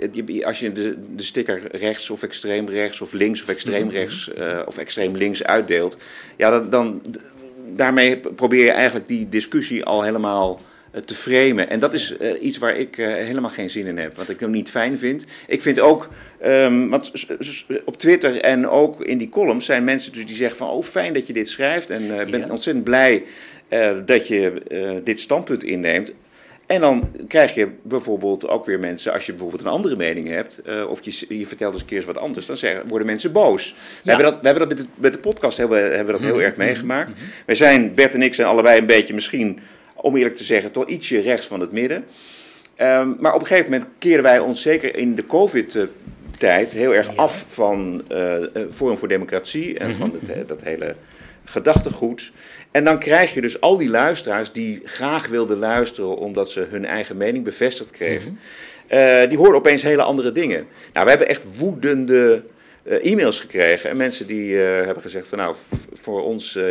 als 0.46 0.60
je 0.60 0.72
de, 0.72 0.98
de 1.16 1.24
sticker 1.24 1.62
rechts 1.72 2.10
of 2.10 2.24
extreem 2.24 2.70
rechts 2.70 3.02
of 3.02 3.14
links 3.14 3.42
of 3.42 3.48
extreem 3.48 3.86
Mhm. 3.86 3.96
rechts 3.96 4.30
of 4.66 4.78
extreem 4.78 5.16
links 5.16 5.44
uitdeelt, 5.44 5.98
ja, 6.36 6.60
dan, 6.60 7.02
daarmee 7.76 8.18
probeer 8.18 8.64
je 8.64 8.72
eigenlijk 8.72 9.08
die 9.08 9.30
discussie 9.30 9.86
al 9.86 10.04
helemaal 10.04 10.62
te 11.06 11.16
framen. 11.16 11.70
En 11.70 11.80
dat 11.80 11.94
is 11.94 12.18
eh, 12.18 12.44
iets 12.44 12.58
waar 12.58 12.76
ik 12.76 12.98
eh, 12.98 13.06
helemaal 13.08 13.50
geen 13.50 13.70
zin 13.70 13.86
in 13.86 13.98
heb, 13.98 14.18
wat 14.18 14.30
ik 14.30 14.40
hem 14.40 14.52
niet 14.52 14.70
fijn 14.70 14.98
vind. 14.98 15.26
Ik 15.48 15.62
vind 15.62 15.80
ook, 15.80 16.10
ehm, 16.40 16.88
want 16.88 17.12
op 17.86 17.98
Twitter 17.98 18.42
en 18.42 18.68
ook 18.70 19.02
in 19.02 19.18
die 19.18 19.30
columns 19.30 19.66
zijn 19.66 19.84
mensen 19.84 20.14
dus 20.14 20.26
die 20.26 20.36
zeggen 20.36 20.58
van, 20.58 20.70
oh 20.70 20.84
fijn 20.84 21.14
dat 21.14 21.28
je 21.28 21.34
dit 21.34 21.50
schrijft 21.50 21.90
en 21.90 22.20
ik 22.20 22.32
ben 22.32 22.40
Ja. 22.40 22.48
ontzettend 22.50 22.84
blij 22.86 23.24
eh, 23.68 23.92
dat 24.06 24.28
je 24.28 24.62
eh, 24.68 24.92
dit 25.04 25.20
standpunt 25.20 25.64
inneemt. 25.64 26.12
En 26.66 26.82
dan 26.82 27.10
krijg 27.28 27.54
je 27.56 27.68
bijvoorbeeld 27.82 28.48
ook 28.48 28.66
weer 28.66 28.80
mensen, 28.80 29.14
als 29.14 29.26
je 29.26 29.32
bijvoorbeeld 29.32 29.62
een 29.62 29.68
andere 29.68 29.96
mening 29.96 30.28
hebt, 30.28 30.62
eh, 30.66 30.86
of 30.90 31.00
je, 31.02 31.38
je 31.38 31.48
vertelt 31.48 31.74
eens 31.74 31.82
een 31.82 31.88
keer 31.88 31.98
eens 31.98 32.06
wat 32.06 32.18
anders, 32.18 32.46
dan 32.46 32.58
zeggen, 32.58 32.88
worden 32.88 33.08
mensen 33.08 33.32
boos. 33.32 33.76
We 34.04 34.10
hebben 34.10 34.26
dat, 34.32 34.42
we 34.42 34.48
hebben 34.48 34.68
dat 34.68 34.78
met, 34.78 34.88
de, 34.88 34.94
met 35.02 35.14
de 35.14 35.20
podcast 35.20 35.58
hebben, 35.58 35.80
hebben 35.84 36.06
we 36.06 36.12
dat 36.12 36.22
heel 36.22 36.36
Mhm, 36.36 36.44
erg 36.46 36.56
meegemaakt. 36.56 37.12
Wij 37.46 37.56
zijn, 37.56 37.94
Bert 37.94 38.14
en 38.14 38.22
ik 38.22 38.34
zijn 38.34 38.48
allebei 38.48 38.80
een 38.80 38.86
beetje 38.86 39.14
misschien, 39.14 39.60
om 40.04 40.16
eerlijk 40.18 40.36
te 40.36 40.44
zeggen, 40.44 40.72
toch 40.72 40.86
ietsje 40.88 41.20
rechts 41.20 41.48
van 41.48 41.60
het 41.60 41.72
midden. 41.72 42.06
Ehm, 42.76 43.10
maar 43.20 43.34
op 43.34 43.40
een 43.42 43.46
gegeven 43.48 43.72
moment 43.72 43.90
keren 44.00 44.24
wij 44.24 44.40
ons 44.40 44.62
zeker 44.62 44.96
in 44.96 45.16
de 45.16 45.26
COVID-tijd 45.26 46.74
heel 46.74 46.94
erg 46.96 47.08
Ja. 47.08 47.14
af 47.16 47.46
van 47.48 48.02
eh, 48.08 48.34
Forum 48.74 48.98
voor 48.98 49.08
Democratie 49.08 49.80
en 49.80 49.90
Mhm, 49.90 49.98
van 49.98 50.12
het, 50.14 50.30
eh, 50.30 50.38
dat 50.48 50.60
hele 50.64 50.96
gedachtegoed. 51.46 52.32
En 52.72 52.84
dan 52.84 53.00
krijg 53.00 53.34
je 53.34 53.42
dus 53.42 53.62
al 53.62 53.78
die 53.78 53.90
luisteraars 53.90 54.52
die 54.52 54.82
graag 54.84 55.28
wilden 55.28 55.58
luisteren 55.58 56.18
omdat 56.18 56.50
ze 56.50 56.68
hun 56.70 56.86
eigen 56.86 57.18
mening 57.18 57.44
bevestigd 57.44 57.92
kregen. 57.92 58.40
Eh, 58.88 59.30
die 59.30 59.38
hoorden 59.38 59.56
opeens 59.58 59.82
hele 59.84 60.04
andere 60.04 60.32
dingen. 60.32 60.66
Nou, 60.94 61.04
we 61.06 61.10
hebben 61.10 61.30
echt 61.30 61.44
woedende 61.58 62.44
uh, 62.46 62.52
e-mails 62.84 63.40
gekregen. 63.40 63.90
En 63.90 63.98
mensen 63.98 64.28
die 64.28 64.50
uh, 64.50 64.62
hebben 64.62 65.02
gezegd 65.02 65.28
van 65.28 65.38
nou, 65.38 65.56
voor 65.94 66.24
ons, 66.24 66.56
uh, 66.56 66.64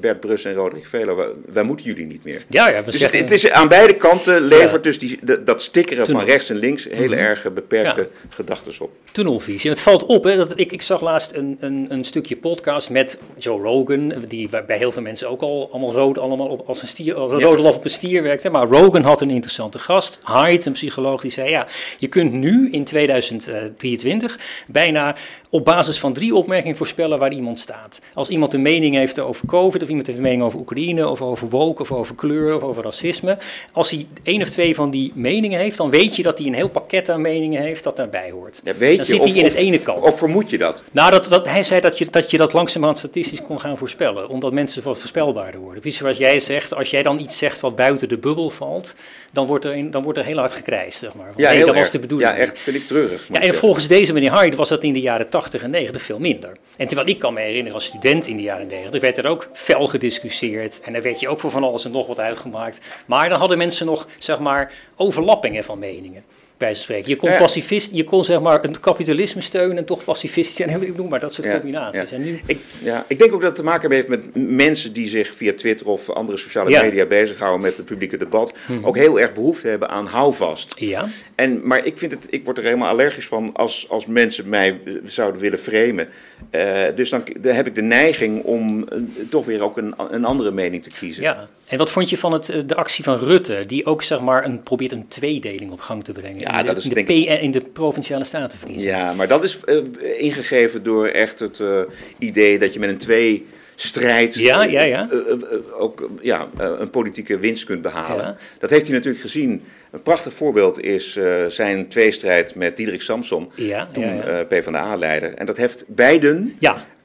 Bert 0.00 0.20
Brus 0.20 0.44
en 0.44 0.54
Roderick 0.54 0.86
Velo, 0.86 1.34
wij, 1.46 1.62
moeten 1.62 1.86
jullie 1.86 2.06
niet 2.06 2.24
meer. 2.24 2.44
Ja, 2.48 2.68
ja, 2.68 2.78
we 2.78 2.90
dus 2.90 2.98
zeggen... 2.98 3.18
het, 3.18 3.30
is 3.30 3.50
aan 3.50 3.68
beide 3.68 3.94
kanten 3.94 4.42
levert 4.42 4.70
ja. 4.70 4.78
dus 4.78 4.98
die, 4.98 5.18
dat 5.44 5.62
stickeren 5.62 6.04
Tunnel. 6.04 6.22
van 6.22 6.30
rechts 6.30 6.50
en 6.50 6.56
links 6.56 6.84
hele 6.84 7.06
mm 7.06 7.12
-hmm. 7.12 7.28
erg 7.28 7.52
beperkte 7.52 8.00
ja. 8.00 8.28
gedachten 8.28 8.72
op. 8.78 8.90
Tunnelvisie. 9.12 9.70
En 9.70 9.76
het 9.76 9.84
valt 9.84 10.06
op, 10.06 10.24
hè, 10.24 10.36
dat 10.36 10.52
ik, 10.56 10.72
ik 10.72 10.82
zag 10.82 11.00
laatst 11.00 11.32
een, 11.32 11.56
een, 11.60 11.86
een 11.88 12.04
stukje 12.04 12.36
podcast 12.36 12.90
met 12.90 13.20
Joe 13.38 13.62
Rogan, 13.62 14.14
die 14.28 14.48
bij 14.66 14.78
heel 14.78 14.92
veel 14.92 15.02
mensen 15.02 15.28
ook 15.28 15.40
al 15.40 15.68
allemaal 15.70 15.92
rood 15.92 16.18
allemaal 16.18 16.46
op, 16.46 16.68
als 16.68 16.82
een 16.82 16.88
stier, 16.88 17.14
als 17.14 17.30
een 17.30 17.40
rode 17.40 17.62
lap 17.62 17.74
op 17.74 17.84
een 17.84 17.90
stier 17.90 18.22
werkte. 18.22 18.50
Maar 18.50 18.68
Rogan 18.68 19.02
had 19.02 19.20
een 19.20 19.30
interessante 19.30 19.78
gast, 19.78 20.18
Haidt, 20.22 20.64
een 20.64 20.72
psycholoog, 20.72 21.20
die 21.20 21.30
zei 21.30 21.50
ja, 21.50 21.66
je 21.98 22.08
kunt 22.08 22.32
nu 22.32 22.70
in 22.70 22.84
2023 22.84 24.38
bijna 24.66 25.16
op 25.58 25.64
basis 25.64 25.98
van 25.98 26.12
drie 26.12 26.34
opmerkingen 26.34 26.76
voorspellen 26.76 27.18
waar 27.18 27.32
iemand 27.32 27.58
staat. 27.58 28.00
Als 28.12 28.28
iemand 28.28 28.54
een 28.54 28.62
mening 28.62 28.94
heeft 28.94 29.18
over 29.18 29.46
COVID, 29.46 29.82
of 29.82 29.88
iemand 29.88 30.06
heeft 30.06 30.18
een 30.18 30.24
mening 30.24 30.42
over 30.42 30.58
Oekraïne, 30.58 31.08
of 31.08 31.22
over 31.22 31.48
woke, 31.48 31.82
of 31.82 31.92
over 31.92 32.14
kleur, 32.14 32.54
of 32.54 32.62
over 32.62 32.82
racisme. 32.82 33.38
Als 33.72 33.90
hij 33.90 34.06
één 34.22 34.42
of 34.42 34.48
twee 34.48 34.74
van 34.74 34.90
die 34.90 35.12
meningen 35.14 35.58
heeft, 35.58 35.76
dan 35.76 35.90
weet 35.90 36.16
je 36.16 36.22
dat 36.22 36.38
hij 36.38 36.46
een 36.46 36.54
heel 36.54 36.68
pakket 36.68 37.08
aan 37.08 37.20
meningen 37.20 37.62
heeft 37.62 37.84
dat 37.84 37.96
daarbij 37.96 38.30
hoort. 38.30 38.60
Ja, 38.64 38.74
weet 38.74 38.96
dan 38.96 39.06
je, 39.06 39.12
zit 39.12 39.22
hij 39.22 39.30
of, 39.30 39.36
in 39.36 39.44
het 39.44 39.54
ene 39.54 39.78
kamp. 39.78 40.02
Of 40.02 40.18
vermoed 40.18 40.50
je 40.50 40.58
dat? 40.58 40.82
Nou, 40.92 41.10
dat, 41.10 41.24
dat, 41.24 41.48
hij 41.48 41.62
zei 41.62 41.80
dat 41.80 41.98
je, 41.98 42.06
dat 42.10 42.30
je 42.30 42.36
dat 42.36 42.52
langzamerhand 42.52 42.98
statistisch 42.98 43.42
kon 43.42 43.60
gaan 43.60 43.78
voorspellen, 43.78 44.28
omdat 44.28 44.52
mensen 44.52 44.82
wat 44.82 44.98
voorspelbaarder 44.98 45.60
worden. 45.60 45.80
Precies 45.80 46.00
wat 46.00 46.16
jij 46.16 46.38
zegt, 46.38 46.74
als 46.74 46.90
jij 46.90 47.02
dan 47.02 47.18
iets 47.18 47.38
zegt 47.38 47.60
wat 47.60 47.76
buiten 47.76 48.08
de 48.08 48.18
bubbel 48.18 48.50
valt, 48.50 48.94
dan 49.30 49.46
wordt 49.46 49.64
er, 49.64 49.90
dan 49.90 50.02
wordt 50.02 50.18
er 50.18 50.24
heel 50.24 50.38
hard 50.38 50.52
gekrijsd, 50.52 50.98
zeg 50.98 51.14
maar. 51.14 51.32
Ja, 51.36 51.50
nee, 51.50 51.58
dat 51.58 51.68
was 51.68 51.76
erg. 51.76 51.90
de 51.90 51.98
bedoeling. 51.98 52.30
Ja, 52.30 52.36
echt 52.36 52.58
vind 52.58 52.76
ik 52.76 52.86
treurig. 52.86 53.26
Ja, 53.28 53.34
en 53.34 53.40
zeggen. 53.40 53.58
volgens 53.58 53.88
deze 53.88 54.12
meneer 54.12 54.38
Hyde 54.38 54.56
was 54.56 54.68
dat 54.68 54.84
in 54.84 54.92
de 54.92 55.00
jaren 55.00 55.28
80 55.28 55.62
en 55.62 55.70
90 55.70 56.02
veel 56.02 56.18
minder. 56.18 56.52
En 56.76 56.86
terwijl 56.86 57.08
ik 57.08 57.18
kan 57.18 57.34
me 57.34 57.40
herinneren 57.40 57.74
als 57.74 57.84
student 57.84 58.26
in 58.26 58.36
de 58.36 58.42
jaren 58.42 58.66
90, 58.66 59.00
werd 59.00 59.18
er 59.18 59.26
ook 59.26 59.48
fel 59.52 59.86
gediscussieerd. 59.86 60.80
En 60.80 60.92
daar 60.92 61.02
werd 61.02 61.20
je 61.20 61.28
ook 61.28 61.40
voor 61.40 61.50
van 61.50 61.64
alles 61.64 61.84
en 61.84 61.90
nog 61.90 62.06
wat 62.06 62.18
uitgemaakt. 62.18 62.80
Maar 63.06 63.28
dan 63.28 63.38
hadden 63.38 63.58
mensen 63.58 63.86
nog, 63.86 64.08
zeg 64.18 64.38
maar, 64.38 64.72
overlappingen 64.96 65.64
van 65.64 65.78
meningen. 65.78 66.24
Bij 66.58 66.74
spreken. 66.74 67.08
Je 67.08 67.16
kon, 67.16 67.30
Ja. 67.30 67.36
pacifist, 67.38 67.92
je 67.92 68.04
kon 68.04 68.24
zeg 68.24 68.40
maar 68.40 68.62
het 68.62 68.80
kapitalisme 68.80 69.40
steunen 69.40 69.76
en 69.76 69.84
toch 69.84 70.04
pacifistisch 70.04 70.56
zijn. 70.56 70.82
Ik 70.82 70.96
noem 70.96 71.08
maar 71.08 71.20
dat 71.20 71.34
soort 71.34 71.46
Ja, 71.46 71.52
combinaties. 71.52 72.10
ja. 72.10 72.16
En 72.16 72.24
nu, 72.24 72.40
Ik, 72.46 72.58
ja, 72.82 73.04
ik 73.08 73.18
denk 73.18 73.32
ook 73.32 73.40
dat 73.40 73.48
het 73.48 73.58
te 73.58 73.64
maken 73.64 73.90
heeft 73.92 74.08
met 74.08 74.20
mensen 74.34 74.92
die 74.92 75.08
zich 75.08 75.34
via 75.34 75.52
Twitter 75.52 75.86
of 75.86 76.10
andere 76.10 76.38
sociale. 76.38 76.70
Mhm. 76.70 76.84
media 76.84 77.06
bezighouden 77.06 77.60
met 77.62 77.76
het 77.76 77.86
publieke 77.86 78.16
debat. 78.16 78.52
Ook 78.82 78.96
heel 78.96 79.20
erg 79.20 79.32
behoefte 79.32 79.68
hebben 79.68 79.88
aan 79.88 80.06
houvast. 80.06 80.74
ja, 80.78 81.08
En, 81.34 81.60
maar 81.66 81.84
ik, 81.86 81.98
vind 81.98 82.12
het, 82.12 82.26
ik 82.30 82.44
word 82.44 82.58
er 82.58 82.64
helemaal 82.64 82.88
allergisch 82.88 83.26
van 83.26 83.50
als, 83.54 83.86
als 83.88 84.06
mensen 84.06 84.48
mij 84.48 84.78
eh, 84.84 84.92
zouden 85.04 85.40
willen 85.40 85.58
framen. 85.58 86.08
Eh, 86.50 86.82
dus 86.94 87.10
dan, 87.10 87.22
dan 87.40 87.54
heb 87.54 87.66
ik 87.66 87.74
de 87.74 87.82
neiging 87.82 88.42
om 88.42 88.88
eh, 88.88 88.98
toch 89.30 89.44
weer 89.46 89.62
ook 89.62 89.76
een, 89.76 89.94
een 90.10 90.24
andere 90.24 90.50
mening 90.50 90.82
te 90.82 90.90
kiezen. 90.98 91.22
ja. 91.22 91.48
En 91.68 91.78
wat 91.78 91.90
vond 91.90 92.10
je 92.10 92.18
van 92.18 92.32
het, 92.32 92.48
eh, 92.48 92.60
de 92.66 92.74
actie 92.74 93.04
van 93.04 93.18
Rutte, 93.18 93.64
die 93.66 93.86
ook 93.86 94.02
zeg 94.02 94.20
maar 94.20 94.44
een, 94.44 94.62
probeert 94.62 94.92
een 94.92 95.08
tweedeling 95.08 95.70
op 95.70 95.80
gang 95.80 96.04
te 96.04 96.12
brengen 96.12 96.38
Ja, 96.40 96.52
in, 96.52 96.58
de, 96.58 96.64
dat 96.64 96.76
is 96.78 96.84
in, 96.84 96.88
de 96.94 97.02
denk 97.04 97.08
P- 97.38 97.40
in 97.42 97.50
de 97.50 97.60
provinciale 97.72 98.24
statenverkiezingen? 98.24 98.96
Ja, 98.96 99.12
maar 99.12 99.28
dat 99.28 99.44
is 99.44 99.58
eh, 99.64 99.76
ingegeven 100.18 100.82
door 100.82 101.06
echt 101.06 101.38
het 101.40 101.60
eh, 101.60 101.80
idee 102.18 102.58
dat 102.58 102.72
je 102.72 102.78
met 102.78 102.88
een 102.88 102.98
twee-strijd 102.98 104.34
Ja, 104.34 104.62
ja, 104.62 104.82
ja. 104.82 105.08
eh, 105.10 105.18
eh, 105.18 105.36
ook 105.80 106.08
ja, 106.20 106.48
een 106.56 106.90
politieke 106.90 107.38
winst 107.38 107.64
kunt 107.64 107.82
behalen. 107.82 108.24
Ja. 108.24 108.36
Dat 108.58 108.70
heeft 108.70 108.86
hij 108.86 108.94
natuurlijk 108.96 109.22
gezien. 109.22 109.62
Een 109.90 110.02
prachtig 110.02 110.34
voorbeeld 110.34 110.80
is 110.82 111.18
zijn 111.48 111.88
tweestrijd 111.88 112.54
met 112.54 112.76
Diederik 112.76 113.02
Samsom, 113.02 113.50
Ja, 113.54 113.88
toen 113.92 114.04
ja, 114.04 114.30
ja. 114.30 114.44
PvdA-leider. 114.44 115.34
En 115.34 115.46
dat 115.46 115.56
heeft 115.56 115.84
beiden 115.86 116.56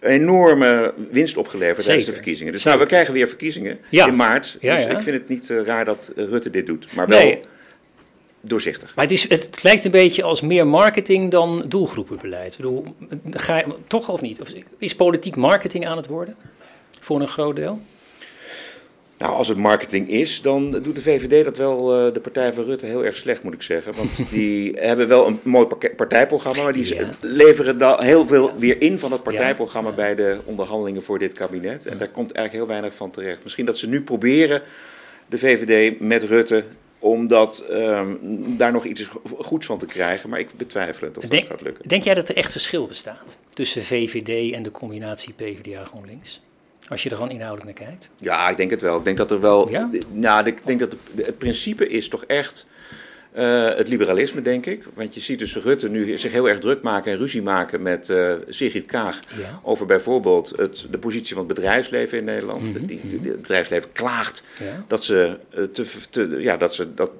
enorme 0.03 0.93
winst 1.11 1.37
opgeleverd 1.37 1.85
tijdens 1.85 2.05
de 2.05 2.13
verkiezingen. 2.13 2.51
Dus 2.51 2.61
Zeker. 2.61 2.77
nou, 2.77 2.89
we 2.89 2.93
krijgen 2.95 3.13
weer 3.13 3.27
verkiezingen 3.27 3.79
Ja. 3.89 4.07
in 4.07 4.15
maart. 4.15 4.57
Ja, 4.61 4.75
dus 4.75 4.83
ja. 4.85 4.89
ik 4.89 5.01
vind 5.01 5.17
het 5.17 5.29
niet 5.29 5.49
eh, 5.49 5.61
raar 5.61 5.85
dat 5.85 6.11
eh, 6.15 6.23
Rutte 6.25 6.49
dit 6.49 6.65
doet. 6.65 6.95
Maar 6.95 7.07
wel 7.07 7.19
Nee. 7.19 7.39
doorzichtig. 8.41 8.95
Maar 8.95 9.03
het, 9.03 9.13
is, 9.13 9.29
het, 9.29 9.45
het 9.45 9.63
lijkt 9.63 9.83
een 9.83 9.91
beetje 9.91 10.23
als 10.23 10.41
meer 10.41 10.67
marketing 10.67 11.31
dan 11.31 11.63
doelgroepenbeleid. 11.67 12.51
Ik 12.53 12.57
bedoel, 12.57 12.85
ga 13.31 13.57
je, 13.57 13.65
toch 13.87 14.09
of 14.09 14.21
niet? 14.21 14.41
Of 14.41 14.47
is 14.77 14.95
politiek 14.95 15.35
marketing 15.35 15.87
aan 15.87 15.97
het 15.97 16.07
worden? 16.07 16.35
Voor 16.99 17.21
een 17.21 17.27
groot 17.27 17.55
deel? 17.55 17.79
Nou, 19.17 19.33
als 19.35 19.47
het 19.47 19.57
marketing 19.57 20.09
is, 20.09 20.41
dan 20.41 20.71
doet 20.71 20.95
de 20.95 21.01
VVD 21.01 21.43
dat 21.43 21.57
wel, 21.57 22.05
eh, 22.07 22.13
de 22.13 22.19
partij 22.19 22.53
van 22.53 22.63
Rutte, 22.63 22.85
heel 22.85 23.05
erg 23.05 23.17
slecht, 23.17 23.43
moet 23.43 23.53
ik 23.53 23.61
zeggen. 23.61 23.93
Want 23.95 24.09
die 24.33 24.73
hebben 24.79 25.07
wel 25.07 25.27
een 25.27 25.39
mooi 25.43 25.67
partijprogramma, 25.95 26.63
maar 26.63 26.73
die 26.73 26.95
Ja. 26.95 27.09
leveren 27.21 27.77
dan 27.77 28.03
heel 28.03 28.27
veel 28.27 28.51
weer 28.57 28.81
in 28.81 28.99
van 28.99 29.09
dat 29.09 29.23
partijprogramma 29.23 29.91
bij 29.91 30.15
de 30.15 30.37
onderhandelingen 30.45 31.03
voor 31.03 31.19
dit 31.19 31.33
kabinet. 31.33 31.85
En 31.85 31.97
daar 31.97 32.07
komt 32.09 32.31
eigenlijk 32.31 32.65
heel 32.65 32.75
weinig 32.75 32.97
van 32.97 33.11
terecht. 33.11 33.43
Misschien 33.43 33.65
dat 33.65 33.77
ze 33.77 33.87
nu 33.89 34.01
proberen, 34.01 34.61
de 35.27 35.37
VVD 35.37 35.99
met 35.99 36.23
Rutte, 36.23 36.63
om 36.99 37.27
dat, 37.27 37.59
ehm, 37.59 38.15
daar 38.57 38.71
nog 38.71 38.85
iets 38.85 39.07
goeds 39.37 39.65
van 39.65 39.77
te 39.77 39.85
krijgen. 39.85 40.29
Maar 40.29 40.39
ik 40.39 40.47
betwijfel 40.57 41.07
het 41.07 41.17
of 41.17 41.23
Denk, 41.23 41.41
dat 41.41 41.51
gaat 41.51 41.61
lukken. 41.61 41.87
denk 41.87 42.03
jij 42.03 42.13
dat 42.13 42.29
er 42.29 42.35
echt 42.35 42.51
verschil 42.51 42.87
bestaat 42.87 43.37
tussen 43.49 43.83
VVD 43.83 44.53
en 44.53 44.63
de 44.63 44.71
combinatie 44.71 45.33
PvdA 45.33 45.83
GroenLinks? 45.83 46.41
Als 46.93 47.03
je 47.03 47.09
er 47.09 47.15
gewoon 47.15 47.31
inhoudelijk 47.31 47.79
naar 47.79 47.87
kijkt. 47.87 48.09
Ja, 48.17 48.49
ik 48.49 48.57
denk 48.57 48.69
het 48.71 48.81
wel. 48.81 48.97
Ik 48.97 49.03
denk 49.03 49.17
dat 49.17 49.31
er 49.31 49.41
wel. 49.41 49.69
Ja? 49.69 49.89
Nou, 50.11 50.45
ik 50.45 50.65
denk 50.65 50.79
dat 50.79 50.91
het, 51.15 51.25
het 51.25 51.37
principe 51.37 51.87
is 51.87 52.07
toch 52.07 52.23
echt 52.25 52.65
eh, 53.31 53.75
het 53.75 53.87
liberalisme, 53.87 54.41
denk 54.41 54.65
ik. 54.65 54.83
Want 54.93 55.13
je 55.13 55.19
ziet 55.19 55.39
dus 55.39 55.55
Rutte 55.55 55.89
nu 55.89 56.17
zich 56.17 56.31
heel 56.31 56.49
erg 56.49 56.59
druk 56.59 56.81
maken 56.81 57.11
en 57.11 57.17
ruzie 57.17 57.41
maken 57.41 57.81
met 57.81 58.09
eh 58.09 58.33
Sigrid 58.49 58.85
Kaag. 58.85 59.19
Ja. 59.37 59.59
Over 59.63 59.85
bijvoorbeeld 59.85 60.53
het, 60.55 60.85
de 60.91 60.97
positie 60.97 61.35
van 61.35 61.45
het 61.47 61.55
bedrijfsleven 61.55 62.17
in 62.17 62.23
Nederland. 62.23 62.61
Mhm, 62.61 62.85
Die, 62.85 62.99
die- 63.03 63.29
het 63.31 63.41
bedrijfsleven 63.41 63.91
klaagt 63.91 64.43
Ja. 64.59 64.85
dat, 64.87 65.03
ze, 65.03 65.37
eh, 65.49 65.63
te, 65.63 65.85
te, 66.09 66.35
ja, 66.39 66.57
dat, 66.57 66.75
ze, 66.75 66.93
dat 66.93 67.11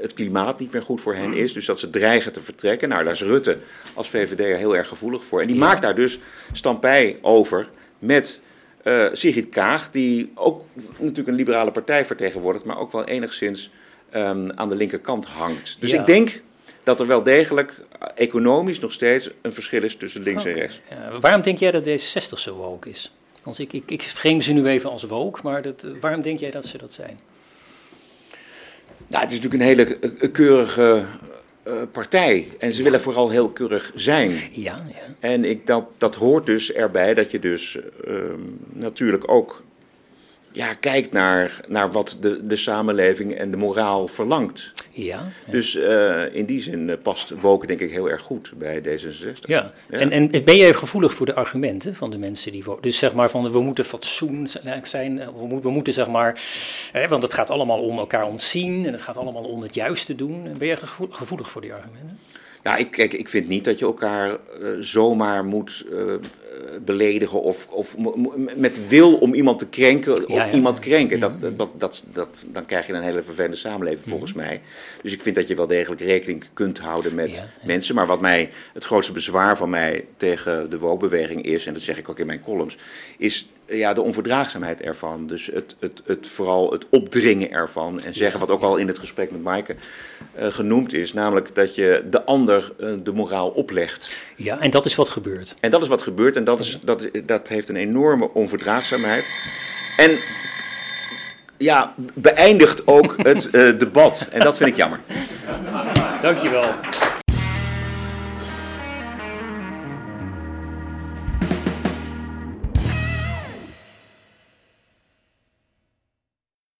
het 0.00 0.12
klimaat 0.14 0.58
niet 0.58 0.72
meer 0.72 0.82
goed 0.82 1.00
voor 1.00 1.14
hen 1.14 1.32
is. 1.32 1.52
Dus 1.52 1.66
dat 1.66 1.78
ze 1.78 1.90
dreigen 1.90 2.32
te 2.32 2.40
vertrekken. 2.40 2.88
Nou, 2.88 3.04
daar 3.04 3.12
is 3.12 3.22
Rutte 3.22 3.56
als 3.94 4.08
VVD 4.08 4.56
heel 4.58 4.76
erg 4.76 4.88
gevoelig 4.88 5.24
voor. 5.24 5.40
En 5.40 5.46
die 5.46 5.56
Ja. 5.56 5.64
maakt 5.66 5.82
daar 5.82 5.94
dus 5.94 6.18
stampij 6.52 7.18
over 7.22 7.68
met 7.98 8.40
eh 8.84 9.06
Sigrid 9.12 9.48
Kaag, 9.48 9.90
die 9.90 10.32
ook 10.34 10.62
natuurlijk 10.98 11.28
een 11.28 11.34
liberale 11.34 11.70
partij 11.70 12.04
vertegenwoordigt, 12.06 12.64
maar 12.64 12.78
ook 12.78 12.92
wel 12.92 13.04
enigszins 13.04 13.70
ehm, 14.10 14.50
aan 14.54 14.68
de 14.68 14.76
linkerkant 14.76 15.26
hangt. 15.26 15.76
Dus 15.80 15.90
Ja. 15.90 16.00
ik 16.00 16.06
denk 16.06 16.42
dat 16.82 17.00
er 17.00 17.06
wel 17.06 17.22
degelijk 17.22 17.80
eh, 18.00 18.08
economisch 18.14 18.80
nog 18.80 18.92
steeds 18.92 19.30
een 19.42 19.52
verschil 19.52 19.82
is 19.82 19.96
tussen 19.96 20.22
links 20.22 20.44
en 20.44 20.52
rechts. 20.52 20.80
Ja, 20.90 21.18
waarom 21.20 21.42
denk 21.42 21.58
jij 21.58 21.70
dat 21.70 21.88
D66 21.88 22.38
zo 22.38 22.54
woke 22.54 22.90
is? 22.90 23.12
Als 23.42 23.58
ik, 23.60 23.72
ik, 23.72 23.90
ik 23.90 24.02
frame 24.02 24.42
ze 24.42 24.52
nu 24.52 24.66
even 24.66 24.90
als 24.90 25.02
woke, 25.02 25.40
maar 25.42 25.62
dat, 25.62 25.84
eh, 25.84 25.90
waarom 26.00 26.22
denk 26.22 26.38
jij 26.38 26.50
dat 26.50 26.66
ze 26.66 26.78
dat 26.78 26.92
zijn? 26.92 27.20
Nou, 29.06 29.22
het 29.22 29.32
is 29.32 29.40
natuurlijk 29.40 29.62
een 29.62 29.68
hele 29.68 30.30
keurige 30.30 31.04
eh, 31.64 31.82
partij. 31.92 32.48
En 32.58 32.72
ze 32.72 32.82
willen 32.82 33.00
vooral 33.00 33.30
heel 33.30 33.48
keurig 33.48 33.92
zijn. 33.94 34.30
Ja, 34.30 34.40
ja. 34.52 34.84
En 35.20 35.44
ik, 35.44 35.66
dat, 35.66 35.84
dat 35.96 36.14
hoort 36.14 36.46
dus 36.46 36.72
erbij 36.72 37.14
dat 37.14 37.30
je 37.30 37.38
dus 37.38 37.78
ehm, 38.04 38.40
natuurlijk 38.72 39.30
ook 39.30 39.62
ja, 40.54 40.72
kijkt 40.74 41.12
naar, 41.12 41.60
naar 41.68 41.92
wat 41.92 42.16
de, 42.20 42.46
de 42.46 42.56
samenleving 42.56 43.34
en 43.34 43.50
de 43.50 43.56
moraal 43.56 44.08
verlangt. 44.08 44.72
Ja, 44.92 45.04
ja. 45.46 45.52
Dus 45.52 45.74
eh, 45.76 46.34
in 46.34 46.44
die 46.44 46.62
zin 46.62 46.90
eh, 46.90 46.96
past 47.02 47.30
woken 47.40 47.68
denk 47.68 47.80
ik 47.80 47.90
heel 47.90 48.10
erg 48.10 48.22
goed 48.22 48.52
bij 48.56 48.80
D66. 48.82 49.40
Ja, 49.40 49.72
Ja. 49.90 49.98
En, 49.98 50.10
en 50.10 50.30
ben 50.30 50.54
je 50.56 50.64
even 50.64 50.74
gevoelig 50.78 51.14
voor 51.14 51.26
de 51.26 51.34
argumenten 51.34 51.94
van 51.94 52.10
de 52.10 52.18
mensen 52.18 52.52
die 52.52 52.64
Dus 52.80 52.98
zeg 52.98 53.14
maar 53.14 53.30
van 53.30 53.52
we 53.52 53.60
moeten 53.60 53.84
fatsoenlijk 53.84 54.86
zijn, 54.86 55.20
eh, 55.20 55.28
we, 55.38 55.46
moet- 55.46 55.62
we 55.62 55.70
moeten 55.70 55.92
zeg 55.92 56.08
maar, 56.08 56.42
hè, 56.92 57.08
want 57.08 57.22
het 57.22 57.34
gaat 57.34 57.50
allemaal 57.50 57.80
om 57.80 57.98
elkaar 57.98 58.26
ontzien 58.26 58.86
en 58.86 58.92
het 58.92 59.02
gaat 59.02 59.16
allemaal 59.16 59.44
om 59.44 59.62
het 59.62 59.74
juiste 59.74 60.14
doen. 60.14 60.48
Ben 60.58 60.68
je 60.68 60.76
gevo- 60.76 61.08
gevoelig 61.10 61.50
voor 61.50 61.60
die 61.60 61.72
argumenten? 61.72 62.18
Ja, 62.64 62.76
ik, 62.76 62.90
kijk, 62.90 63.12
ik 63.12 63.28
vind 63.28 63.48
niet 63.48 63.64
dat 63.64 63.78
je 63.78 63.84
elkaar 63.84 64.30
eh, 64.30 64.36
zomaar 64.80 65.44
moet 65.44 65.84
eh, 65.92 66.14
eh, 66.14 66.20
beledigen 66.84 67.42
of, 67.42 67.66
of 67.70 67.96
met 68.56 68.88
wil 68.88 69.14
om 69.14 69.34
iemand 69.34 69.58
te 69.58 69.68
krenken, 69.68 70.12
of 70.12 70.28
Ja, 70.28 70.44
ja. 70.44 70.52
iemand 70.52 70.78
krenken. 70.78 71.20
Dat, 71.20 71.40
dat, 71.40 71.58
dat, 71.58 71.70
dat, 71.78 72.04
dat- 72.12 72.42
dan 72.46 72.64
krijg 72.66 72.86
je 72.86 72.92
een 72.92 73.02
hele 73.02 73.22
vervelende 73.22 73.56
samenleving 73.56 74.08
volgens 74.08 74.32
mij. 74.32 74.60
Dus 75.02 75.12
ik 75.12 75.22
vind 75.22 75.36
dat 75.36 75.48
je 75.48 75.54
wel 75.54 75.66
degelijk 75.66 76.00
rekening 76.00 76.44
kunt 76.52 76.78
houden 76.78 77.14
met 77.14 77.42
mensen. 77.64 77.94
Maar 77.94 78.06
wat 78.06 78.20
mij, 78.20 78.50
het 78.72 78.84
grootste 78.84 79.12
bezwaar 79.12 79.56
van 79.56 79.70
mij 79.70 80.04
tegen 80.16 80.70
de 80.70 80.78
woonbeweging 80.78 81.42
is, 81.42 81.66
en 81.66 81.74
dat 81.74 81.82
zeg 81.82 81.98
ik 81.98 82.08
ook 82.08 82.18
in 82.18 82.26
mijn 82.26 82.40
columns, 82.40 82.76
is 83.18 83.48
ja, 83.66 83.94
de 83.94 84.02
onverdraagzaamheid 84.02 84.80
ervan. 84.80 85.26
Dus 85.26 85.46
het, 85.46 85.76
het, 85.78 86.02
het, 86.04 86.26
vooral 86.26 86.72
het 86.72 86.86
opdringen 86.88 87.50
ervan 87.50 88.00
en 88.00 88.14
zeggen 88.14 88.40
wat 88.40 88.50
ook 88.50 88.62
al 88.62 88.76
in 88.76 88.88
het 88.88 88.98
gesprek 88.98 89.30
met 89.30 89.42
Maaike 89.42 89.76
eh, 90.34 90.46
genoemd 90.46 90.92
is, 90.92 91.12
namelijk 91.12 91.54
dat 91.54 91.74
je 91.74 92.04
de 92.10 92.24
ander 92.24 92.72
eh, 92.78 92.92
de 93.02 93.12
moraal 93.12 93.48
oplegt. 93.48 94.22
Ja, 94.36 94.60
en 94.60 94.70
dat 94.70 94.84
is 94.84 94.94
wat 94.94 95.08
gebeurt. 95.08 95.56
En 95.60 95.70
dat 95.70 95.82
is 95.82 95.88
wat 95.88 96.02
gebeurt 96.02 96.36
en 96.36 96.44
dat, 96.44 96.60
is, 96.60 96.78
dat, 96.82 97.08
dat 97.26 97.48
heeft 97.48 97.68
een 97.68 97.76
enorme 97.76 98.30
onverdraagzaamheid. 98.32 99.24
En 99.96 100.18
ja, 101.56 101.94
beëindigt 102.14 102.86
ook 102.86 103.14
het 103.16 103.50
eh, 103.50 103.78
debat. 103.78 104.26
En 104.30 104.40
dat 104.40 104.56
vind 104.56 104.68
ik 104.68 104.76
jammer. 104.76 105.00
Dankjewel. 106.22 106.64